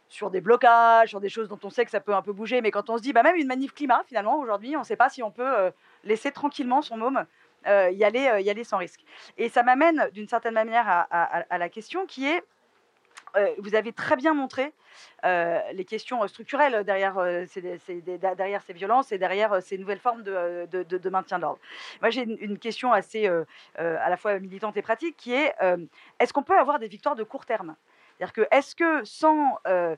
[0.07, 2.61] sur des blocages, sur des choses dont on sait que ça peut un peu bouger,
[2.61, 4.95] mais quand on se dit, bah, même une manif climat, finalement, aujourd'hui, on ne sait
[4.95, 5.73] pas si on peut
[6.05, 7.25] laisser tranquillement son môme
[7.65, 7.69] y,
[8.05, 9.01] aller, y aller sans risque.
[9.37, 12.45] Et ça m'amène d'une certaine manière à, la question qui est,
[13.59, 14.73] vous avez très bien montré
[15.25, 19.99] euh, les questions structurelles derrière, euh, des- derrière ces violences et derrière euh, ces nouvelles
[19.99, 21.59] formes de, maintien de l'ordre.
[22.01, 23.43] Moi, j'ai une, question assez euh,
[23.79, 25.77] euh, à la fois militante et pratique qui est euh,
[26.19, 27.75] est-ce qu'on peut avoir des victoires de court terme?
[28.17, 29.03] C'est-à-dire que est-ce que
[29.67, 29.95] euh,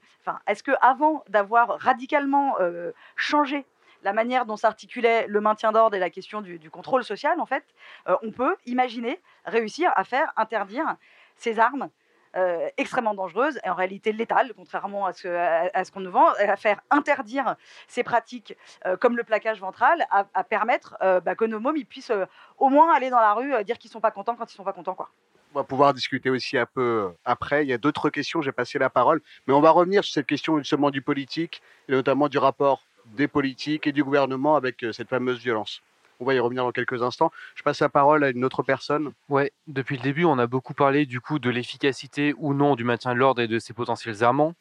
[0.81, 3.65] avant d'avoir radicalement euh, changé
[4.03, 7.63] la manière dont s'articulait le maintien d'ordre et la question du, contrôle social, en fait,
[8.07, 10.95] euh, on peut imaginer réussir à faire interdire
[11.35, 11.89] ces armes
[12.37, 16.27] euh, extrêmement dangereuses et en réalité létales, contrairement à ce, à, ce qu'on nous vend,
[16.37, 17.55] à faire interdire
[17.87, 18.55] ces pratiques
[18.85, 22.11] euh, comme le plaquage ventral, à, permettre euh, bah, que nos mômes ils puissent
[22.59, 24.73] au moins aller dans la rue dire qu'ils sont pas contents quand ils sont pas
[24.73, 25.09] contents, quoi.
[25.55, 27.63] On va pouvoir discuter aussi un peu après.
[27.65, 29.21] Il y a d'autres questions, j'ai passé la parole.
[29.47, 33.27] Mais on va revenir sur cette question justement du politique, et notamment du rapport des
[33.27, 35.81] politiques et du gouvernement avec cette fameuse violence.
[36.19, 37.31] On va y revenir dans quelques instants.
[37.55, 39.11] Je passe la parole à une autre personne.
[39.29, 42.83] Ouais, depuis le début, on a beaucoup parlé du coup de l'efficacité ou non du
[42.83, 44.55] maintien de l'ordre et de ses potentiels errements.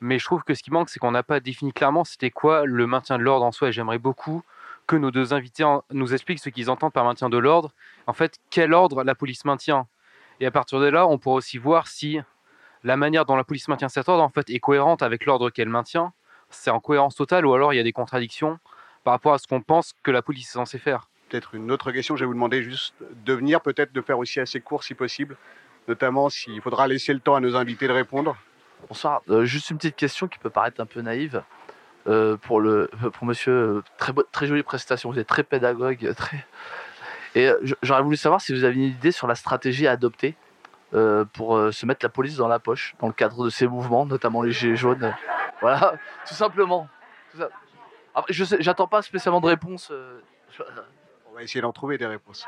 [0.00, 2.64] Mais je trouve que ce qui manque, c'est qu'on n'a pas défini clairement c'était quoi
[2.66, 3.68] le maintien de l'ordre en soi.
[3.68, 4.42] Et j'aimerais beaucoup
[4.86, 7.72] que nos deux invités nous expliquent ce qu'ils entendent par maintien de l'ordre.
[8.06, 9.86] En fait, quel ordre la police maintient?
[10.40, 12.20] Et à partir de là, on pourra aussi voir si
[12.84, 15.68] la manière dont la police maintient cet ordre en fait est cohérente avec l'ordre qu'elle
[15.68, 16.12] maintient.
[16.50, 18.58] C'est en cohérence totale ou alors il y a des contradictions
[19.08, 21.08] par rapport à ce qu'on pense que la police est censée faire.
[21.30, 22.94] Peut-être une autre question, je vais vous demander juste
[23.24, 25.38] de venir, peut-être de faire aussi assez court si possible,
[25.88, 28.36] notamment s'il faudra laisser le temps à nos invités de répondre.
[28.86, 29.22] Bonsoir.
[29.30, 31.42] Euh, juste une petite question qui peut paraître un peu naïve.
[32.06, 36.14] Euh, pour, le, pour monsieur, euh, très, très jolie prestation, vous êtes très pédagogue.
[36.14, 36.46] Très...
[37.34, 37.48] Et
[37.80, 40.36] j'aurais voulu savoir si vous aviez une idée sur la stratégie à adopter
[40.92, 43.66] euh, pour euh, se mettre la police dans la poche, dans le cadre de ces
[43.66, 45.14] mouvements, notamment les Gilets jaunes.
[45.62, 45.94] voilà,
[46.26, 46.88] tout simplement.
[47.32, 47.48] Tout ça.
[48.18, 49.90] Après, je j'attends pas spécialement de réponse.
[49.92, 50.20] euh,
[51.30, 52.46] On va essayer d'en trouver des réponses.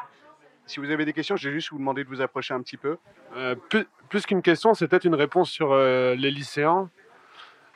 [0.67, 2.77] Si vous avez des questions, je vais juste vous demander de vous approcher un petit
[2.77, 2.97] peu.
[3.37, 6.89] Euh, plus plus qu'une question, c'est peut-être une réponse sur euh, les lycéens.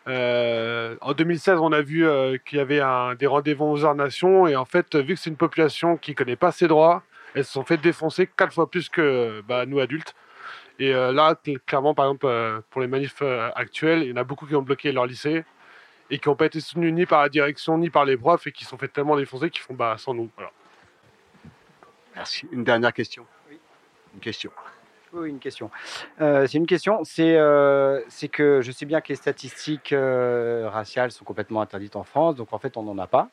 [0.07, 3.95] Euh, en 2016, on a vu euh, qu'il y avait un- des rendez-vous aux Arts
[3.95, 7.03] Nations et en fait, vu que c'est une population qui connaît pas ses droits,
[7.35, 10.15] elles se sont fait défoncer quatre fois plus que bah, nous adultes.
[10.79, 14.13] Et euh, là, cl- clairement, par exemple, euh, pour les manifs euh, actuels, il y
[14.13, 15.45] en a beaucoup qui ont bloqué leur lycée
[16.15, 18.53] et qui n'ont pas été soutenus ni par la direction ni par les profs et
[18.53, 20.31] qui sont fait tellement défoncer qu'ils font bah, sans nous.
[20.37, 20.53] Voilà.
[22.15, 22.47] Merci.
[22.53, 23.27] Une dernière question.
[23.51, 24.53] Une question.
[25.13, 25.73] Oui, une question.
[26.21, 27.03] Euh, c'est une question.
[27.03, 28.01] C'est euh,
[28.31, 32.53] que je sais bien que les statistiques euh, raciales sont complètement interdites en France, donc
[32.53, 33.31] en fait, on n'en a pas.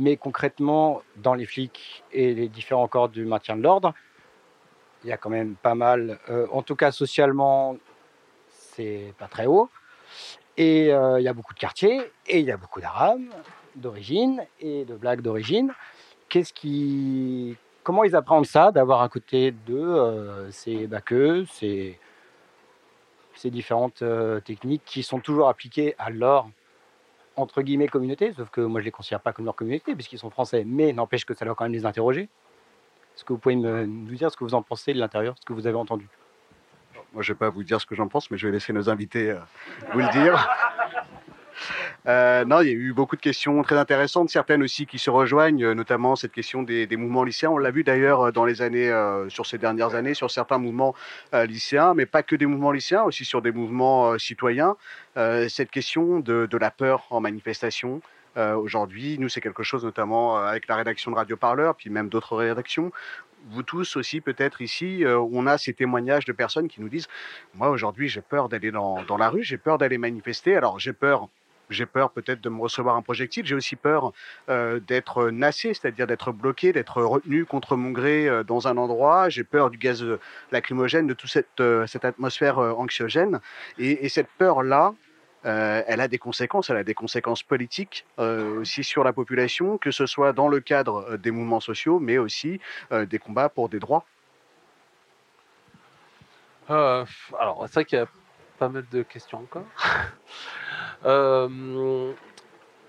[0.00, 3.94] Mais concrètement, dans les flics et les différents corps du maintien de l'ordre,
[5.04, 6.18] il y a quand même pas mal.
[6.30, 7.76] euh, en tout cas, socialement,
[8.48, 9.70] c'est pas très haut.
[10.58, 13.22] Et euh, il y a beaucoup de quartiers, et il y a beaucoup d'arabes
[13.76, 15.72] d'origine et de blagues d'origine.
[17.84, 21.98] Comment ils appréhendent ça d'avoir à côté d'eux euh, ces baqueux, ces,
[23.44, 26.48] différentes euh, techniques qui sont toujours appliquées à leur
[27.36, 30.28] entre guillemets communauté, sauf que moi je les considère pas comme leur communauté puisqu'ils sont
[30.28, 32.22] français, mais n'empêche que ça doit quand même les interroger.
[33.14, 35.46] Est-ce que vous pouvez me, nous dire ce que vous en pensez de l'intérieur, ce
[35.46, 36.08] que vous avez entendu?
[37.14, 38.72] Moi, je ne vais pas vous dire ce que j'en pense, mais je vais laisser
[38.72, 39.38] nos invités euh,
[39.92, 40.48] vous le dire.
[42.06, 45.10] Euh, non, il y a eu beaucoup de questions très intéressantes, certaines aussi qui se
[45.10, 47.50] rejoignent, euh, notamment cette question des, mouvements lycéens.
[47.50, 48.92] On l'a vu d'ailleurs dans les années,
[49.28, 50.94] sur ces dernières années, sur certains mouvements
[51.32, 54.76] lycéens, mais pas que des mouvements lycéens, aussi sur des mouvements citoyens.
[55.16, 58.00] Cette question de, la peur en manifestation.
[58.36, 62.36] Aujourd'hui, nous, c'est quelque chose notamment avec la rédaction de Radio Parleur, puis même d'autres
[62.36, 62.92] rédactions.
[63.50, 67.08] Vous tous aussi, peut-être ici, euh, on a ces témoignages de personnes qui nous disent
[67.54, 70.56] Moi, aujourd'hui, j'ai peur d'aller dans, dans la rue, j'ai peur d'aller manifester.
[70.56, 71.28] Alors, j'ai peur
[71.70, 73.44] j'ai peur peut-être de me recevoir un projectile.
[73.44, 74.14] J'ai aussi peur
[74.48, 79.28] euh, d'être nassé, c'est-à-dire d'être bloqué, d'être retenu contre mon gré euh, dans un endroit.
[79.28, 80.02] J'ai peur du gaz
[80.50, 83.40] lacrymogène, de toute cette, cette atmosphère anxiogène.
[83.78, 84.94] Et, et cette peur-là,
[85.46, 86.70] euh, elle a des conséquences.
[86.70, 90.60] Elle a des conséquences politiques euh, aussi sur la population, que ce soit dans le
[90.60, 92.60] cadre euh, des mouvements sociaux, mais aussi
[92.90, 94.04] des combats pour des droits.
[96.68, 98.06] Alors, c'est vrai qu'il y a
[98.58, 99.64] pas mal de questions encore.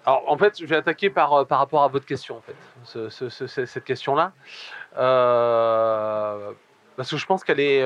[0.05, 3.09] Alors, en fait, je vais attaquer par, par rapport à votre question, en fait, ce-
[3.09, 4.31] ce- ce- ce- cette question-là.
[6.95, 7.83] Parce que je pense qu'elle est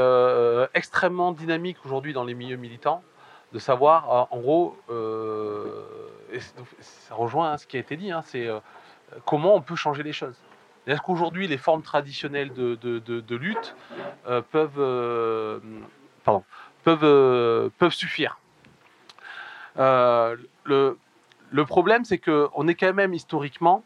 [0.74, 3.04] extrêmement dynamique aujourd'hui dans les milieux militants,
[3.54, 5.84] de savoir, euh, en gros, euh,
[6.80, 8.60] ça rejoint hein, ce qui a été dit, hein, c'est euh,
[9.26, 10.36] comment on peut changer les choses.
[10.88, 13.76] Est-ce qu'aujourd'hui, les formes traditionnelles de, lutte
[14.52, 15.62] peuvent,
[16.26, 16.44] pardon,
[16.84, 18.38] peuvent, suffire
[19.78, 20.98] le,
[21.52, 23.86] le problème, c'est qu'on est quand même historiquement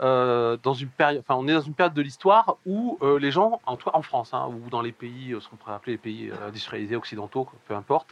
[0.00, 3.30] euh, dans une période, enfin, on est dans une période de l'histoire où euh, les
[3.30, 5.98] gens, en, en France, hein, ou dans les pays, euh, ce qu'on pourrait appeler les
[5.98, 8.08] pays industrialisés, occidentaux, peu importe,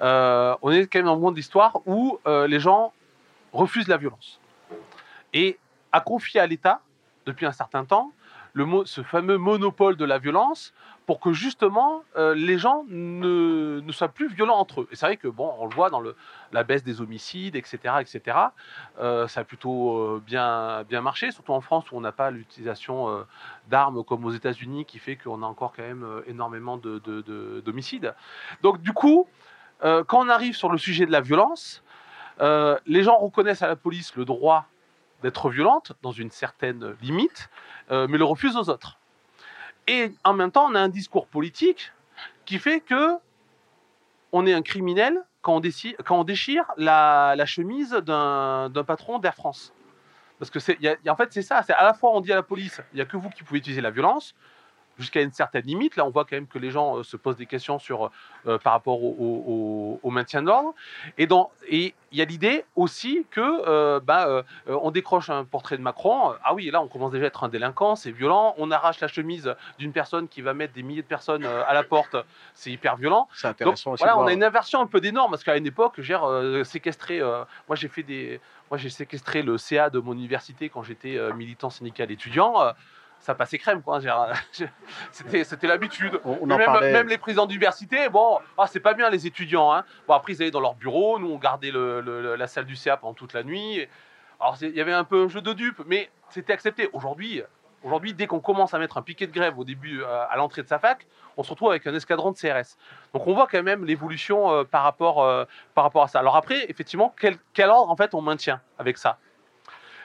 [0.00, 2.92] on est quand même dans un moment de l'histoire où les gens
[3.52, 4.40] refusent la violence.
[5.32, 5.58] Et
[5.92, 6.80] à confier à l'État,
[7.26, 8.12] depuis un certain temps,
[8.52, 10.72] le ce fameux monopole de la violence
[11.06, 14.88] pour que justement euh, les gens ne, soient plus violents entre eux.
[14.90, 16.02] Et c'est vrai que bon, on le voit dans
[16.52, 18.36] la baisse des homicides, etc., etc.
[18.98, 22.30] Euh, ça a plutôt euh, bien bien marché, surtout en France où on n'a pas
[22.32, 23.24] l'utilisation
[23.68, 27.62] d'armes comme aux États-Unis, qui fait qu'on a encore quand même énormément de- de- de-
[27.64, 28.14] d'homicides.
[28.62, 29.28] Donc du coup,
[29.80, 31.82] quand on arrive sur le sujet de la violence,
[32.40, 34.66] les gens reconnaissent à la police le droit
[35.22, 37.48] d'être violente dans une certaine limite,
[37.90, 38.98] mais le refusent aux autres.
[39.86, 41.92] Et en même temps, on a un discours politique
[42.44, 43.16] qui fait que
[44.32, 45.62] on est un criminel quand
[46.10, 49.72] on, déchire la, chemise d'un patron d'Air France.
[50.40, 50.76] Parce que c'est,
[51.08, 51.62] en fait, c'est ça.
[51.62, 53.44] C'est à la fois on dit à la police, il n'y a que vous qui
[53.44, 54.34] pouvez utiliser la violence
[54.98, 55.96] jusqu'à une certaine limite.
[55.96, 58.10] Là, on voit quand même que les gens euh, se posent des questions sur
[58.46, 60.74] euh, par rapport au, au- au- au maintien de l'ordre.
[61.18, 61.26] Et
[62.12, 66.32] il y a l'idée aussi que euh, bah, on décroche un portrait de Macron.
[66.44, 68.54] Ah oui, là, on commence déjà à être un délinquant, c'est violent.
[68.58, 71.82] On arrache la chemise d'une personne qui va mettre des milliers de personnes à la
[71.82, 72.16] porte,
[72.54, 73.28] c'est hyper violent.
[73.34, 75.56] C'est intéressant Donc, aussi Voilà, on a une inversion un peu des normes parce qu'à
[75.56, 76.16] une époque, j'ai
[76.64, 77.20] séquestré.
[77.20, 78.40] moi, j'ai fait des.
[78.70, 82.54] Moi, j'ai séquestré le CA de mon université quand j'étais militant syndical étudiant.
[83.26, 83.98] Ça passait crème, quoi.
[85.42, 86.20] C'était, l'habitude.
[86.58, 86.92] même, parlait.
[86.92, 89.72] même les présidents d'université, bon, ah, c'est pas bien les étudiants.
[89.72, 89.84] Hein.
[90.06, 91.18] Bon, après, ils allaient dans leur bureau.
[91.18, 93.86] Nous, on gardait le- le- la salle du CA pendant toute la nuit.
[94.38, 96.88] Alors, il y avait un peu un jeu de dupes, mais c'était accepté.
[96.92, 97.42] Aujourd'hui,
[97.82, 100.62] aujourd'hui, dès qu'on commence à mettre un piquet de grève au début, euh, à l'entrée
[100.62, 101.04] de sa fac,
[101.36, 102.76] on se retrouve avec un escadron de CRS.
[103.12, 105.44] Donc, on voit quand même l'évolution euh, par, rapport, euh,
[105.74, 106.20] par rapport à ça.
[106.20, 109.18] Alors après, effectivement, quel, quel ordre en fait on maintient avec ça?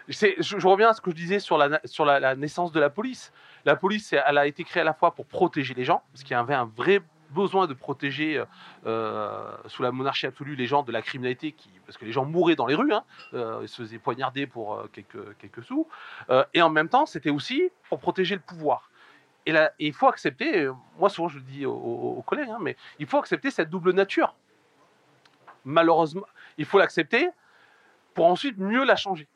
[0.07, 3.31] Je, reviens à ce que je disais sur, la, naissance de la police.
[3.65, 6.31] La police, elle a été créée à la fois pour protéger les gens, parce qu'il
[6.31, 7.01] y avait un vrai
[7.31, 8.43] besoin de protéger
[8.85, 11.55] euh, sous la monarchie absolue les gens de la criminalité,
[11.85, 13.03] parce que les gens mouraient dans les rues, hein,
[13.33, 15.87] euh, ils se faisaient poignarder pour euh, quelques, sous.
[16.29, 18.89] Euh, et en même temps, c'était aussi pour protéger le pouvoir.
[19.45, 23.07] Et il faut accepter, euh, moi souvent je le dis aux collègues, hein, mais il
[23.07, 24.35] faut accepter cette double nature.
[25.65, 27.29] Malheureusement, il faut l'accepter
[28.13, 29.27] pour ensuite mieux la changer.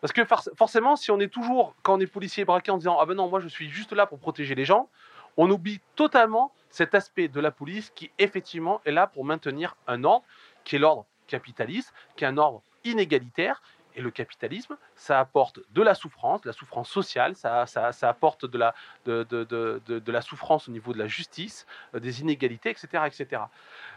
[0.00, 2.98] Parce que forc- forcément, si on est toujours, quand on est policier braqué en disant
[3.00, 4.88] Ah ben non, moi je suis juste là pour protéger les gens,
[5.36, 10.04] on oublie totalement cet aspect de la police qui, effectivement, est là pour maintenir un
[10.04, 10.24] ordre
[10.64, 13.62] qui est l'ordre capitaliste, qui est un ordre inégalitaire.
[13.96, 17.64] Et le capitalisme, ça apporte de la souffrance, de la souffrance sociale, ça,
[18.02, 21.66] apporte de la souffrance au niveau de la justice,
[21.96, 22.86] euh, des inégalités, etc.
[23.06, 23.42] etc.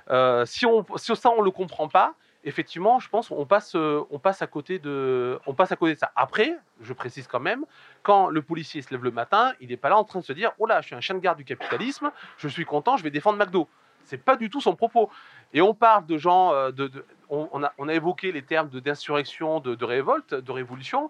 [0.09, 3.75] Euh, si, on, si ça, on ne le comprend pas, effectivement, je pense on passe,
[3.75, 6.11] euh, on passe, à côté de, on passe à côté de ça.
[6.15, 7.65] Après, je précise quand même,
[8.01, 10.33] quand le policier se lève le matin, il n'est pas là en train de se
[10.33, 13.03] dire Oh là, je suis un chien de garde du capitalisme, je suis content, je
[13.03, 13.67] vais défendre McDo.
[14.05, 15.09] C'est pas du tout son propos.
[15.53, 16.91] Et on parle de gens, euh, de,
[17.29, 21.09] on, a, on a évoqué les termes d'insurrection, de, de révolte, de révolution.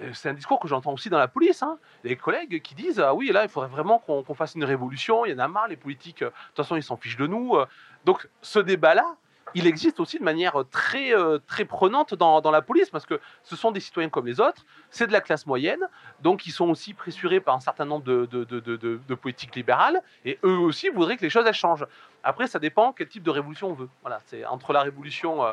[0.00, 1.62] Euh, C'est un discours que j'entends aussi dans la police.
[1.62, 1.78] Hein.
[2.02, 5.24] Les collègues qui disent Ah oui, là, il faudrait vraiment qu'on qu'on fasse une révolution,
[5.24, 7.56] il y en a marre, les politiques, de toute façon, ils s'en fichent de nous.
[8.04, 9.14] Donc, ce débat-là,
[9.54, 13.56] il existe aussi de manière très, euh, très prenante dans, la police, parce que ce
[13.56, 15.80] sont des citoyens comme les autres, c'est de la classe moyenne,
[16.20, 20.88] donc ils sont aussi pressurés par un certain nombre de, politiques libérales, et eux aussi
[20.88, 21.86] voudraient que les choses elles changent.
[22.24, 23.88] Après, ça dépend quel type de révolution on veut.
[24.02, 25.52] Voilà, c'est entre la révolution euh,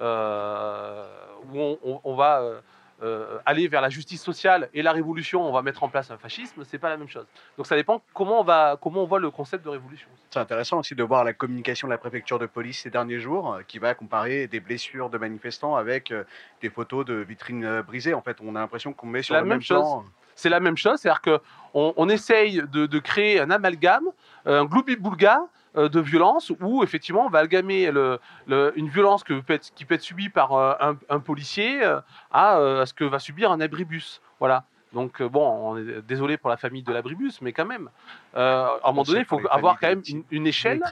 [0.00, 1.04] euh,
[1.52, 2.60] où on, va euh,
[3.02, 6.18] euh, aller vers la justice sociale et la révolution, on va mettre en place un
[6.18, 7.26] fascisme, c'est pas la même chose.
[7.56, 10.08] Donc ça dépend comment on, va, comment on voit le concept de révolution.
[10.30, 13.54] C'est intéressant aussi de voir la communication de la préfecture de police ces derniers jours,
[13.54, 16.24] euh, qui va comparer des blessures de manifestants avec euh,
[16.60, 18.14] des photos de vitrines brisées.
[18.14, 20.04] En fait, on a l'impression qu'on met sur la le même plan.
[20.34, 24.08] C'est la même chose, c'est-à-dire qu'on on essaye de, de créer un amalgame,
[24.46, 25.40] un gloubi-boulga
[25.76, 29.84] de violence où effectivement on va amalgamer le- le- une violence que peut être- qui
[29.84, 32.00] peut être subie par euh, un, un policier euh,
[32.32, 34.20] à, euh, à ce que va subir un abribus.
[34.40, 34.64] Voilà.
[34.92, 37.88] Donc euh, bon, on est désolé pour la famille de l'abribus, mais quand même,
[38.36, 40.82] euh, à un moment donné, il faut avoir quand même une, une échelle,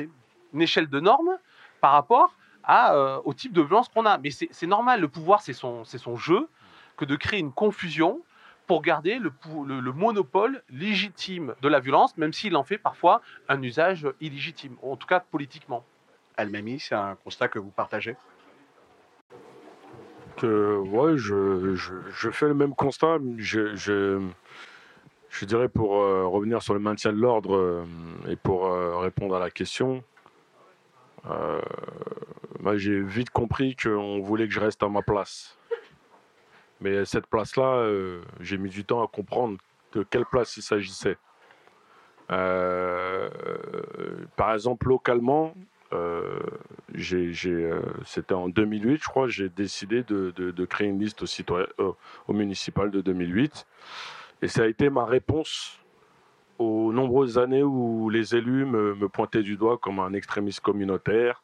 [0.55, 1.36] une échelle de normes
[1.80, 4.18] par rapport à, euh, au type de violence qu'on a.
[4.18, 6.48] Mais c'est normal, le pouvoir, c'est son, c'est son jeu,
[6.96, 8.20] que de créer une confusion
[8.69, 12.78] pour garder le, pou- le- le monopole légitime de la violence, même s'il en fait
[12.78, 15.85] parfois un usage illégitime, en tout cas politiquement.
[16.36, 18.15] Almami, c'est un constat que vous partagez?
[20.36, 23.19] Que ouais, je, je, je fais le même constat.
[23.39, 24.20] Je, je,
[25.31, 27.85] je dirais pour euh, revenir sur le maintien de l'ordre euh,
[28.28, 30.05] et pour euh, répondre à la question,
[31.28, 31.61] euh,
[32.77, 35.59] j'ai vite compris qu'on voulait que je reste à ma place.
[36.80, 39.59] Mais cette place-là, euh, j'ai mis du temps à comprendre
[39.92, 41.16] de quelle place il s'agissait.
[42.30, 43.28] Euh,
[44.36, 45.55] par exemple, localement,
[45.92, 46.38] euh,
[48.05, 51.96] c'était en 2008, je crois, j'ai décidé de, créer une liste au,
[52.28, 53.66] au municipal de 2008.
[54.42, 55.80] Et ça a été ma réponse
[56.59, 61.42] aux nombreuses années où les élus me pointaient du doigt comme un extrémiste communautaire,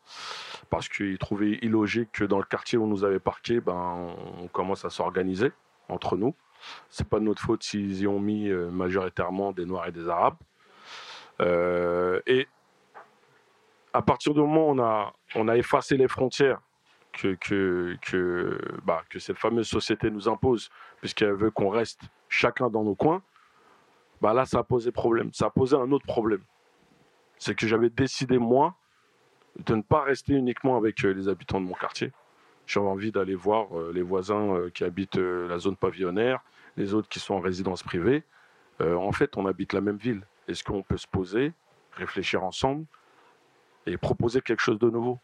[0.74, 4.48] parce qu'ils trouvaient illogique que dans le quartier où on nous avait parqué, ben, on
[4.48, 5.52] commence à s'organiser
[5.88, 6.34] entre nous.
[6.90, 10.08] C'est pas de notre faute s'ils y ont mis euh, majoritairement des Noirs et des
[10.08, 10.34] Arabes.
[11.40, 12.48] Euh, et
[13.92, 16.60] à partir du moment où on a, on a effacé les frontières
[17.12, 20.70] que, que, que, bah, que cette fameuse société nous impose,
[21.00, 23.22] puisqu'elle veut qu'on reste chacun dans nos coins,
[24.20, 25.32] bah là, ça a posé problème.
[25.34, 26.42] Ça a posé un autre problème.
[27.38, 28.74] C'est que j'avais décidé, moi,
[29.58, 32.12] de ne pas rester uniquement avec euh, les habitants de mon quartier.
[32.66, 36.42] J'avais envie d'aller voir euh, les voisins euh, qui habitent la zone pavillonnaire,
[36.76, 38.24] les autres qui sont en résidence privée.
[38.80, 40.26] En fait, on habite la même ville.
[40.48, 41.52] Est-ce qu'on peut se poser,
[41.92, 42.86] réfléchir ensemble
[43.86, 45.20] et proposer quelque chose de nouveau?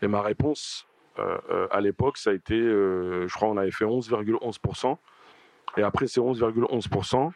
[0.00, 0.86] Et ma réponse
[1.70, 4.96] à l'époque, ça a été, je crois, on avait fait 11,11%.
[5.76, 7.32] Et après ces 11,11%,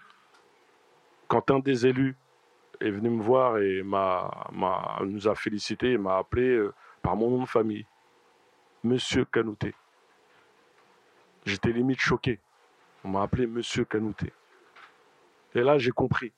[1.27, 2.17] quand un des élus
[2.81, 6.73] est venu me voir et m'a, m'a- nous a félicité et m'a appelé euh,
[7.03, 7.87] par mon nom de famille,
[8.85, 9.75] Monsieur Canouté.
[11.45, 12.41] J'étais limite choqué.
[13.05, 14.33] On m'a appelé Monsieur Canouté.
[15.55, 16.33] Et là, j'ai compris.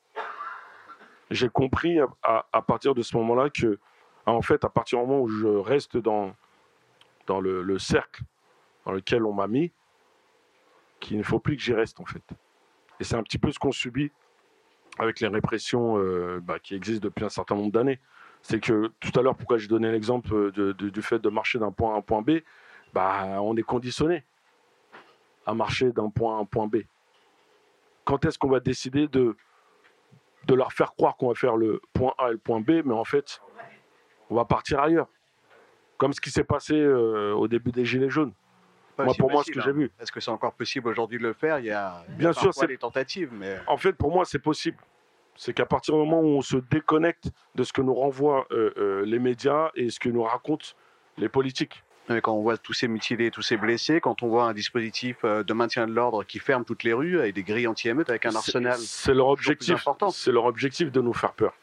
[1.31, 3.79] J'ai compris à, partir de ce moment-là que,
[4.27, 6.35] en fait, à partir du moment où je reste dans,
[7.27, 8.23] dans le cercle
[8.85, 9.73] dans lequel on m'a mis,
[11.01, 12.23] qu'il ne faut plus que j'y reste, en fait.
[12.99, 14.13] Et c'est un petit peu ce qu'on subit
[14.99, 18.01] avec les répressions euh, bah, qui existent depuis un certain nombre d'années.
[18.43, 21.73] C'est que tout à l'heure, pourquoi j'ai donné l'exemple de- du fait de marcher d'un
[21.73, 22.41] point A à un point B,
[22.93, 24.25] bah, on est conditionné
[25.47, 26.79] à marcher d'un point A à un point B.
[28.05, 29.37] Quand est-ce qu'on va décider de,
[30.47, 32.95] de leur faire croire qu'on va faire le point A et le point B, mais
[32.95, 33.41] en fait,
[34.31, 35.09] on va partir ailleurs?
[35.99, 38.33] Comme ce qui s'est passé euh, au début des Gilets jaunes.
[38.97, 39.73] Pas Moi, si pour moi, ce que j'ai hein.
[39.73, 39.91] vu.
[40.01, 41.59] Est-ce que c'est encore possible aujourd'hui de le faire?
[41.59, 44.13] Il y a, il y a Bien sûr, c'est des tentatives, mais En fait, pour
[44.13, 44.77] moi, c'est possible.
[45.37, 48.73] C'est qu'à partir du moment où on se déconnecte de ce que nous renvoient euh,
[48.77, 50.67] euh, les médias et ce que nous racontent
[51.17, 51.83] les politiques.
[52.11, 55.19] Mais quand on voit tous ces mutilés, tous ces blessés, quand on voit un dispositif
[55.25, 58.27] euh, de maintien de l'ordre qui ferme toutes les rues avec des grilles anti-émeutes, avec
[58.27, 59.87] un arsenal C'est leur objectif.
[60.11, 61.55] C'est leur objectif de nous faire peur.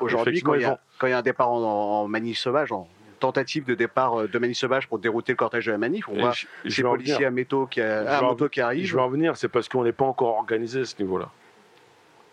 [0.00, 3.74] Aujourd'hui, quand il y a- y un départ en, en manif sauvage, en tentative de
[3.74, 6.32] départ euh, de manif sauvage pour dérouter le cortège de la manif, on Et voit
[6.32, 8.86] je- ces policiers à, métaux qui, à moto qui arrivent.
[8.86, 11.30] Je vais en venir, c'est parce qu'on n'est pas encore organisé à ce niveau-là.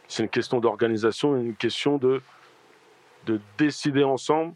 [0.08, 2.22] C'est une question d'organisation, une question de,
[3.26, 4.54] de décider ensemble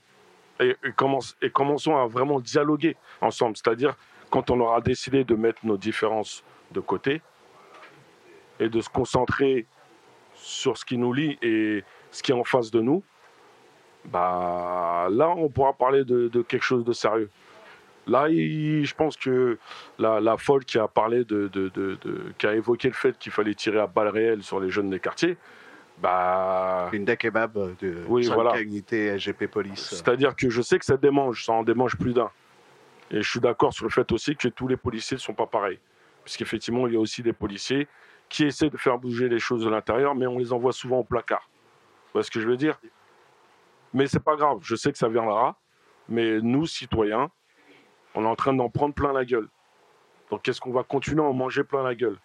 [0.59, 3.57] et, et commence- et commençons à vraiment dialoguer ensemble.
[3.57, 3.95] C'est-à-dire,
[4.29, 7.21] quand on aura décidé de mettre nos différences de côté
[8.59, 9.65] et de se concentrer
[10.35, 13.03] sur ce qui nous lie et ce qui est en face de nous,
[14.11, 17.29] bah, là, on pourra parler de, de quelque chose de sérieux.
[18.07, 19.57] Là, il- je pense que
[19.99, 23.17] la, la folle qui a parlé de, de- de- de- qui a évoqué le fait
[23.19, 25.37] qu'il fallait tirer à balles réelles sur les jeunes des quartiers,
[26.01, 26.89] bah.
[26.93, 28.53] Une kebab de Oui, voilà.
[28.55, 29.89] SGP police.
[29.89, 32.29] C'est-à-dire que je sais que ça démange, ça en démange plus d'un.
[33.11, 35.45] Et je suis d'accord sur le fait aussi que tous les policiers ne sont pas
[35.47, 35.79] pareils.
[36.23, 37.87] Puisqu'effectivement, il y a aussi des policiers
[38.29, 41.03] qui essaient de faire bouger les choses de l'intérieur, mais on les envoie souvent au
[41.03, 41.49] placard.
[41.49, 42.79] Vous voyez ce que je veux dire?
[43.93, 45.59] Mais c'est pas grave, je sais que ça viendra.
[46.07, 47.29] Mais nous, citoyens,
[48.15, 49.47] on est en train d'en prendre plein la gueule.
[50.31, 52.17] Donc est-ce qu'on va continuer à en manger plein la gueule?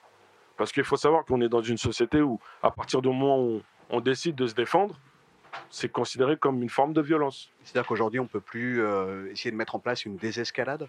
[0.57, 3.63] Parce qu'il faut savoir qu'on est dans une société où, à partir du moment où
[3.91, 4.99] on, on décide de se défendre,
[5.71, 7.51] c'est considéré comme une forme de violence.
[7.63, 10.89] C'est-à-dire qu'aujourd'hui, on peut plus euh, essayer de mettre en place une désescalade?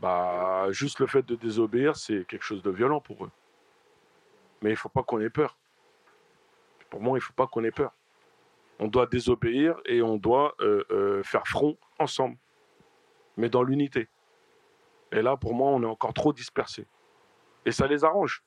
[0.00, 3.30] Bah, juste le fait de désobéir, c'est quelque chose de violent pour eux.
[4.62, 5.56] Mais il faut pas qu'on ait peur.
[6.88, 7.92] Pour moi, il faut pas qu'on ait peur.
[8.80, 12.36] On doit désobéir et on doit euh, euh, faire front ensemble,
[13.36, 14.08] mais dans l'unité.
[15.12, 16.86] Et là, pour moi, on est encore trop dispersés.
[17.64, 18.42] Et ça les arrange.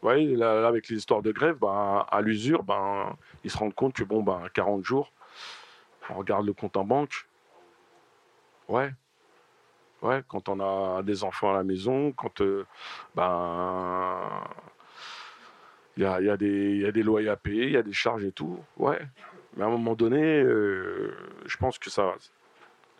[0.00, 3.74] Vous voyez, là, avec les histoires de grève, ben, à l'usure, ben, ils se rendent
[3.74, 5.12] compte que, bon, ben, 40 jours,
[6.10, 7.28] on regarde le compte en banque,
[8.68, 8.92] Ouais.
[10.02, 12.66] Ouais, quand on a des enfants à la maison, quand euh,
[13.16, 14.44] ben
[15.98, 18.58] il y a, des- loyers à payer, il y a des charges et tout.
[18.76, 19.00] Ouais.
[19.56, 21.12] Mais à un moment donné, euh,
[21.46, 22.14] je pense que ça.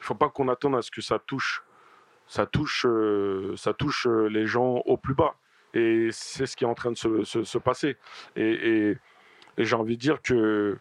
[0.01, 1.63] Il faut pas qu'on attende à ce que ça touche.
[2.27, 5.35] Ça touche, euh, ça touche euh, les gens au plus bas.
[5.75, 7.97] Et c'est ce qui est en train de se, se- se passer.
[8.37, 8.97] Et,
[9.57, 10.79] j'ai envie de dire que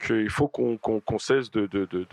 [0.00, 2.06] qu'il faut qu'on cesse de, de, de,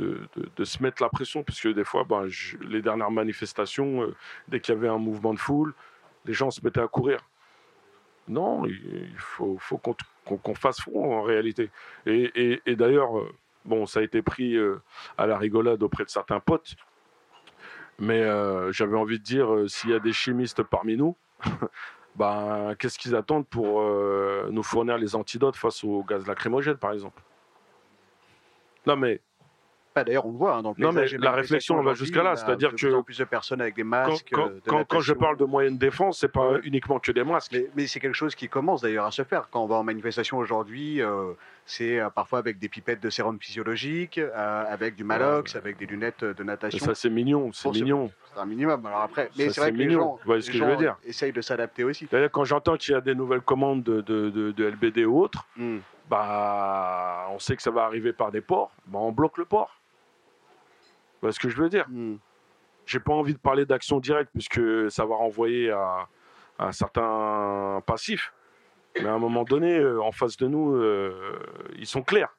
[0.56, 2.28] de, se mettre la pression, parce que des fois, ben,
[2.62, 4.12] les dernières manifestations,
[4.48, 5.74] dès qu'il y avait un mouvement de foule,
[6.26, 7.20] les gens se mettaient à courir.
[8.28, 11.70] Non, il faut, qu'on fasse front en réalité.
[12.08, 13.32] Et, d'ailleurs, euh,
[13.66, 14.82] bon, ça a été pris euh,
[15.18, 16.76] à la rigolade auprès de certains potes,
[18.00, 21.16] mais euh, j'avais envie de dire, s'il y a des chimistes parmi nous,
[22.16, 23.82] ben, qu'est-ce qu'ils attendent pour
[24.50, 27.22] nous fournir les antidotes face au gaz lacrymogène, par exemple?
[28.88, 29.22] Non, mais.
[30.04, 32.36] D'ailleurs, on le voit hein, dans le Non, mais la réflexion, va jusqu'à là.
[32.36, 33.02] C'est-à-dire de plus que.
[33.02, 34.30] plus de personnes avec des Quand, masques.
[34.32, 37.54] quand- euh, de quand- je parle de moyenne défense, c'est pas uniquement que des masques.
[37.54, 39.48] Mais, mais c'est quelque chose qui commence d'ailleurs à se faire.
[39.50, 41.32] Quand on va en manifestation aujourd'hui, euh,
[41.66, 45.86] c'est euh, parfois avec des pipettes de sérum physiologique, euh, avec du malox, avec des
[45.86, 46.84] lunettes de natation.
[46.86, 48.12] ça, c'est mignon, c'est mignon.
[48.34, 48.86] C'est un minimum.
[48.86, 50.00] Alors après, mais c'est vrai que les mignon.
[50.02, 52.06] gens, Vous voyez ce les que je veux gens dire essayent de s'adapter aussi.
[52.12, 55.22] D'ailleurs, quand j'entends qu'il y a des nouvelles commandes de, de, de- de LBD ou
[55.22, 55.78] autres, Hmm.
[56.10, 59.76] bah, on sait que ça va arriver par des ports, bah, on bloque le port.
[61.32, 62.18] Ce que je veux dire Hmm.
[62.86, 66.08] J'ai pas envie de parler d'action directe puisque ça va renvoyer à,
[66.60, 68.32] à un certain passif.
[69.02, 71.40] Mais à un moment donné, euh, en face de nous, euh,
[71.78, 72.38] ils sont clairs.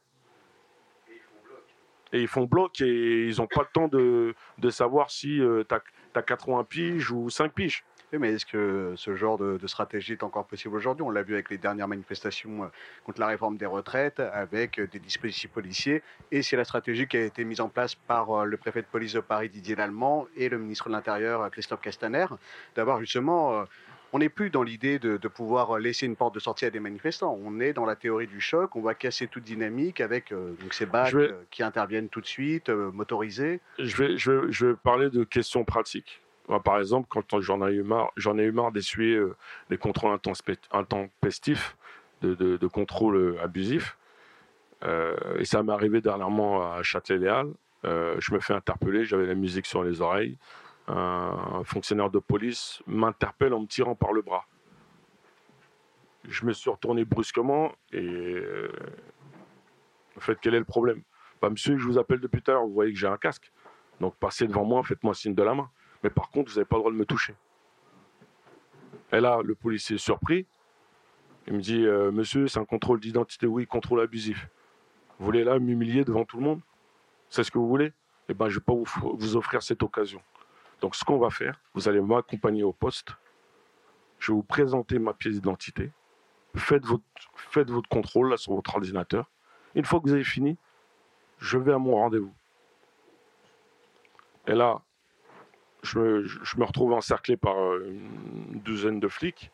[2.13, 5.75] Et ils font bloc et ils n'ont pas le temps de, de savoir si tu
[6.15, 7.85] as, 80 piges ou 5 piges.
[8.13, 11.03] Oui, mais est-ce que ce genre de, de stratégie est encore possible aujourd'hui?
[11.03, 12.67] On l'a vu avec les dernières manifestations euh,
[13.05, 16.03] contre la réforme des retraites, avec euh, des dispositifs policiers.
[16.31, 18.87] Et c'est la stratégie qui a été mise en place par euh, le préfet de
[18.87, 22.27] police de Paris, Didier Lallemand, et le ministre de l'Intérieur, Christophe Castaner,
[22.77, 23.65] d'avoir justement...
[24.13, 26.81] on n'est plus dans l'idée de, de pouvoir laisser une porte de sortie à des
[26.81, 27.37] manifestants.
[27.45, 28.77] On est dans la théorie du choc.
[28.77, 32.27] On va casser toute dynamique avec euh, donc ces bacs vais- qui interviennent tout de
[32.27, 33.61] suite, euh, motorisés.
[33.79, 36.23] Je vais, je, vais, je vais parler de questions pratiques.
[36.49, 38.13] Moi, par exemple, quand j'en ai eu marre,
[38.53, 39.37] marre d'essuyer euh,
[39.69, 40.17] des contrôles
[40.73, 41.77] intempestifs,
[42.23, 43.97] de, de, contrôles euh, abusifs.
[44.85, 47.49] Euh, et ça m'est arrivé dernièrement à Châtelet-Léal.
[47.85, 50.39] Euh, je me fais interpeller, j'avais la musique sur les oreilles.
[50.89, 54.47] Un fonctionnaire de police m'interpelle en me tirant par le bras.
[56.29, 58.41] Je me suis retourné brusquement et
[60.17, 61.03] en fait, quel est le problème?
[61.43, 63.51] Bah, Monsieur, je vous appelle depuis tout à l'heure, vous voyez que j'ai un casque.
[64.01, 65.71] Donc passez devant moi, faites-moi signe de la main.
[66.03, 67.35] Mais par contre, vous n'avez pas le droit de me toucher.
[69.13, 70.47] Et là, le policier est surpris.
[71.47, 73.47] Il me dit, euh, monsieur, c'est un contrôle d'identité.
[73.47, 74.49] Oui, contrôle abusif.
[75.19, 76.61] Vous voulez là m'humilier devant tout le monde?
[77.31, 77.93] C'est ce que vous voulez?
[78.29, 80.21] Eh bien, je ne vais pas vous, offrir cette occasion.
[80.81, 83.11] Donc, ce qu'on va faire, vous allez m'accompagner au poste.
[84.19, 85.93] Je vais vous présenter ma pièce d'identité.
[86.57, 87.05] Faites votre,
[87.35, 89.31] faites votre contrôle là sur votre ordinateur.
[89.75, 90.57] Une fois que vous avez fini,
[91.39, 92.35] je vais à mon rendez-vous.
[94.47, 94.81] Et là,
[95.87, 99.51] je me, retrouve encerclé par euh, une douzaine de flics,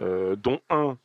[0.00, 0.96] euh, dont un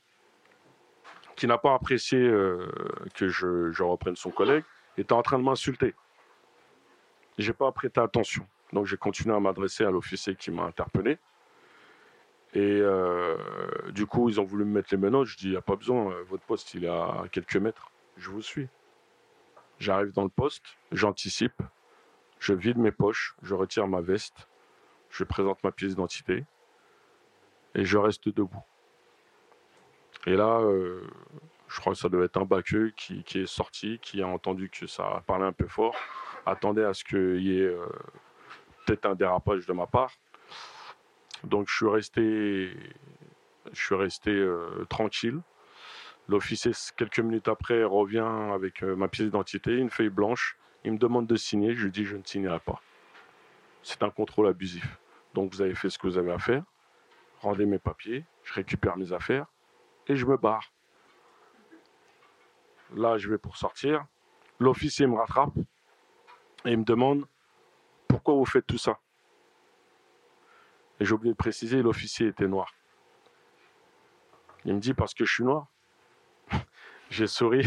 [1.35, 2.67] qui n'a pas apprécié euh,
[3.15, 4.63] que je, reprenne son collègue,
[4.97, 5.95] était en train de m'insulter.
[7.37, 8.45] J'ai pas prêté attention.
[8.73, 11.17] Donc j'ai continué à m'adresser à l'officier qui m'a interpellé.
[12.53, 12.81] Et
[13.91, 15.27] du coup, ils ont voulu me mettre les menottes.
[15.27, 17.89] Je dis, il n'y a pas besoin, votre poste, il est à quelques mètres.
[18.17, 18.67] Je vous suis.
[19.79, 21.61] J'arrive dans le poste, j'anticipe,
[22.39, 24.47] je vide mes poches, je retire ma veste,
[25.09, 26.45] je présente ma pièce d'identité
[27.75, 28.63] et je reste debout.
[30.25, 31.07] Et là, euh,
[31.67, 34.87] je crois que ça devait être un baqueux qui, est sorti, qui a entendu que
[34.87, 35.95] ça parlait un peu fort,
[36.45, 37.85] attendait à ce qu'il y ait euh,
[38.85, 40.11] peut-être un dérapage de ma part.
[41.43, 41.87] Donc je suis
[43.95, 45.41] resté, euh, tranquille.
[46.27, 50.57] L'officier, quelques minutes après, revient avec ma pièce d'identité, une feuille blanche.
[50.83, 51.75] Il me demande de signer.
[51.75, 52.81] Je lui dis, je ne signerai pas.
[53.83, 54.99] C'est un contrôle abusif.
[55.33, 56.63] Donc vous avez fait ce que vous avez à faire.
[57.41, 58.25] Rendez mes papiers.
[58.43, 59.45] Je récupère mes affaires
[60.07, 60.71] et je me barre.
[62.95, 64.05] Là, je vais pour sortir.
[64.59, 65.55] L'officier me rattrape
[66.65, 67.25] et il me demande
[68.07, 68.99] pourquoi vous faites tout ça?
[70.99, 72.73] Et j'ai oublié de préciser, l'officier était noir.
[74.65, 75.67] Il me dit parce que je suis noir.
[77.09, 77.65] J'ai souri.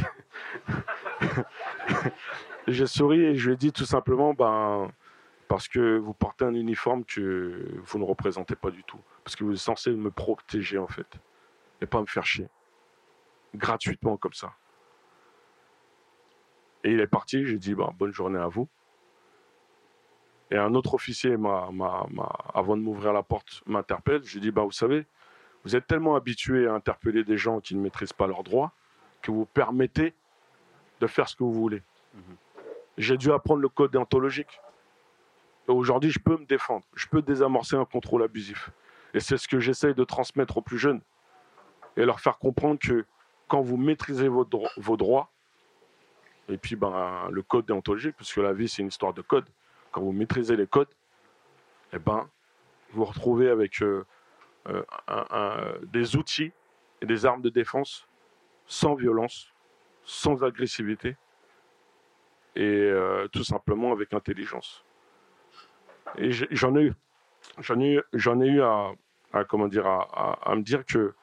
[2.68, 4.90] J'ai souri et je lui ai dit tout simplement ben,
[5.48, 9.00] parce que vous portez un uniforme que vous ne représentez pas du tout.
[9.24, 11.06] Parce que vous êtes censé me protéger en fait.
[11.80, 12.48] Et pas me faire chier.
[13.54, 14.52] Gratuitement comme ça.
[16.84, 18.68] Et il est parti, j'ai dit ben, bonne journée à vous.
[20.52, 24.22] Et un autre officier, avant de m'ouvrir la porte, m'interpelle.
[24.22, 25.06] Je lui dis, bah, vous savez,
[25.64, 28.72] vous êtes tellement habitué à interpeller des gens qui ne maîtrisent pas leurs droits
[29.22, 30.12] que vous permettez
[31.00, 31.82] de faire ce que vous voulez.
[32.98, 34.60] J'ai dû apprendre le code déontologique.
[35.68, 36.84] Aujourd'hui, je peux me défendre.
[36.94, 38.70] Je peux désamorcer un contrôle abusif.
[39.14, 41.00] Et c'est ce que j'essaye de transmettre aux plus jeunes.
[41.96, 43.04] Et leur faire comprendre que
[43.48, 45.30] quand vous maîtrisez vos, dro- vos droits,
[46.48, 49.46] et puis ben, le code déontologique, puisque la vie, c'est une histoire de code,
[49.90, 50.88] quand vous maîtrisez les codes,
[51.92, 52.28] eh ben,
[52.90, 54.04] vous vous retrouvez avec euh,
[54.68, 56.52] euh, des outils
[57.00, 58.06] et des armes de défense
[58.66, 59.52] sans violence,
[60.04, 61.16] sans agressivité,
[62.54, 64.84] et euh, tout simplement avec intelligence.
[66.18, 66.92] Et j'en ai eu,
[67.58, 68.92] j'en ai, j'en ai eu à,
[69.48, 71.14] comment dire, à, me dire que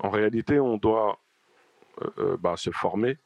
[0.00, 1.18] en réalité, on doit
[2.02, 3.18] euh, euh, bah, se former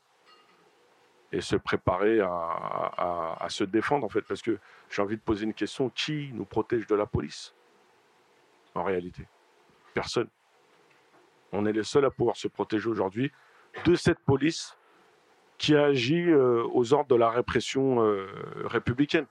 [1.33, 4.59] et se préparer à, à- à se défendre, en fait, parce que
[4.91, 7.55] j'ai envie de poser une question qui nous protège de la police
[8.75, 9.27] En réalité,
[9.95, 10.29] personne.
[11.53, 13.33] On est les seuls à pouvoir se protéger aujourd'hui
[13.85, 14.78] de cette police
[15.59, 18.29] qui agit euh, aux ordres de la répression euh,
[18.65, 19.27] républicaine,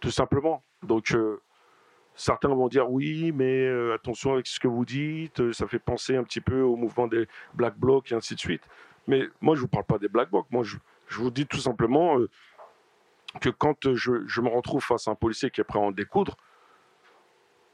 [0.00, 0.62] tout simplement.
[0.82, 1.40] Donc, euh,
[2.14, 6.14] certains vont dire oui, mais euh, attention avec ce que vous dites, ça fait penser
[6.14, 8.62] un petit peu au mouvement des Black Blocs et ainsi de suite.
[9.06, 10.76] Mais moi, je ne vous parle pas des Black Blocs, moi, je,
[11.10, 12.18] vous dis tout simplement
[13.40, 16.36] que quand je, me retrouve face à un policier qui est prêt à en découdre,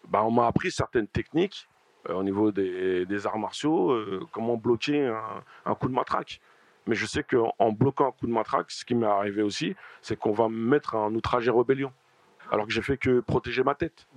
[0.09, 1.69] bah, on m'a appris certaines techniques
[2.09, 3.95] au niveau des, arts martiaux,
[4.33, 5.13] comment bloquer
[5.65, 6.41] un coup de matraque.
[6.87, 9.77] Mais je sais qu'en en bloquant un coup de matraque, ce qui m'est arrivé aussi,
[10.03, 11.93] c'est qu'on va me mettre un outrage et rébellion.
[12.51, 14.09] Alors que j'ai fait que protéger ma tête.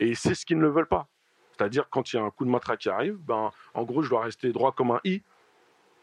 [0.00, 1.08] Et c'est ce qu'ils ne veulent pas.
[1.52, 4.10] C'est-à-dire, quand il y a un coup de matraque qui arrive, ben, en gros, je
[4.10, 5.22] dois rester droit comme un i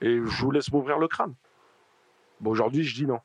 [0.01, 1.33] et je vous laisse m'ouvrir le crâne.
[2.41, 3.21] Bon, aujourd'hui, je dis non.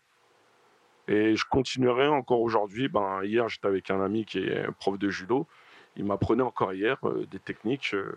[1.09, 2.89] Et je continuerai encore aujourd'hui.
[2.89, 5.47] Ben, hier, j'étais avec un ami qui est prof de judo.
[5.97, 8.15] Il m'apprenait encore hier euh, des techniques euh,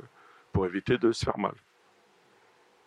[0.52, 1.56] pour éviter de se faire mal.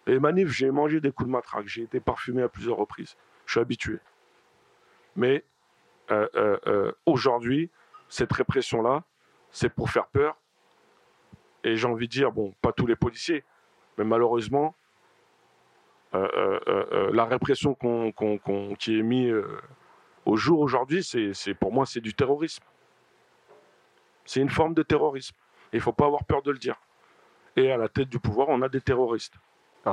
[0.07, 1.67] Et manif, j'ai mangé des coups de matraque.
[1.67, 3.17] J'ai été parfumé à plusieurs reprises.
[3.45, 3.99] Je suis habitué.
[5.17, 5.45] Mais
[6.11, 7.71] euh, euh, euh, aujourd'hui,
[8.09, 9.03] cette répression-là,
[9.51, 10.37] c'est pour faire peur.
[11.65, 13.43] Et j'ai envie de dire, bon, pas tous les policiers,
[13.99, 14.75] mais malheureusement,
[16.13, 17.75] la répression
[18.79, 19.35] qui est mise
[20.25, 22.63] au jour aujourd'hui, c'est pour moi, c'est du terrorisme.
[24.25, 25.35] C'est une forme de terrorisme.
[25.73, 26.77] Il ne faut pas avoir peur de le dire.
[27.57, 29.35] Et à la tête du pouvoir, on a des terroristes.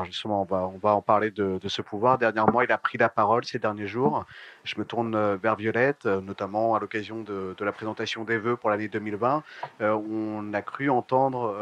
[0.04, 2.18] Justement, on va, en parler de, ce pouvoir.
[2.18, 4.26] Dernièrement, il a pris la parole ces derniers jours.
[4.64, 8.56] Je me tourne euh, vers Violette, euh, notamment à l'occasion de, la présentation des vœux
[8.56, 9.44] pour l'année 2020.
[9.82, 11.56] Euh, on a cru entendre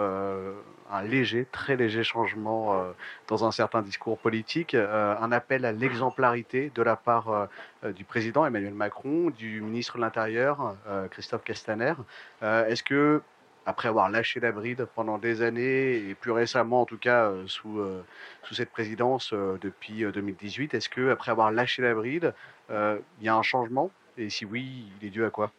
[0.91, 2.83] un léger, très léger changement
[3.27, 7.47] dans un certain discours politique, un appel à l'exemplarité de la part
[7.83, 10.75] du président Emmanuel Macron, du ministre de l'Intérieur
[11.11, 11.93] Christophe Castaner.
[12.41, 13.21] Est-ce que
[13.65, 17.43] après avoir lâché la bride pendant des années et plus récemment en tout cas euh,
[17.47, 18.03] sous, euh,
[18.43, 22.33] sous cette présidence euh, depuis euh, 2018, est-ce que après avoir lâché la bride,
[22.69, 23.91] il y a un changement?
[24.17, 25.51] Et si oui, il est dû à quoi?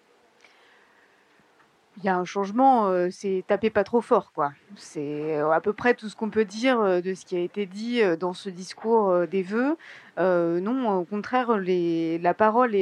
[1.99, 4.53] Il y a un changement, c'est taper pas trop fort, quoi.
[4.77, 8.01] C'est à peu près tout ce qu'on peut dire de ce qui a été dit
[8.19, 9.77] dans ce discours des vœux.
[10.16, 12.74] Non, au contraire, la parole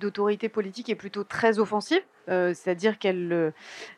[0.00, 2.02] d'autorité politique est plutôt très offensive.
[2.28, 3.50] Euh, c'est-à-dire qu'elle euh,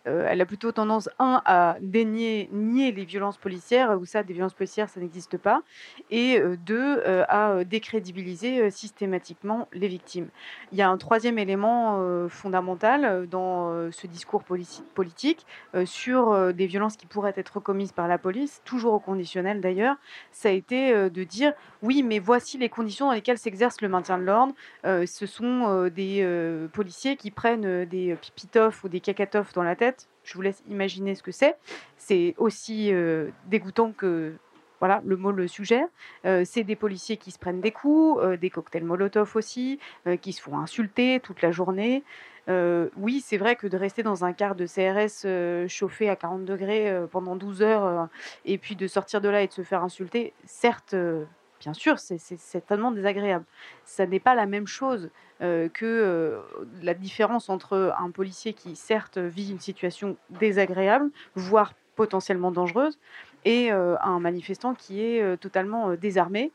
[0.07, 4.33] euh, elle a plutôt tendance, un, à dénier, nier les violences policières, où ça, des
[4.33, 5.63] violences policières, ça n'existe pas,
[6.11, 10.29] et deux, à décrédibiliser systématiquement les victimes.
[10.73, 15.47] Il y a un troisième élément fondamental dans ce discours politique
[15.85, 19.97] sur des violences qui pourraient être commises par la police, toujours au conditionnel d'ailleurs,
[20.33, 21.53] ça a été de dire
[21.83, 24.55] oui, mais voici les conditions dans lesquelles s'exerce le maintien de l'ordre.
[24.85, 30.09] Ce sont des policiers qui prennent euh, des pipitoffs ou des cacatoffs dans la tête.
[30.25, 31.57] Je vous laisse imaginer ce que c'est.
[31.97, 34.35] C'est aussi euh, dégoûtant que
[34.81, 35.87] voilà, le mot le suggère.
[36.27, 40.17] Euh, c'est des policiers qui se prennent des coups, euh, des cocktails Molotov aussi, euh,
[40.17, 42.03] qui se font insulter toute la journée.
[42.49, 46.17] Euh, oui, c'est vrai que de rester dans un quart de CRS euh, chauffé à
[46.17, 48.05] 40 degrés euh, pendant 12 heures euh,
[48.45, 51.25] et puis de sortir de là et de se faire insulter, certes, euh,
[51.65, 53.47] bien sûr, c'est certainement désagréable.
[53.85, 55.09] Ça n'est pas la même chose
[55.41, 56.41] euh, que euh,
[56.83, 62.99] la différence entre un policier qui, certes, vit une situation désagréable, voire potentiellement dangereuse,
[63.47, 66.53] et euh, un manifestant qui est totalement désarmé.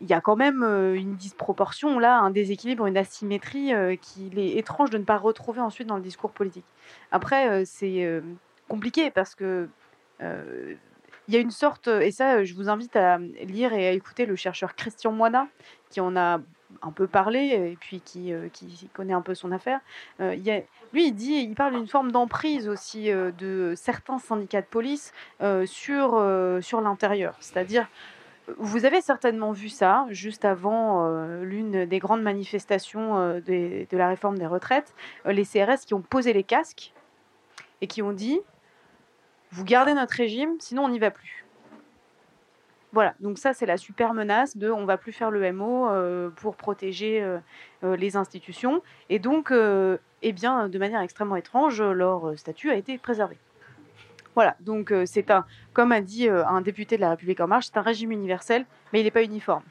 [0.00, 4.90] Il y a quand même une disproportion, là, un déséquilibre, une asymétrie qu'il est étrange
[4.90, 6.64] de ne pas retrouver ensuite dans le discours politique.
[7.10, 8.22] Après, c'est
[8.68, 9.68] compliqué parce que
[11.28, 14.26] il y a une sorte, et ça, je vous invite à lire et à écouter
[14.26, 15.46] le chercheur Christian Moina,
[15.90, 16.40] qui en a
[16.82, 18.48] un peu parlé et puis qui, euh,
[18.92, 19.80] connaît un peu son affaire,
[20.20, 20.34] euh,
[20.92, 25.12] lui, il dit, il parle d'une forme d'emprise aussi euh, de certains syndicats de police
[25.42, 27.36] euh, sur, euh, sur l'intérieur.
[27.40, 27.88] C'est-à-dire,
[28.56, 34.08] vous avez certainement vu ça juste avant euh, l'une des grandes manifestations euh, de la
[34.08, 34.94] réforme des retraites,
[35.26, 36.92] euh, les CRS qui ont posé les casques
[37.80, 38.40] et qui ont dit,
[39.50, 41.44] vous gardez notre régime, sinon on n'y va plus.
[42.92, 46.30] Voilà, donc ça c'est la super menace de on va plus faire le MO euh,
[46.30, 47.38] pour protéger euh,
[47.84, 48.82] euh, les institutions.
[49.10, 53.36] Et donc, eh bien, de manière extrêmement étrange, leur statut a été préservé.
[54.34, 57.76] Voilà, donc c'est un, comme a dit un député de la République En Marche, c'est
[57.76, 59.64] un régime universel, mais il n'est pas uniforme.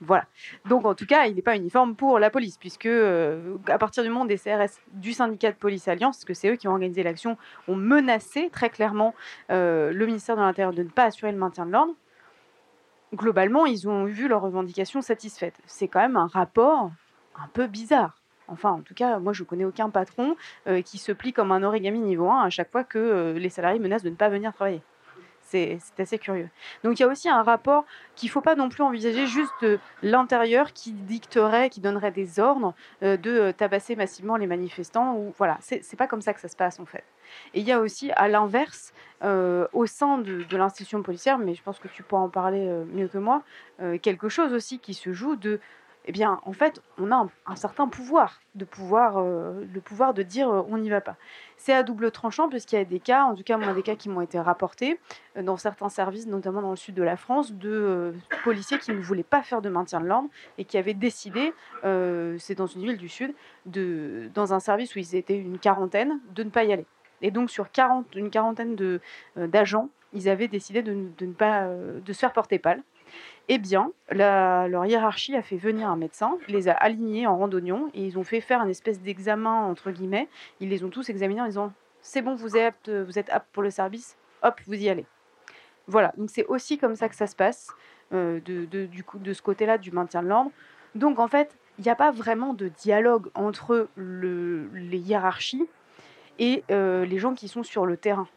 [0.00, 0.26] Voilà.
[0.68, 4.04] Donc en tout cas, il n'est pas uniforme pour la police, puisque euh, à partir
[4.04, 7.02] du moment des CRS du syndicat de police Alliance, que c'est eux qui ont organisé
[7.02, 9.14] l'action, ont menacé très clairement
[9.50, 11.94] euh, le ministère de l'Intérieur de ne pas assurer le maintien de l'ordre.
[13.14, 15.56] Globalement, ils ont vu leurs revendications satisfaites.
[15.66, 16.92] C'est quand même un rapport
[17.36, 18.20] un peu bizarre.
[18.46, 21.62] Enfin, en tout cas, moi, je connais aucun patron euh, qui se plie comme un
[21.62, 24.82] origami niveau 1 à chaque fois que les salariés menacent de ne pas venir travailler.
[25.50, 26.48] C'est assez curieux.
[26.84, 27.84] Donc il y a aussi un rapport
[28.16, 32.38] qu'il ne faut pas non plus envisager juste de l'intérieur qui dicterait, qui donnerait des
[32.38, 35.16] ordres euh, de euh, tabasser massivement les manifestants.
[35.16, 37.04] Ou voilà, c'est pas comme ça que ça se passe en fait.
[37.54, 38.92] Et il y a aussi à l'inverse,
[39.24, 42.84] euh, au sein de, l'institution policière, mais je pense que tu pourras en parler euh,
[42.92, 43.42] mieux que moi,
[43.80, 45.60] euh, quelque chose aussi qui se joue de
[46.04, 50.48] eh bien, en fait, on a un, certain pouvoir, de pouvoir, euh, pouvoir de dire
[50.48, 51.16] euh, on n'y va pas.
[51.58, 53.94] C'est à double tranchant puisqu'il y a des cas, en tout cas moi des cas
[53.94, 54.98] qui m'ont été rapportés
[55.36, 59.00] euh, dans certains services, notamment dans le sud de la France, de policiers qui ne
[59.00, 61.52] voulaient pas faire de maintien de l'ordre et qui avaient décidé,
[61.82, 63.34] c'est dans une ville du sud,
[63.66, 66.86] de, dans un service où ils étaient une quarantaine, de ne pas y aller.
[67.20, 68.76] Et donc sur 40, une quarantaine
[69.36, 72.82] d'agents, ils avaient décidé de, ne- pas de se faire porter pâle.
[73.50, 77.90] Eh bien, leur hiérarchie a fait venir un médecin, les a alignés en rang d'oignon
[77.94, 80.28] et ils ont fait faire une espèce d'examen, entre guillemets.
[80.60, 81.72] Ils les ont tous examinés en disant
[82.02, 85.06] C'est bon, vous êtes, apte- vous êtes pour le service, hop, vous y allez.
[85.86, 87.68] Voilà, donc c'est aussi comme ça que ça se passe,
[88.12, 90.50] euh, de, du coup, de ce côté-là du maintien de l'ordre.
[90.94, 95.66] Donc en fait, il n'y a pas vraiment de dialogue entre le- les hiérarchies
[96.38, 98.28] et euh, les gens qui sont sur le terrain.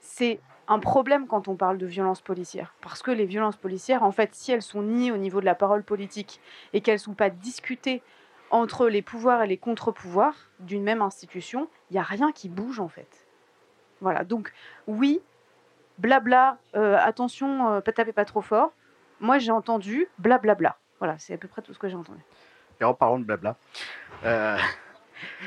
[0.00, 2.74] C'est un problème quand on parle de violences policières.
[2.80, 5.54] Parce que les violences policières, en fait, si elles sont niées au niveau de la
[5.54, 6.40] parole politique
[6.72, 8.02] et qu'elles ne sont pas discutées
[8.50, 12.80] entre les pouvoirs et les contre-pouvoirs d'une même institution, il n'y a rien qui bouge,
[12.80, 13.26] en fait.
[14.00, 14.52] Voilà, donc
[14.86, 15.20] oui,
[15.98, 18.72] blabla, euh, attention, euh, pas taper pas trop fort.
[19.20, 20.76] Moi, j'ai entendu blablabla.
[20.98, 22.20] Voilà, c'est à peu près tout ce que j'ai entendu.
[22.80, 23.56] Et en parlant de blabla,
[24.24, 24.58] euh,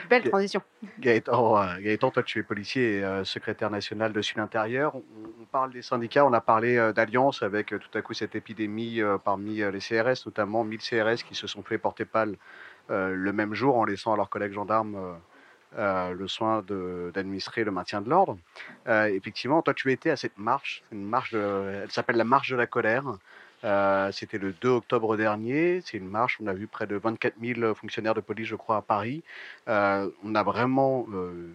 [0.09, 0.61] Belle transition.
[0.99, 4.95] Gaëtan, euh, Gaëtan, toi tu es policier et euh, secrétaire national de Sud Intérieur.
[4.95, 5.03] On,
[5.41, 8.35] on parle des syndicats, on a parlé euh, d'alliance avec euh, tout à coup cette
[8.35, 12.35] épidémie parmi les CRS, notamment 1000 CRS qui se sont fait porter pâle
[12.89, 14.97] le même jour en laissant à leurs collègues gendarmes
[15.77, 16.63] le soin
[17.13, 18.37] d'administrer le maintien de l'ordre.
[18.87, 22.55] Effectivement, toi tu étais à cette marche, une marche, de- elle s'appelle la marche de
[22.55, 23.03] la colère.
[23.63, 25.81] Euh, C'était le 2 octobre dernier.
[25.83, 26.37] C'est une marche.
[26.41, 29.23] On a vu près de 24 000 fonctionnaires de police, je crois, à Paris.
[29.67, 31.51] Euh, on a vraiment euh,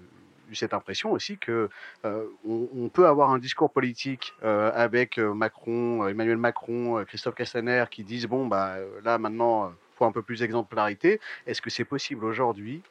[0.51, 1.69] eu cette impression aussi que
[2.05, 8.47] on, peut avoir un discours politique avec Macron, Emmanuel Macron, Christophe Castaner qui disent bon
[8.47, 11.19] bah là maintenant faut un peu plus d'exemplarité.
[11.47, 12.83] Est-ce que c'est possible aujourd'hui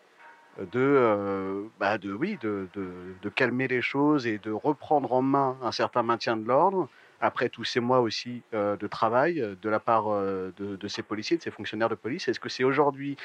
[0.73, 6.01] de, bah, de oui de calmer les choses et de reprendre en main un certain
[6.01, 6.89] maintien de l'ordre?
[7.23, 11.01] Après tous ces mois aussi euh, de travail euh, de la part euh, de, ces
[11.01, 13.17] policiers, de ces fonctionnaires de police, est-ce que c'est aujourd'hui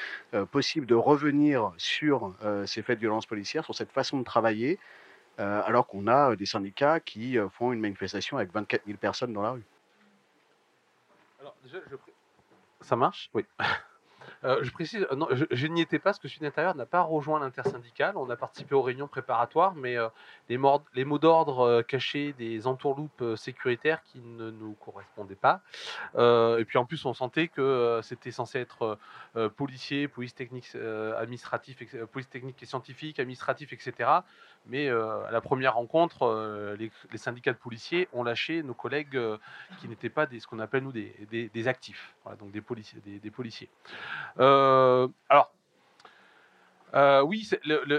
[0.51, 2.33] possible de revenir sur
[2.65, 4.79] ces faits de violence policière, sur cette façon de travailler,
[5.37, 9.51] alors qu'on a des syndicats qui font une manifestation avec 24 000 personnes dans la
[9.51, 9.63] rue?
[11.41, 11.95] Alors, déjà, je
[12.81, 13.29] Ça marche?
[13.33, 13.45] Oui.
[14.43, 17.39] Euh, je précise, euh, je, n'y étais pas parce que Sud Intérieur n'a pas rejoint
[17.39, 18.17] l'intersyndicale.
[18.17, 20.07] On a participé aux réunions préparatoires, mais euh,
[20.49, 25.61] les, mots d'ordre cachés des entourloupes sécuritaires qui ne nous correspondaient pas.
[26.17, 28.97] Et puis en plus, on sentait que c'était censé être
[29.55, 30.75] policier, police technique,
[31.17, 31.77] administratif,
[32.11, 34.09] police technique et scientifique, administratif, etc.
[34.69, 39.17] Mais euh, à la première rencontre, euh, les, syndicats de policiers ont lâché nos collègues
[39.17, 39.37] euh,
[39.81, 43.01] qui n'étaient pas des, ce qu'on appelle nous des, des- actifs, donc des policiers.
[43.05, 43.69] Des, policiers.
[44.37, 45.51] Alors,
[47.25, 47.49] oui,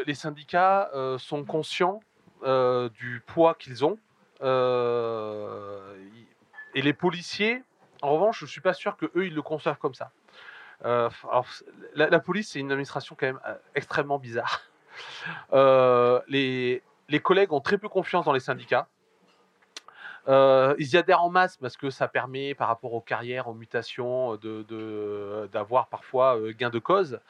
[0.06, 2.00] les syndicats sont conscients
[2.94, 3.98] du poids qu'ils ont.
[6.74, 7.62] Et les policiers,
[8.02, 10.10] en revanche, je ne suis pas sûr que eux ils le conçoivent comme ça.
[10.82, 11.46] Alors,
[11.94, 13.40] la, la police, c'est une administration quand même
[13.74, 14.69] extrêmement bizarre.
[15.52, 16.82] Euh, les,
[17.22, 18.88] collègues ont très peu confiance dans les syndicats.
[20.28, 23.54] Euh, ils y adhèrent en masse parce que ça permet, par rapport aux carrières, aux
[23.54, 24.36] mutations,
[25.52, 27.20] d'avoir parfois euh, gain de cause.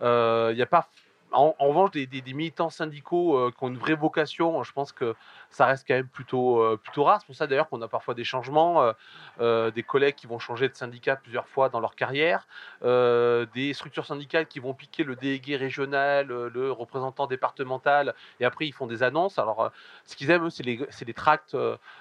[0.00, 0.88] Il n'y a pas
[1.32, 5.14] en, revanche, des, militants syndicaux euh, qui ont une vraie vocation, je pense que
[5.50, 7.20] ça reste quand même plutôt, euh, plutôt rare.
[7.20, 8.92] C'est pour ça d'ailleurs qu'on a parfois des changements,
[9.40, 12.46] euh, des collègues qui vont changer de syndicat plusieurs fois dans leur carrière,
[12.82, 18.72] des structures syndicales qui vont piquer le délégué régional, le représentant départemental, et après ils
[18.72, 19.38] font des annonces.
[19.38, 19.70] Alors,
[20.04, 21.56] ce qu'ils aiment, c'est les, tracts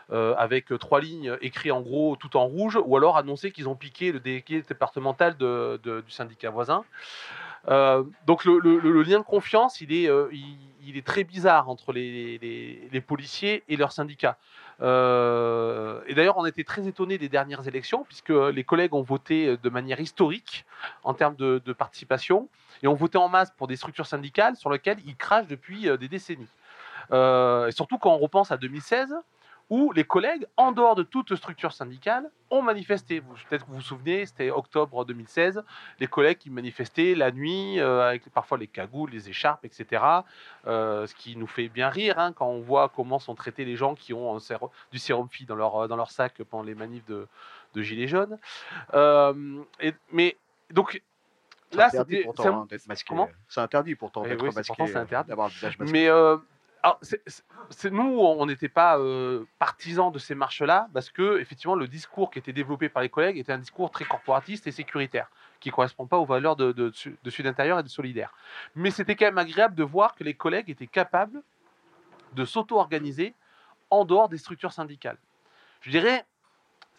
[0.10, 4.12] avec trois lignes écrits en gros tout en rouge, ou alors annoncer qu'ils ont piqué
[4.12, 6.84] le délégué départemental du syndicat voisin.
[7.68, 10.30] Euh, donc le, lien de confiance, il est, euh,
[10.84, 14.38] il, est très bizarre entre les, policiers et leurs syndicats.
[14.82, 19.58] Euh, et d'ailleurs, on était très étonnés des dernières élections, puisque les collègues ont voté
[19.58, 20.66] de manière historique
[21.04, 22.48] en termes de, de participation,
[22.84, 26.08] et ont voté en masse pour des structures syndicales sur lesquelles ils crachent depuis des
[26.08, 26.50] décennies.
[27.12, 29.14] Et surtout quand on repense à 2016,
[29.69, 33.19] où les collègues, en dehors de toute structure syndicale, ont manifesté.
[33.22, 35.61] Peut-être que vous vous souvenez, c'était octobre 2016,
[35.99, 40.02] les collègues qui manifestaient la nuit, euh, avec parfois les cagoules, les écharpes, etc.
[40.68, 43.76] Euh, ce qui nous fait bien rire hein, quand on voit comment sont traités les
[43.76, 46.76] gens qui ont sérum- du sérum phi dans leur, euh, dans leur sac pendant les
[46.76, 47.27] manifs de,
[47.73, 48.38] de Gilets jaunes.
[48.94, 50.38] Euh, et- mais
[50.72, 51.02] donc.
[51.72, 53.14] C'est Là, interdit pourtant, hein, masqué.
[53.49, 55.31] C'est interdit pourtant Eh d'être masqué, c'est interdit.
[55.91, 56.38] Mais euh,
[56.88, 57.01] alors,
[57.91, 62.39] nous, on n'était pas euh, partisans de ces marches-là parce que effectivement, le discours qui
[62.39, 66.18] était développé par les collègues était un discours très corporatiste et sécuritaire, qui correspond pas
[66.18, 68.34] aux valeurs de Sud Intérieur et de Solidaire.
[68.76, 71.41] Mais c'était quand même agréable de voir que les collègues étaient capables
[72.34, 73.34] de s'auto-organiser
[73.89, 75.18] en dehors des structures syndicales.
[75.81, 76.26] Je dirais,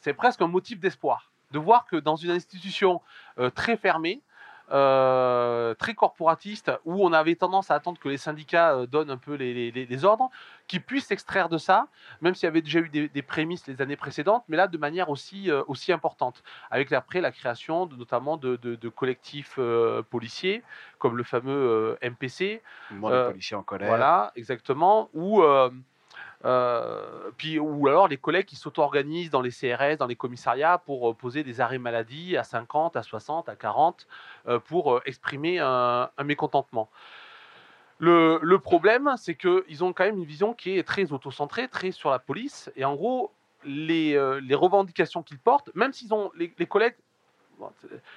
[0.00, 3.00] c'est presque un motif d'espoir de voir que dans une institution
[3.38, 4.20] euh, très fermée,
[4.70, 9.16] euh, très corporatiste, où on avait tendance à attendre que les syndicats euh, donnent un
[9.16, 10.30] peu les, les- les- les ordres,
[10.66, 11.88] qu'ils puissent s'extraire de ça,
[12.20, 14.78] même s'il y avait déjà eu des, des prémices les années précédentes, mais là de
[14.78, 19.54] manière aussi, euh, aussi importante, avec après la création de, notamment de, de- de collectifs
[19.58, 20.62] euh, policiers,
[20.98, 22.62] comme le fameux MPC.
[22.90, 23.88] Mouvement des policiers en colère.
[23.88, 25.42] Voilà, exactement, où...
[26.44, 31.10] euh, puis, ou alors les collègues qui s'auto-organisent dans les CRS, dans les commissariats pour
[31.10, 34.06] euh, poser des arrêts maladie à 50, à 60, à 40,
[34.46, 36.88] euh, pour exprimer un, mécontentement.
[38.00, 42.10] Le, problème, c'est qu'ils ont quand même une vision qui est très auto-centrée, très sur
[42.10, 42.70] la police.
[42.76, 43.32] Et en gros,
[43.64, 44.16] les,
[44.54, 46.94] revendications qu'ils portent, même s'ils ont les, collègues,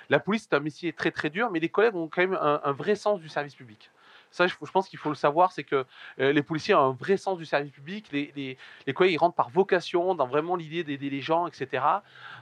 [0.10, 2.72] la police c'est un métier très très dur, mais les collègues ont quand même un
[2.74, 3.90] vrai sens du service public.
[4.32, 5.86] Ça, je, pense qu'il faut le savoir, c'est que
[6.20, 8.08] euh, les policiers ont un vrai sens du service public.
[8.12, 11.84] Les, les, ils rentrent par vocation, dans vraiment l'idée d'aider les gens, etc.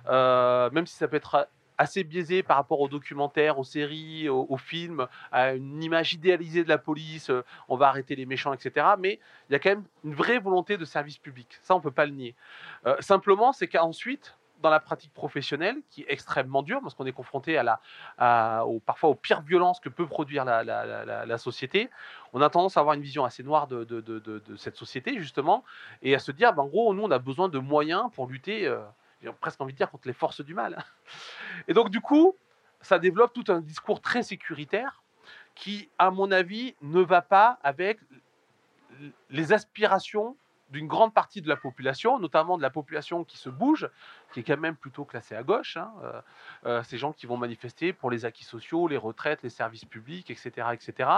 [0.07, 1.49] Euh, même si ça peut être
[1.79, 6.69] assez biaisé par rapport aux documentaires, aux séries, aux, films, à une image idéalisée de
[6.69, 8.85] la police, euh, on va arrêter les méchants, etc.
[8.99, 11.57] Mais il y a quand même une vraie volonté de service public.
[11.63, 12.35] Ça, on peut pas le nier.
[12.99, 17.57] Simplement, c'est qu'ensuite, dans la pratique professionnelle, qui est extrêmement dure, parce qu'on est confronté
[17.57, 17.79] à la,
[18.85, 21.89] parfois aux pires violences que peut produire la, société,
[22.33, 25.63] on a tendance à avoir une vision assez noire de cette société, justement,
[26.01, 28.67] et à se dire, ben, en gros, nous, on a besoin de moyens pour lutter,
[28.67, 28.79] euh,
[29.21, 30.83] j'ai presque envie de dire, contre les forces du mal.
[31.67, 32.35] Et donc, du coup,
[32.81, 35.03] ça développe tout un discours très sécuritaire
[35.55, 37.99] qui, à mon avis, ne va pas avec
[39.29, 40.35] les aspirations
[40.69, 43.89] d'une grande partie de la population, notamment de la population qui se bouge,
[44.33, 45.77] qui est quand même plutôt classée à gauche.
[45.77, 46.21] hein, euh,
[46.65, 50.29] euh, ces gens qui vont manifester pour les acquis sociaux, les retraites, les services publics,
[50.29, 51.09] etc., etc.,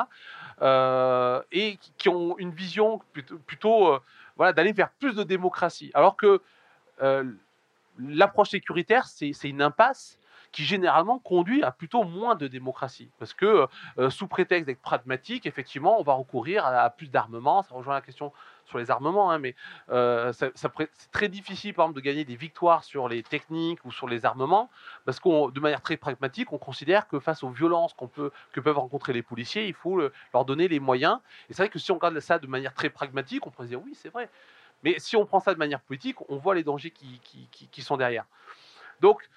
[0.61, 3.01] euh, et qui, qui ont une vision
[3.45, 3.99] plutôt, euh,
[4.38, 5.91] voilà, d'aller vers plus de démocratie.
[5.93, 6.41] Alors que
[7.01, 7.23] euh,
[7.97, 10.17] l'approche sécuritaire, c'est une impasse
[10.51, 13.09] qui généralement conduit à plutôt moins de démocratie.
[13.19, 13.67] Parce que
[13.97, 17.63] euh, sous prétexte d'être pragmatique, effectivement, on va recourir à plus d'armement.
[17.63, 18.33] Ça rejoint la question
[18.72, 19.53] sur les armements, hein, mais
[19.89, 23.84] euh, ça- ça c'est très difficile, par exemple, de gagner des victoires sur les techniques
[23.85, 24.69] ou sur les armements,
[25.06, 28.60] parce qu'on, de manière très pragmatique, on considère que face aux violences qu'on peut, que
[28.61, 31.19] peuvent rencontrer les policiers, il faut le- leur donner les moyens.
[31.49, 33.81] Et c'est vrai que si on regarde ça de manière très pragmatique, on pourrait dire
[33.84, 34.30] oui, c'est vrai.
[34.84, 37.68] Mais si on prend ça de manière politique, on voit les dangers qui, qui- qui-
[37.68, 38.26] qui sont derrière.
[39.02, 39.30] Donc,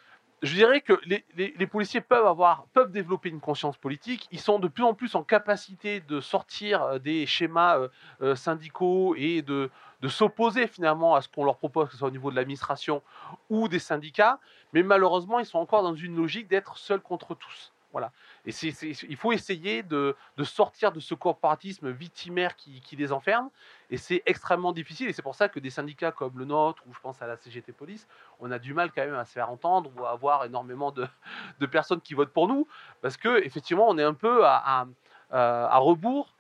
[0.45, 4.29] je dirais que les, policiers peuvent avoir, peuvent développer une conscience politique.
[4.31, 7.89] Ils sont de plus en plus en capacité de sortir euh, des schémas euh,
[8.21, 9.71] euh, syndicaux et de
[10.07, 13.03] s'opposer finalement à ce qu'on leur propose, que ce soit au niveau de l'administration
[13.49, 14.39] ou des syndicats.
[14.75, 17.74] Mais malheureusement, ils sont encore dans une logique d'être seuls contre tous.
[18.45, 18.69] Et c'est,
[19.09, 23.51] il faut essayer de, sortir de ce corporatisme victimaire qui, les enferme.
[23.91, 25.09] Et c'est extrêmement difficile.
[25.09, 27.37] Et c'est pour ça que des syndicats comme le nôtre, ou je pense à la
[27.37, 28.07] CGT Police,
[28.41, 31.67] on a du mal quand même à se faire entendre ou à avoir énormément de,
[31.67, 32.67] personnes qui votent pour nous.
[33.01, 34.87] Parce que effectivement, on est un peu à,
[35.31, 36.34] à rebours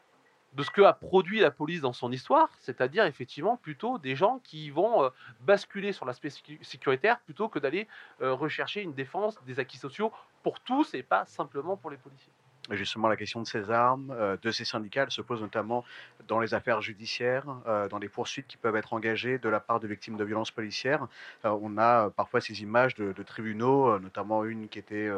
[0.54, 4.38] de ce que a produit la police dans son histoire, c'est-à-dire effectivement plutôt des gens
[4.44, 5.10] qui vont euh,
[5.40, 7.88] basculer sur l'aspect sécu- sécuritaire plutôt que d'aller
[8.20, 10.12] euh, rechercher une défense des acquis sociaux
[10.42, 12.32] pour tous et pas simplement pour les policiers.
[12.70, 15.84] Justement, la question de ces armes, euh, de ces syndicats, elle se pose notamment
[16.28, 19.80] dans les affaires judiciaires, euh, dans les poursuites qui peuvent être engagées de la part
[19.80, 21.06] de victimes de violences policières.
[21.44, 25.10] Euh, on a parfois ces images de, tribunaux, notamment une qui était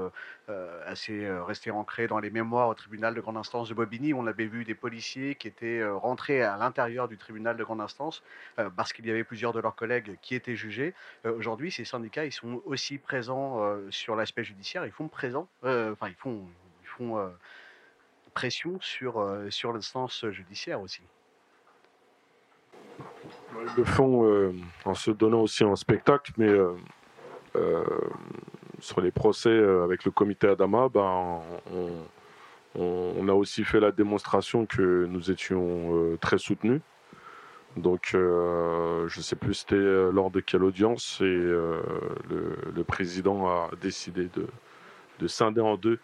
[0.86, 4.14] assez restée ancrée dans les mémoires au tribunal de grande instance de Bobigny.
[4.14, 8.22] On avait vu des policiers qui étaient rentrés à l'intérieur du tribunal de grande instance
[8.76, 10.94] parce qu'il y avait plusieurs de leurs collègues qui étaient jugés.
[11.24, 13.60] Aujourd'hui, ces syndicats, ils sont aussi présents
[13.90, 14.86] sur l'aspect judiciaire.
[14.86, 16.46] Ils font présent, enfin, ils font,
[18.34, 21.02] pression sur, l'instance judiciaire aussi.
[22.98, 24.54] Ils le font
[24.84, 26.52] en se donnant aussi en spectacle, mais
[28.80, 31.40] sur les procès avec le comité Adama, ben,
[32.74, 36.82] on, a aussi fait la démonstration que nous étions très soutenus.
[37.76, 44.28] Donc, je ne sais plus c'était lors de quelle audience, et le, président a décidé
[45.18, 45.98] de scinder en deux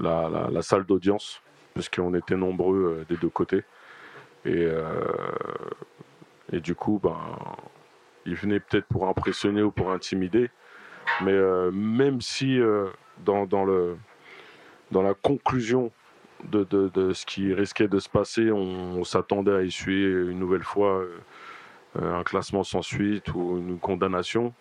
[0.00, 1.40] la, la- la salle d'audience,
[1.74, 3.64] puisqu'on était nombreux euh, des deux côtés.
[4.44, 5.04] Et, euh,
[6.52, 7.16] et du coup, ben,
[8.24, 10.50] il venait peut-être pour impressionner ou pour intimider.
[11.22, 12.58] Mais euh, même si
[13.24, 13.96] dans, dans, le,
[14.90, 15.90] dans la conclusion
[16.44, 21.02] de, de- ce qui risquait de se passer, on, s'attendait à essuyer une nouvelle fois
[22.00, 24.52] un classement sans suite ou une condamnation,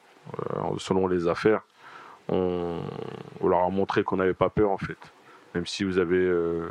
[0.78, 1.62] selon les affaires,
[2.30, 2.82] on
[3.44, 4.98] leur a montré qu'on n'avait pas peur en fait.
[5.56, 6.70] Même si vous avez, euh,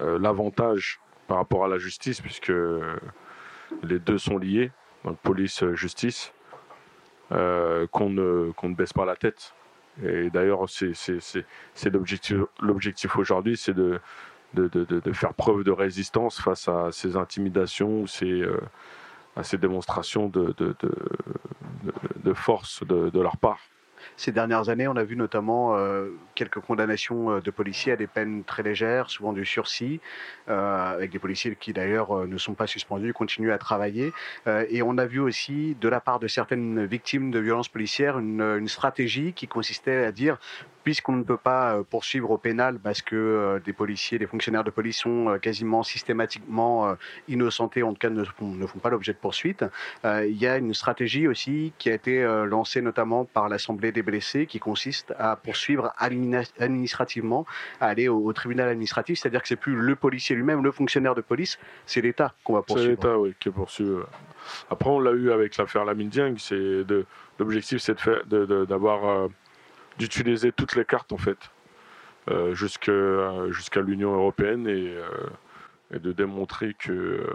[0.00, 2.96] euh, l'avantage par rapport à la justice, puisque euh,
[3.82, 4.70] les deux sont liés,
[5.04, 6.32] donc police-justice,
[7.30, 9.54] qu'on ne, ne baisse pas la tête.
[10.04, 10.92] Et d'ailleurs, c'est
[12.60, 13.98] l'objectif aujourd'hui, c'est de,
[15.14, 18.06] faire preuve de résistance face à ces intimidations ou
[19.34, 20.54] à ces démonstrations de,
[22.34, 23.60] force de leur part.
[24.16, 28.06] Ces dernières années, on a vu notamment euh, quelques condamnations euh, de policiers à des
[28.06, 30.00] peines très légères, souvent du sursis,
[30.48, 34.12] euh, avec des policiers qui d'ailleurs ne sont pas suspendus, continuent à travailler.
[34.46, 38.68] Et on a vu aussi, de la part de certaines victimes de violences policières, une
[38.68, 40.38] stratégie qui consistait à dire
[40.86, 44.62] puisqu'on ne peut pas euh, poursuivre au pénal parce que euh, des policiers, des fonctionnaires
[44.62, 46.94] de police sont euh, quasiment systématiquement
[47.26, 49.64] innocentés, en tout cas ne font, pas l'objet de poursuites,
[50.04, 54.46] il y a une stratégie aussi qui a été lancée notamment par l'Assemblée des blessés
[54.46, 57.46] qui consiste à poursuivre administrativement,
[57.80, 61.20] à aller au, tribunal administratif, c'est-à-dire que c'est plus le policier lui-même, le fonctionnaire de
[61.20, 62.90] police, c'est l'État qu'on va C'est poursuivre.
[62.90, 63.96] l'État oui, qui est poursuivi.
[64.70, 66.10] Après, on l'a eu avec l'affaire Lamine.
[66.38, 66.84] C'est
[67.38, 67.96] l'objectif, c'est
[68.28, 69.28] d'avoir,
[69.98, 71.38] d'utiliser toutes les cartes en fait,
[72.28, 72.54] euh,
[72.88, 75.06] euh, jusqu'à l'Union européenne et, euh,
[75.94, 77.26] et de démontrer que euh,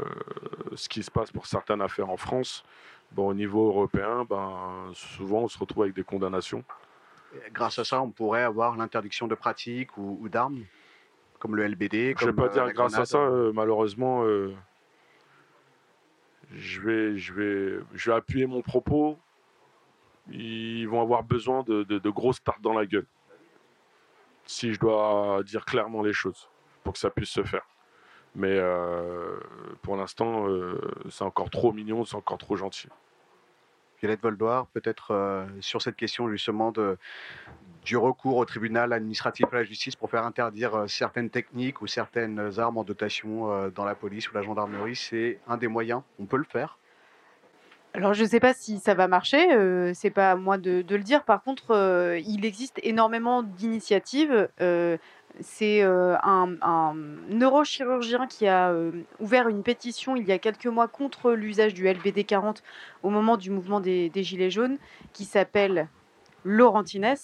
[0.76, 2.64] ce qui se passe pour certaines affaires en France,
[3.12, 6.64] bon, au niveau européen, ben, souvent on se retrouve avec des condamnations.
[7.54, 10.66] Grâce à ça, on pourrait avoir l'interdiction de pratique ou, ou d'armes,
[11.40, 12.16] comme le LBD.
[12.20, 14.54] Je vais comme, pas dire grâce à ça, euh, malheureusement, euh,
[16.54, 19.18] je, vais, je, vais, je vais appuyer mon propos.
[20.32, 23.08] Ils vont avoir besoin de, grosses tartes dans la gueule.
[24.46, 26.50] Si je dois dire clairement les choses,
[26.84, 27.66] pour que ça puisse se faire.
[28.36, 29.38] Mais euh,
[29.82, 30.80] pour l'instant, euh,
[31.10, 32.88] c'est encore trop mignon, c'est encore trop gentil.
[34.00, 36.74] Violette Voldoir, peut-être euh, sur cette question justement
[37.84, 42.60] du recours au tribunal administratif à la justice pour faire interdire certaines techniques ou certaines
[42.60, 46.02] armes en dotation dans la police ou la gendarmerie, c'est un des moyens.
[46.18, 46.80] On peut le faire.
[47.94, 50.84] Alors, je ne sais pas si ça va marcher, euh, c'est pas à moi de,
[50.88, 51.24] le dire.
[51.24, 54.48] Par contre, euh, il existe énormément d'initiatives.
[54.62, 54.98] euh,
[55.40, 56.94] c'est euh, un,
[57.30, 58.74] neurochirurgien qui a
[59.20, 62.62] ouvert une pétition il y a quelques mois contre l'usage du LBD 40
[63.02, 64.78] au moment du mouvement des, des Gilets jaunes,
[65.14, 65.88] qui s'appelle
[66.44, 67.16] Laurentines,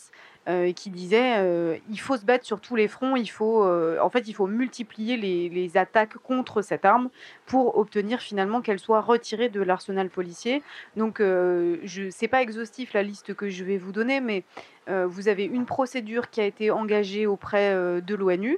[0.48, 4.00] euh, qui disait euh, il faut se battre sur tous les fronts, il faut, euh,
[4.00, 7.10] en fait, il faut multiplier les, attaques contre cette arme
[7.46, 10.64] pour obtenir finalement qu'elle soit retirée de l'arsenal policier.
[10.96, 14.44] Donc, euh, je c'est pas exhaustif la liste que je vais vous donner, mais
[14.90, 18.58] vous avez une procédure qui a été engagée auprès de l'ONU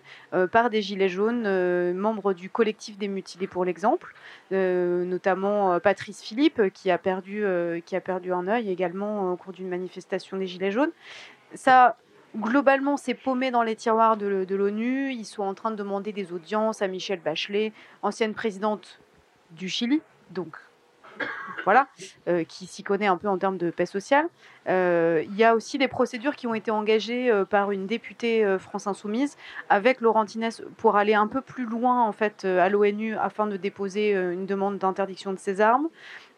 [0.51, 4.13] par des Gilets jaunes, membres du collectif des mutilés pour l'exemple,
[4.51, 7.43] notamment Patrice Philippe qui a perdu,
[7.83, 10.91] qui a perdu un œil également au cours d'une manifestation des Gilets jaunes.
[11.53, 11.97] Ça,
[12.37, 15.11] globalement, c'est paumé dans les tiroirs de, l'ONU.
[15.11, 18.99] Ils sont en train de demander des audiences à Michelle Bachelet, ancienne présidente
[19.51, 20.01] du Chili.
[20.31, 20.57] Donc,
[21.65, 21.87] voilà,
[22.27, 24.27] euh, qui s'y connaît un peu en termes de paix sociale.
[24.67, 28.57] Euh, il y a aussi des procédures qui ont été engagées euh, par une députée
[28.59, 29.35] France Insoumise
[29.67, 34.11] avec Laurentines pour aller un peu plus loin en fait à l'ONU afin de déposer
[34.11, 35.89] une demande d'interdiction de ces armes.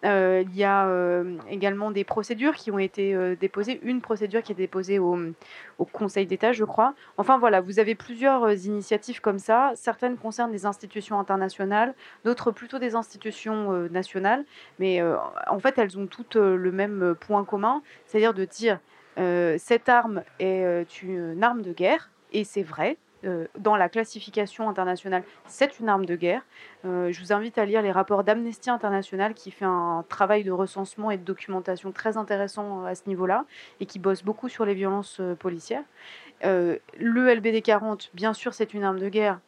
[0.04, 4.42] Euh, il y a euh, également des procédures qui ont été euh, déposées, une procédure
[4.42, 5.18] qui est déposée au,
[5.78, 6.96] au Conseil d'État, je crois.
[7.18, 9.74] Enfin voilà, vous avez plusieurs initiatives comme ça.
[9.76, 11.94] Certaines concernent des institutions internationales,
[12.26, 14.46] d'autres plutôt des institutions nationales.
[14.80, 15.02] Mais
[15.48, 18.80] en fait, elles ont toutes le même point commun, c'est-à-dire de dire
[19.18, 22.98] cette arme est une arme de guerre, et c'est vrai.
[23.24, 26.42] Euh, dans la classification internationale, c'est une arme de guerre.
[26.86, 30.52] Euh, je vous invite à lire les rapports d'Amnesty International qui fait un travail de
[30.52, 33.46] recensement et de documentation très intéressant euh, à ce niveau-là
[33.80, 35.84] et qui bosse beaucoup sur les violences policières.
[36.44, 39.40] Le LBD 40, bien sûr, c'est une arme de guerre.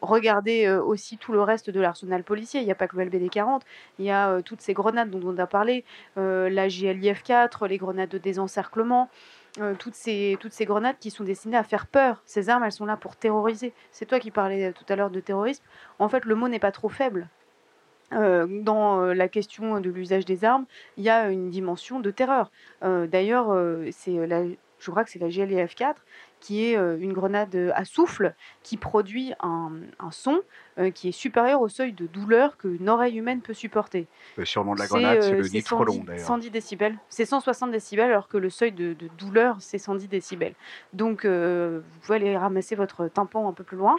[0.00, 2.60] Regardez aussi tout le reste de l'arsenal policier.
[2.60, 3.64] Il n'y a pas que le LBD 40,
[3.98, 5.84] il y a toutes ces grenades dont on a parlé,
[6.14, 9.10] la JLIF 4, les grenades de désencerclement,
[9.60, 12.22] euh, toutes, ces, grenades qui sont destinées à faire peur.
[12.26, 13.72] Ces armes, elles sont là pour terroriser.
[13.92, 15.64] C'est toi qui parlais euh, tout à l'heure de terrorisme.
[15.98, 17.28] En fait, le mot n'est pas trop faible.
[18.12, 20.64] Euh, dans la question de l'usage des armes,
[20.96, 22.50] il y a une dimension de terreur.
[22.82, 23.54] D'ailleurs,
[23.90, 24.44] c'est la,
[24.78, 26.02] je crois que c'est la GLF 4
[26.40, 30.40] qui est euh, une grenade euh, à souffle qui produit un, un son
[30.78, 34.06] euh, qui est supérieur au seuil de douleur qu'une oreille humaine peut supporter.
[34.36, 36.26] Le surnom de la grenade, c'est le nitrolon 110 d'ailleurs.
[36.26, 36.98] 110 décibels.
[37.08, 40.54] C'est 160 décibels alors que le seuil de, de douleur, c'est 110 décibels.
[40.92, 43.96] Donc, euh, vous pouvez aller ramasser votre tympan un peu plus loin.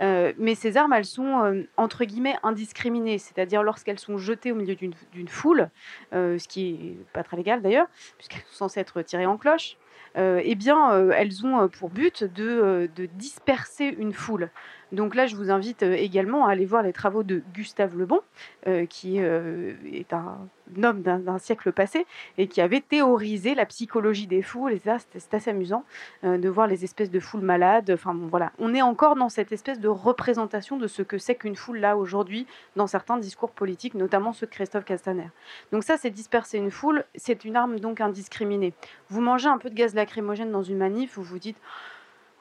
[0.00, 3.18] Euh, mais ces armes, elles sont, euh, entre guillemets, indiscriminées.
[3.18, 5.68] C'est-à-dire lorsqu'elles sont jetées au milieu d'une foule,
[6.12, 7.86] ce qui est pas très légal d'ailleurs,
[8.16, 9.76] puisqu'elles sont censées être tirées en cloche.
[10.16, 14.50] Euh, eh bien, euh, elles ont euh, pour but de, de disperser une foule.
[14.92, 18.20] Donc là, je vous invite euh, également à aller voir les travaux de Gustave Lebon,
[18.66, 20.48] euh, qui euh, est un
[20.82, 22.06] homme d'un siècle passé
[22.38, 24.72] et qui avait théorisé la psychologie des foules.
[24.72, 24.80] Et
[25.18, 25.84] c'est assez amusant
[26.22, 27.90] de voir les espèces de foules malades.
[27.90, 31.34] Enfin bon, voilà, on est encore dans cette espèce de représentation de ce que c'est
[31.34, 32.46] qu'une foule là aujourd'hui
[32.76, 35.30] dans certains discours politiques, notamment ceux de Christophe Castaner.
[35.72, 37.04] Donc ça, c'est disperser une foule.
[37.16, 38.72] C'est une arme donc indiscriminée.
[39.08, 41.60] Vous mangez un peu de gaz lacrymogène dans une manif, vous vous dites,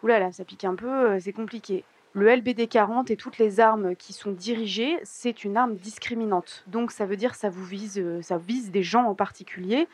[0.04, 1.84] oulala, ça pique un peu, c'est compliqué.
[2.14, 6.64] Le LBD 40 et toutes les armes qui sont dirigées, c'est une arme discriminante.
[6.66, 9.88] Donc ça veut dire que ça vous vise, euh, ça vise des gens en particulier.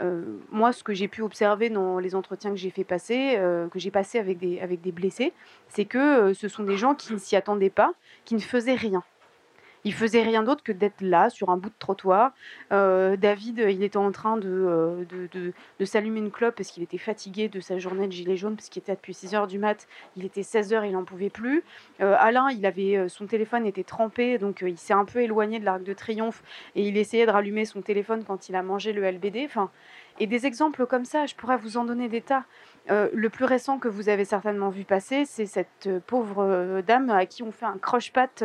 [0.00, 3.68] Euh, moi, ce que j'ai pu observer dans les entretiens que j'ai fait passer, euh,
[3.68, 5.32] que j'ai passé avec des, avec des blessés,
[5.68, 7.92] c'est que ce sont des gens qui ne s'y attendaient pas,
[8.24, 9.04] qui ne faisaient rien.
[9.84, 12.32] Il faisait rien d'autre que d'être là sur un bout de trottoir.
[12.70, 16.68] Euh, David, il était en train de, euh, de, de- de s'allumer une clope parce
[16.70, 19.46] qu'il était fatigué de sa journée de gilet jaune, parce qu'il était depuis 6 heures
[19.46, 19.88] du mat.
[20.16, 21.62] Il était 16 heures, il n'en pouvait plus.
[22.02, 25.64] Euh, Alain, il avait, son téléphone était trempé, donc il s'est un peu éloigné de
[25.64, 26.42] l'Arc de Triomphe
[26.74, 29.44] et il essayait de rallumer son téléphone quand il a mangé le LBD.
[29.46, 29.70] Enfin,
[30.18, 32.44] et des exemples comme ça, je pourrais vous en donner des tas.
[32.88, 37.42] Le plus récent que vous avez certainement vu passer, c'est cette pauvre dame à qui
[37.42, 38.44] on fait un croche-patte.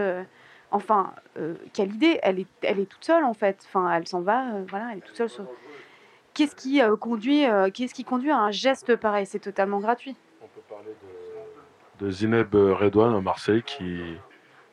[0.71, 3.63] Enfin, euh, quelle idée elle est, elle est toute seule en fait.
[3.67, 5.29] Enfin, elle s'en va, euh, voilà, elle est toute seule.
[5.29, 5.45] sur-
[6.33, 9.25] Qu'est-ce qui euh, conduit, euh, qu'est-ce qui conduit à un geste pareil?
[9.25, 10.15] C'est totalement gratuit.
[11.99, 14.01] de Zineb Redouane à Marseille qui,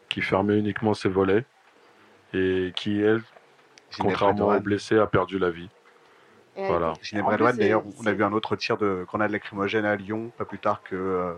[0.09, 1.45] qui fermait uniquement ses volets
[2.35, 3.21] et qui, elle,
[3.93, 5.69] Zineb contrairement aux blessés, a perdu la vie.
[6.57, 6.95] Et Voilà.
[7.01, 10.45] Ginebra Redouane, d'ailleurs, on a vu un autre tir de grenade lacrymogène à Lyon, pas
[10.45, 11.33] plus tard que, euh,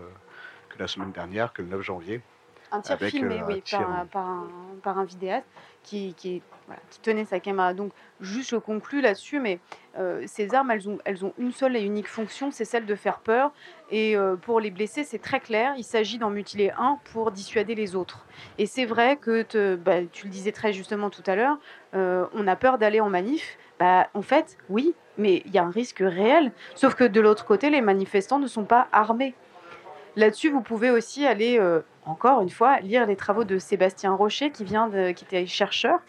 [0.69, 2.21] que la semaine dernière, que le 9 janvier.
[2.75, 4.47] Un tir avec, filmé, euh, un oui, tir- par, un- par, un,
[4.83, 5.47] par un vidéaste
[5.83, 7.73] qui, qui, voilà, qui tenait sa caméra.
[7.73, 7.91] Donc,
[8.21, 9.59] juste, je conclus là-dessus, mais
[9.97, 12.95] euh, ces armes, elles ont, elles ont une seule et unique fonction, c'est celle de
[12.95, 13.51] faire peur.
[13.91, 17.75] Et euh, pour les blessés, c'est très clair, il s'agit d'en mutiler un pour dissuader
[17.75, 18.25] les autres.
[18.57, 21.57] Et c'est vrai que, te- bah, tu le disais très justement tout à l'heure,
[21.93, 23.57] euh, on a peur d'aller en manif.
[23.79, 26.51] Bah, en fait, oui, mais il y a un risque réel.
[26.75, 29.35] Sauf que de l'autre côté, les manifestants ne sont pas armés.
[30.15, 34.51] Là-dessus, vous pouvez aussi aller, euh, encore une fois, lire les travaux de Sébastien Rocher,
[34.51, 35.99] qui, vient de, qui était chercheur,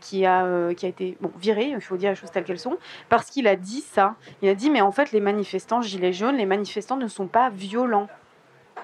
[0.00, 2.58] qui a, euh, qui a été bon, viré, il faut dire les choses telles qu'elles
[2.58, 2.78] sont,
[3.08, 4.14] parce qu'il a dit ça.
[4.42, 7.50] Il a dit, mais en fait, les manifestants gilets jaunes, les manifestants ne sont pas
[7.50, 8.08] violents.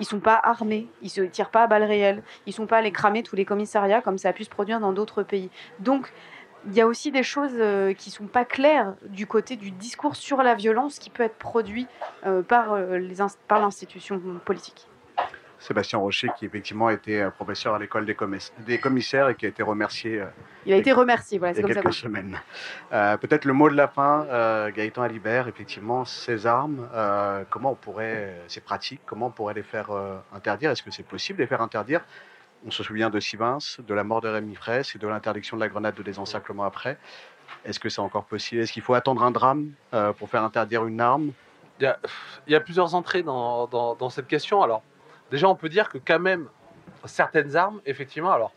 [0.01, 2.91] Ils sont pas armés, ils se tirent pas à balles réelles, ils sont pas allés
[2.91, 5.51] cramer tous les commissariats comme ça a pu se produire dans d'autres pays.
[5.79, 6.13] Donc,
[6.67, 10.17] il y a aussi des choses euh, qui sont pas claires du côté du discours
[10.17, 11.87] sur la violence qui peut être produit
[12.27, 13.17] euh, par, euh, les
[13.49, 14.89] par l'institution politique.
[15.59, 19.47] Sébastien Rocher, qui effectivement était euh, professeur à l'école des, commis- des commissaires et qui
[19.47, 20.23] a été remercié
[20.67, 21.81] Il a été remercié, voilà, il c'est comme ça.
[21.81, 22.39] quelques semaines.
[22.93, 27.71] Euh, Peut-être le mot de la fin, euh, Gaëtan Alibert, effectivement, ces armes, euh, comment
[27.73, 29.89] on pourrait, c'est pratique, comment on pourrait les faire
[30.35, 30.71] interdire?
[30.71, 32.05] Est-ce que c'est possible de les faire interdire?
[32.67, 35.63] On se souvient de Sivins, de la mort de Rémi Fraisse et de l'interdiction de
[35.63, 36.99] la grenade de désencerclement après.
[37.65, 38.63] Est-ce que c'est encore possible?
[38.63, 41.33] Est-ce qu'il faut attendre un drame euh, pour faire interdire une arme?
[41.81, 41.95] Il
[42.47, 44.63] y, a, plusieurs entrées dans, cette question.
[44.63, 44.83] Alors,
[45.31, 46.49] déjà, on peut dire que quand même,
[47.05, 48.53] certaines armes, effectivement, alors,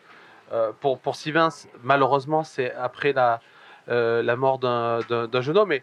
[0.54, 1.50] euh, pour, pour Sivins,
[1.84, 3.42] malheureusement, c'est après la,
[3.90, 5.74] euh, mort d'un jeune homme.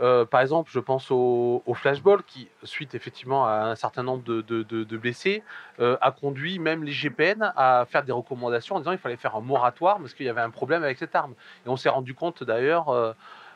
[0.00, 4.96] Euh, par exemple, je pense au, flashball qui, suite effectivement à un certain nombre de,
[4.96, 5.42] blessés,
[5.80, 9.36] euh, a conduit même les GPN à faire des recommandations en disant qu'il fallait faire
[9.36, 11.34] un moratoire parce qu'il y avait un problème avec cette arme.
[11.66, 13.14] Et on s'est rendu compte d'ailleurs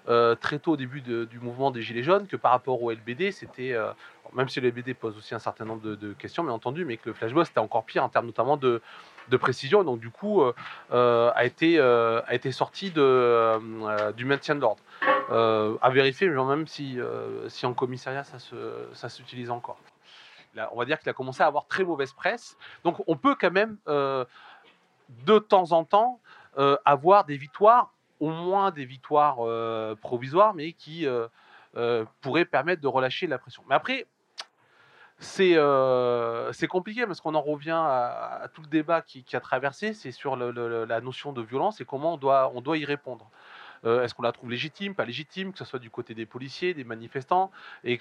[0.09, 3.31] euh, très tôt au début du mouvement des Gilets jaunes que par rapport au LBD,
[3.31, 3.77] c'était,
[4.33, 6.97] même si le LBD pose aussi un certain nombre de, de questions, bien entendu, mais
[6.97, 8.83] que le flashball c'était encore pire en termes notamment de,
[9.29, 9.85] de précision.
[9.85, 10.53] Donc du coup, euh,
[10.93, 14.83] euh, a, été, euh, a été sorti du maintien de l'ordre.
[15.83, 16.99] À vérifier, même si,
[17.49, 18.39] si en commissariat ça
[18.93, 19.79] ça s'utilise encore.
[20.73, 22.57] On va dire qu'il a commencé à avoir très mauvaise presse.
[22.85, 26.21] Donc on peut quand même, de temps en temps,
[26.85, 29.39] avoir des victoires, au moins des victoires
[30.03, 31.07] provisoires, mais qui
[32.21, 33.63] pourraient permettre de relâcher la pression.
[33.69, 34.07] Mais après,
[35.23, 39.95] c'est euh, c'est compliqué parce qu'on en revient à, tout le débat qui, a traversé,
[39.95, 43.31] c'est sur la notion de violence et comment on doit, y répondre.
[43.85, 46.75] Euh, Est-ce qu'on la trouve légitime, pas légitime, que ce soit du côté des policiers,
[46.75, 47.51] des manifestants,
[47.85, 47.99] et,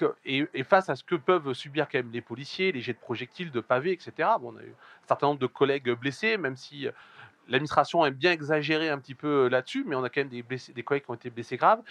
[0.63, 3.61] face à ce que peuvent subir quand même les policiers, les jets de projectiles, de
[3.61, 4.29] pavés, etc.
[4.39, 6.91] Bon, on a eu un certain nombre de collègues blessés, même si euh,
[7.47, 10.73] l'administration aime bien exagérer un petit peu là-dessus, mais on a quand même des, blessés,
[10.83, 11.81] collègues qui ont été blessés graves.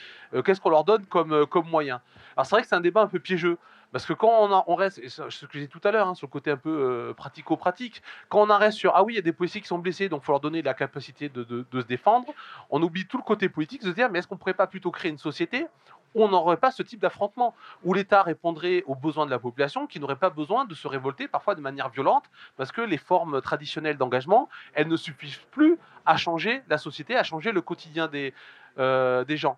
[0.45, 2.01] Qu'est-ce qu'on leur donne comme, comme moyen
[2.37, 3.59] Alors c'est vrai que c'est un débat un peu piégeux.
[3.93, 6.29] Parce que quand on, reste, et ce que j'ai dit tout à l'heure, hein, sur
[6.29, 9.19] le côté un peu euh, pratico-pratique, quand on en reste sur ah oui, il y
[9.19, 11.87] a des policiers qui sont blessés, donc il faut leur donner la capacité de, se
[11.87, 12.33] défendre,
[12.71, 14.91] on oublie tout le côté politique de se dire mais est-ce qu'on pourrait pas plutôt
[14.91, 15.67] créer une société
[16.15, 17.55] où on n'aurait pas ce type d'affrontement,
[17.85, 21.29] où l'État répondrait aux besoins de la population, qui n'aurait pas besoin de se révolter
[21.29, 22.25] parfois de manière violente,
[22.57, 27.23] parce que les formes traditionnelles d'engagement, elles ne suffisent plus à changer la société, à
[27.23, 28.35] changer le quotidien des,
[28.79, 29.57] euh, des gens.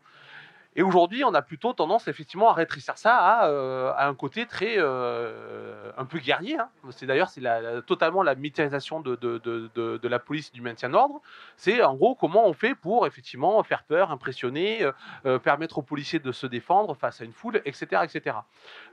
[0.74, 4.76] Et aujourd'hui, on a plutôt tendance effectivement à rétrécir ça à, euh, un côté très
[4.78, 6.58] euh, un peu guerrier.
[6.58, 6.70] hein.
[6.90, 7.42] C'est d'ailleurs c'est
[7.86, 11.20] totalement la militarisation de, la police du maintien de l'ordre.
[11.56, 14.88] C'est en gros comment on fait pour effectivement faire peur, impressionner,
[15.26, 18.36] euh, permettre aux policiers de se défendre face à une foule, etc., etc.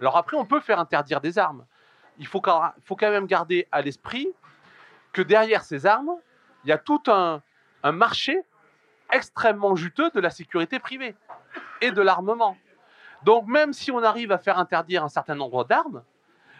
[0.01, 1.65] Alors après, on peut faire interdire des armes.
[2.17, 4.27] Il faut quand, même garder à l'esprit
[5.13, 6.11] que derrière ces armes,
[6.65, 7.41] il y a tout un
[7.93, 8.41] marché
[9.11, 11.15] extrêmement juteux de la sécurité privée
[11.81, 12.57] et de l'armement.
[13.23, 16.03] Donc même si on arrive à faire interdire un certain nombre d'armes,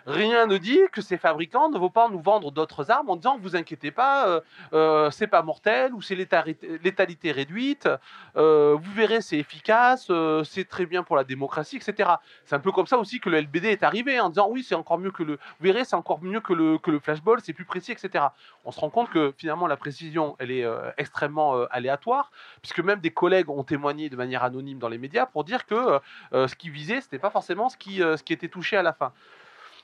[0.10, 3.38] rien ne dit que ces fabricants ne vont pas nous vendre d'autres armes en disant
[3.40, 4.42] vous inquiétez pas, euh,
[4.74, 7.88] euh, c'est pas mortel ou c'est létalité réduite,
[8.36, 10.12] euh, vous verrez c'est efficace,
[10.44, 12.10] c'est très bien pour la démocratie, etc.
[12.46, 14.76] C'est un peu comme ça aussi que le LBD est arrivé en disant oui c'est
[14.76, 17.54] encore mieux que le, vous verrez c'est encore mieux que le, que le flashball, c'est
[17.54, 18.26] plus précis, etc.
[18.66, 20.66] On se rend compte que finalement la précision elle est
[20.98, 22.32] extrêmement aléatoire
[22.62, 26.00] puisque même des collègues ont témoigné de manière anonyme dans les médias pour dire que
[26.32, 29.14] ce qui visait c'était pas forcément ce qui, ce qui était touché à la fin.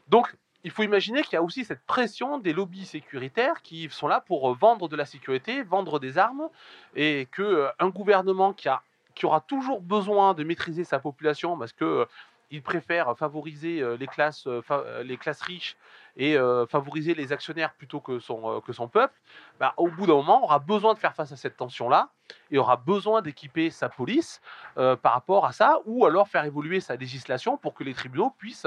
[0.07, 4.07] Donc, il faut imaginer qu'il y a aussi cette pression des lobbies sécuritaires qui sont
[4.07, 6.49] là pour euh, vendre de la sécurité, vendre des armes,
[6.95, 12.05] et que euh, gouvernement qui aura toujours besoin de maîtriser sa population parce que euh,
[12.51, 15.75] il préfère favoriser euh, les classes, euh, euh, les classes riches
[16.17, 16.37] et
[16.69, 19.13] favoriser les actionnaires plutôt que son, peuple,
[19.59, 22.07] bah, au bout d'un moment, aura besoin de faire face à cette tension-là
[22.51, 24.41] et aura besoin d'équiper sa police
[24.75, 28.65] par rapport à ça, ou alors faire évoluer sa législation pour que les tribunaux puissent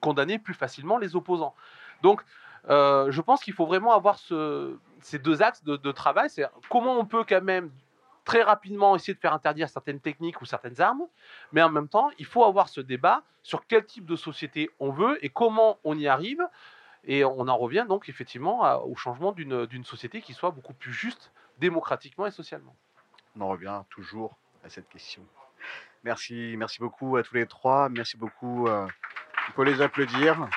[0.00, 1.54] condamner plus facilement les opposants.
[2.02, 2.20] Donc,
[2.68, 6.30] je pense qu'il faut vraiment avoir ce- ces deux axes de, de travail.
[6.30, 7.70] C'est comment on peut quand même
[8.24, 11.06] très rapidement essayer de faire interdire certaines techniques ou certaines armes,
[11.52, 14.90] mais en même temps, il faut avoir ce débat sur quel type de société on
[14.90, 16.42] veut et comment on y arrive.
[17.06, 20.92] Et on en revient donc effectivement au changement d'une d'une société qui soit beaucoup plus
[20.92, 22.74] juste démocratiquement et socialement.
[23.36, 25.22] On en revient toujours à cette question.
[26.02, 27.88] Merci, merci beaucoup à tous les trois.
[27.90, 28.68] Merci beaucoup.
[28.68, 28.86] euh,
[29.48, 30.48] il faut les applaudir.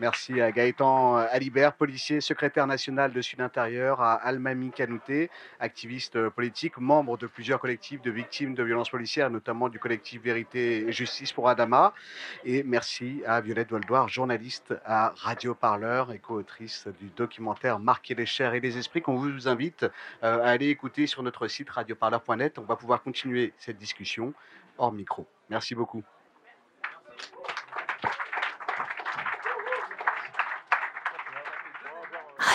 [0.00, 5.30] Merci à Gaëtan Alibert, policier, secrétaire national de Sud Intérieur, à Almami Kanouté,
[5.60, 10.88] activiste politique, membre de plusieurs collectifs de victimes de violences policières, notamment du collectif Vérité
[10.88, 11.94] et Justice pour Adama.
[12.44, 18.26] Et merci à Violette Voldoir, journaliste à Radio Parleur et co-autrice du documentaire Marquer les
[18.26, 19.84] chairs et les esprits qu'on vous invite
[20.24, 22.58] euh, à aller écouter sur notre site radioparleur.net.
[22.58, 24.34] On va pouvoir continuer cette discussion
[24.76, 25.24] hors micro.
[25.50, 26.02] Merci beaucoup.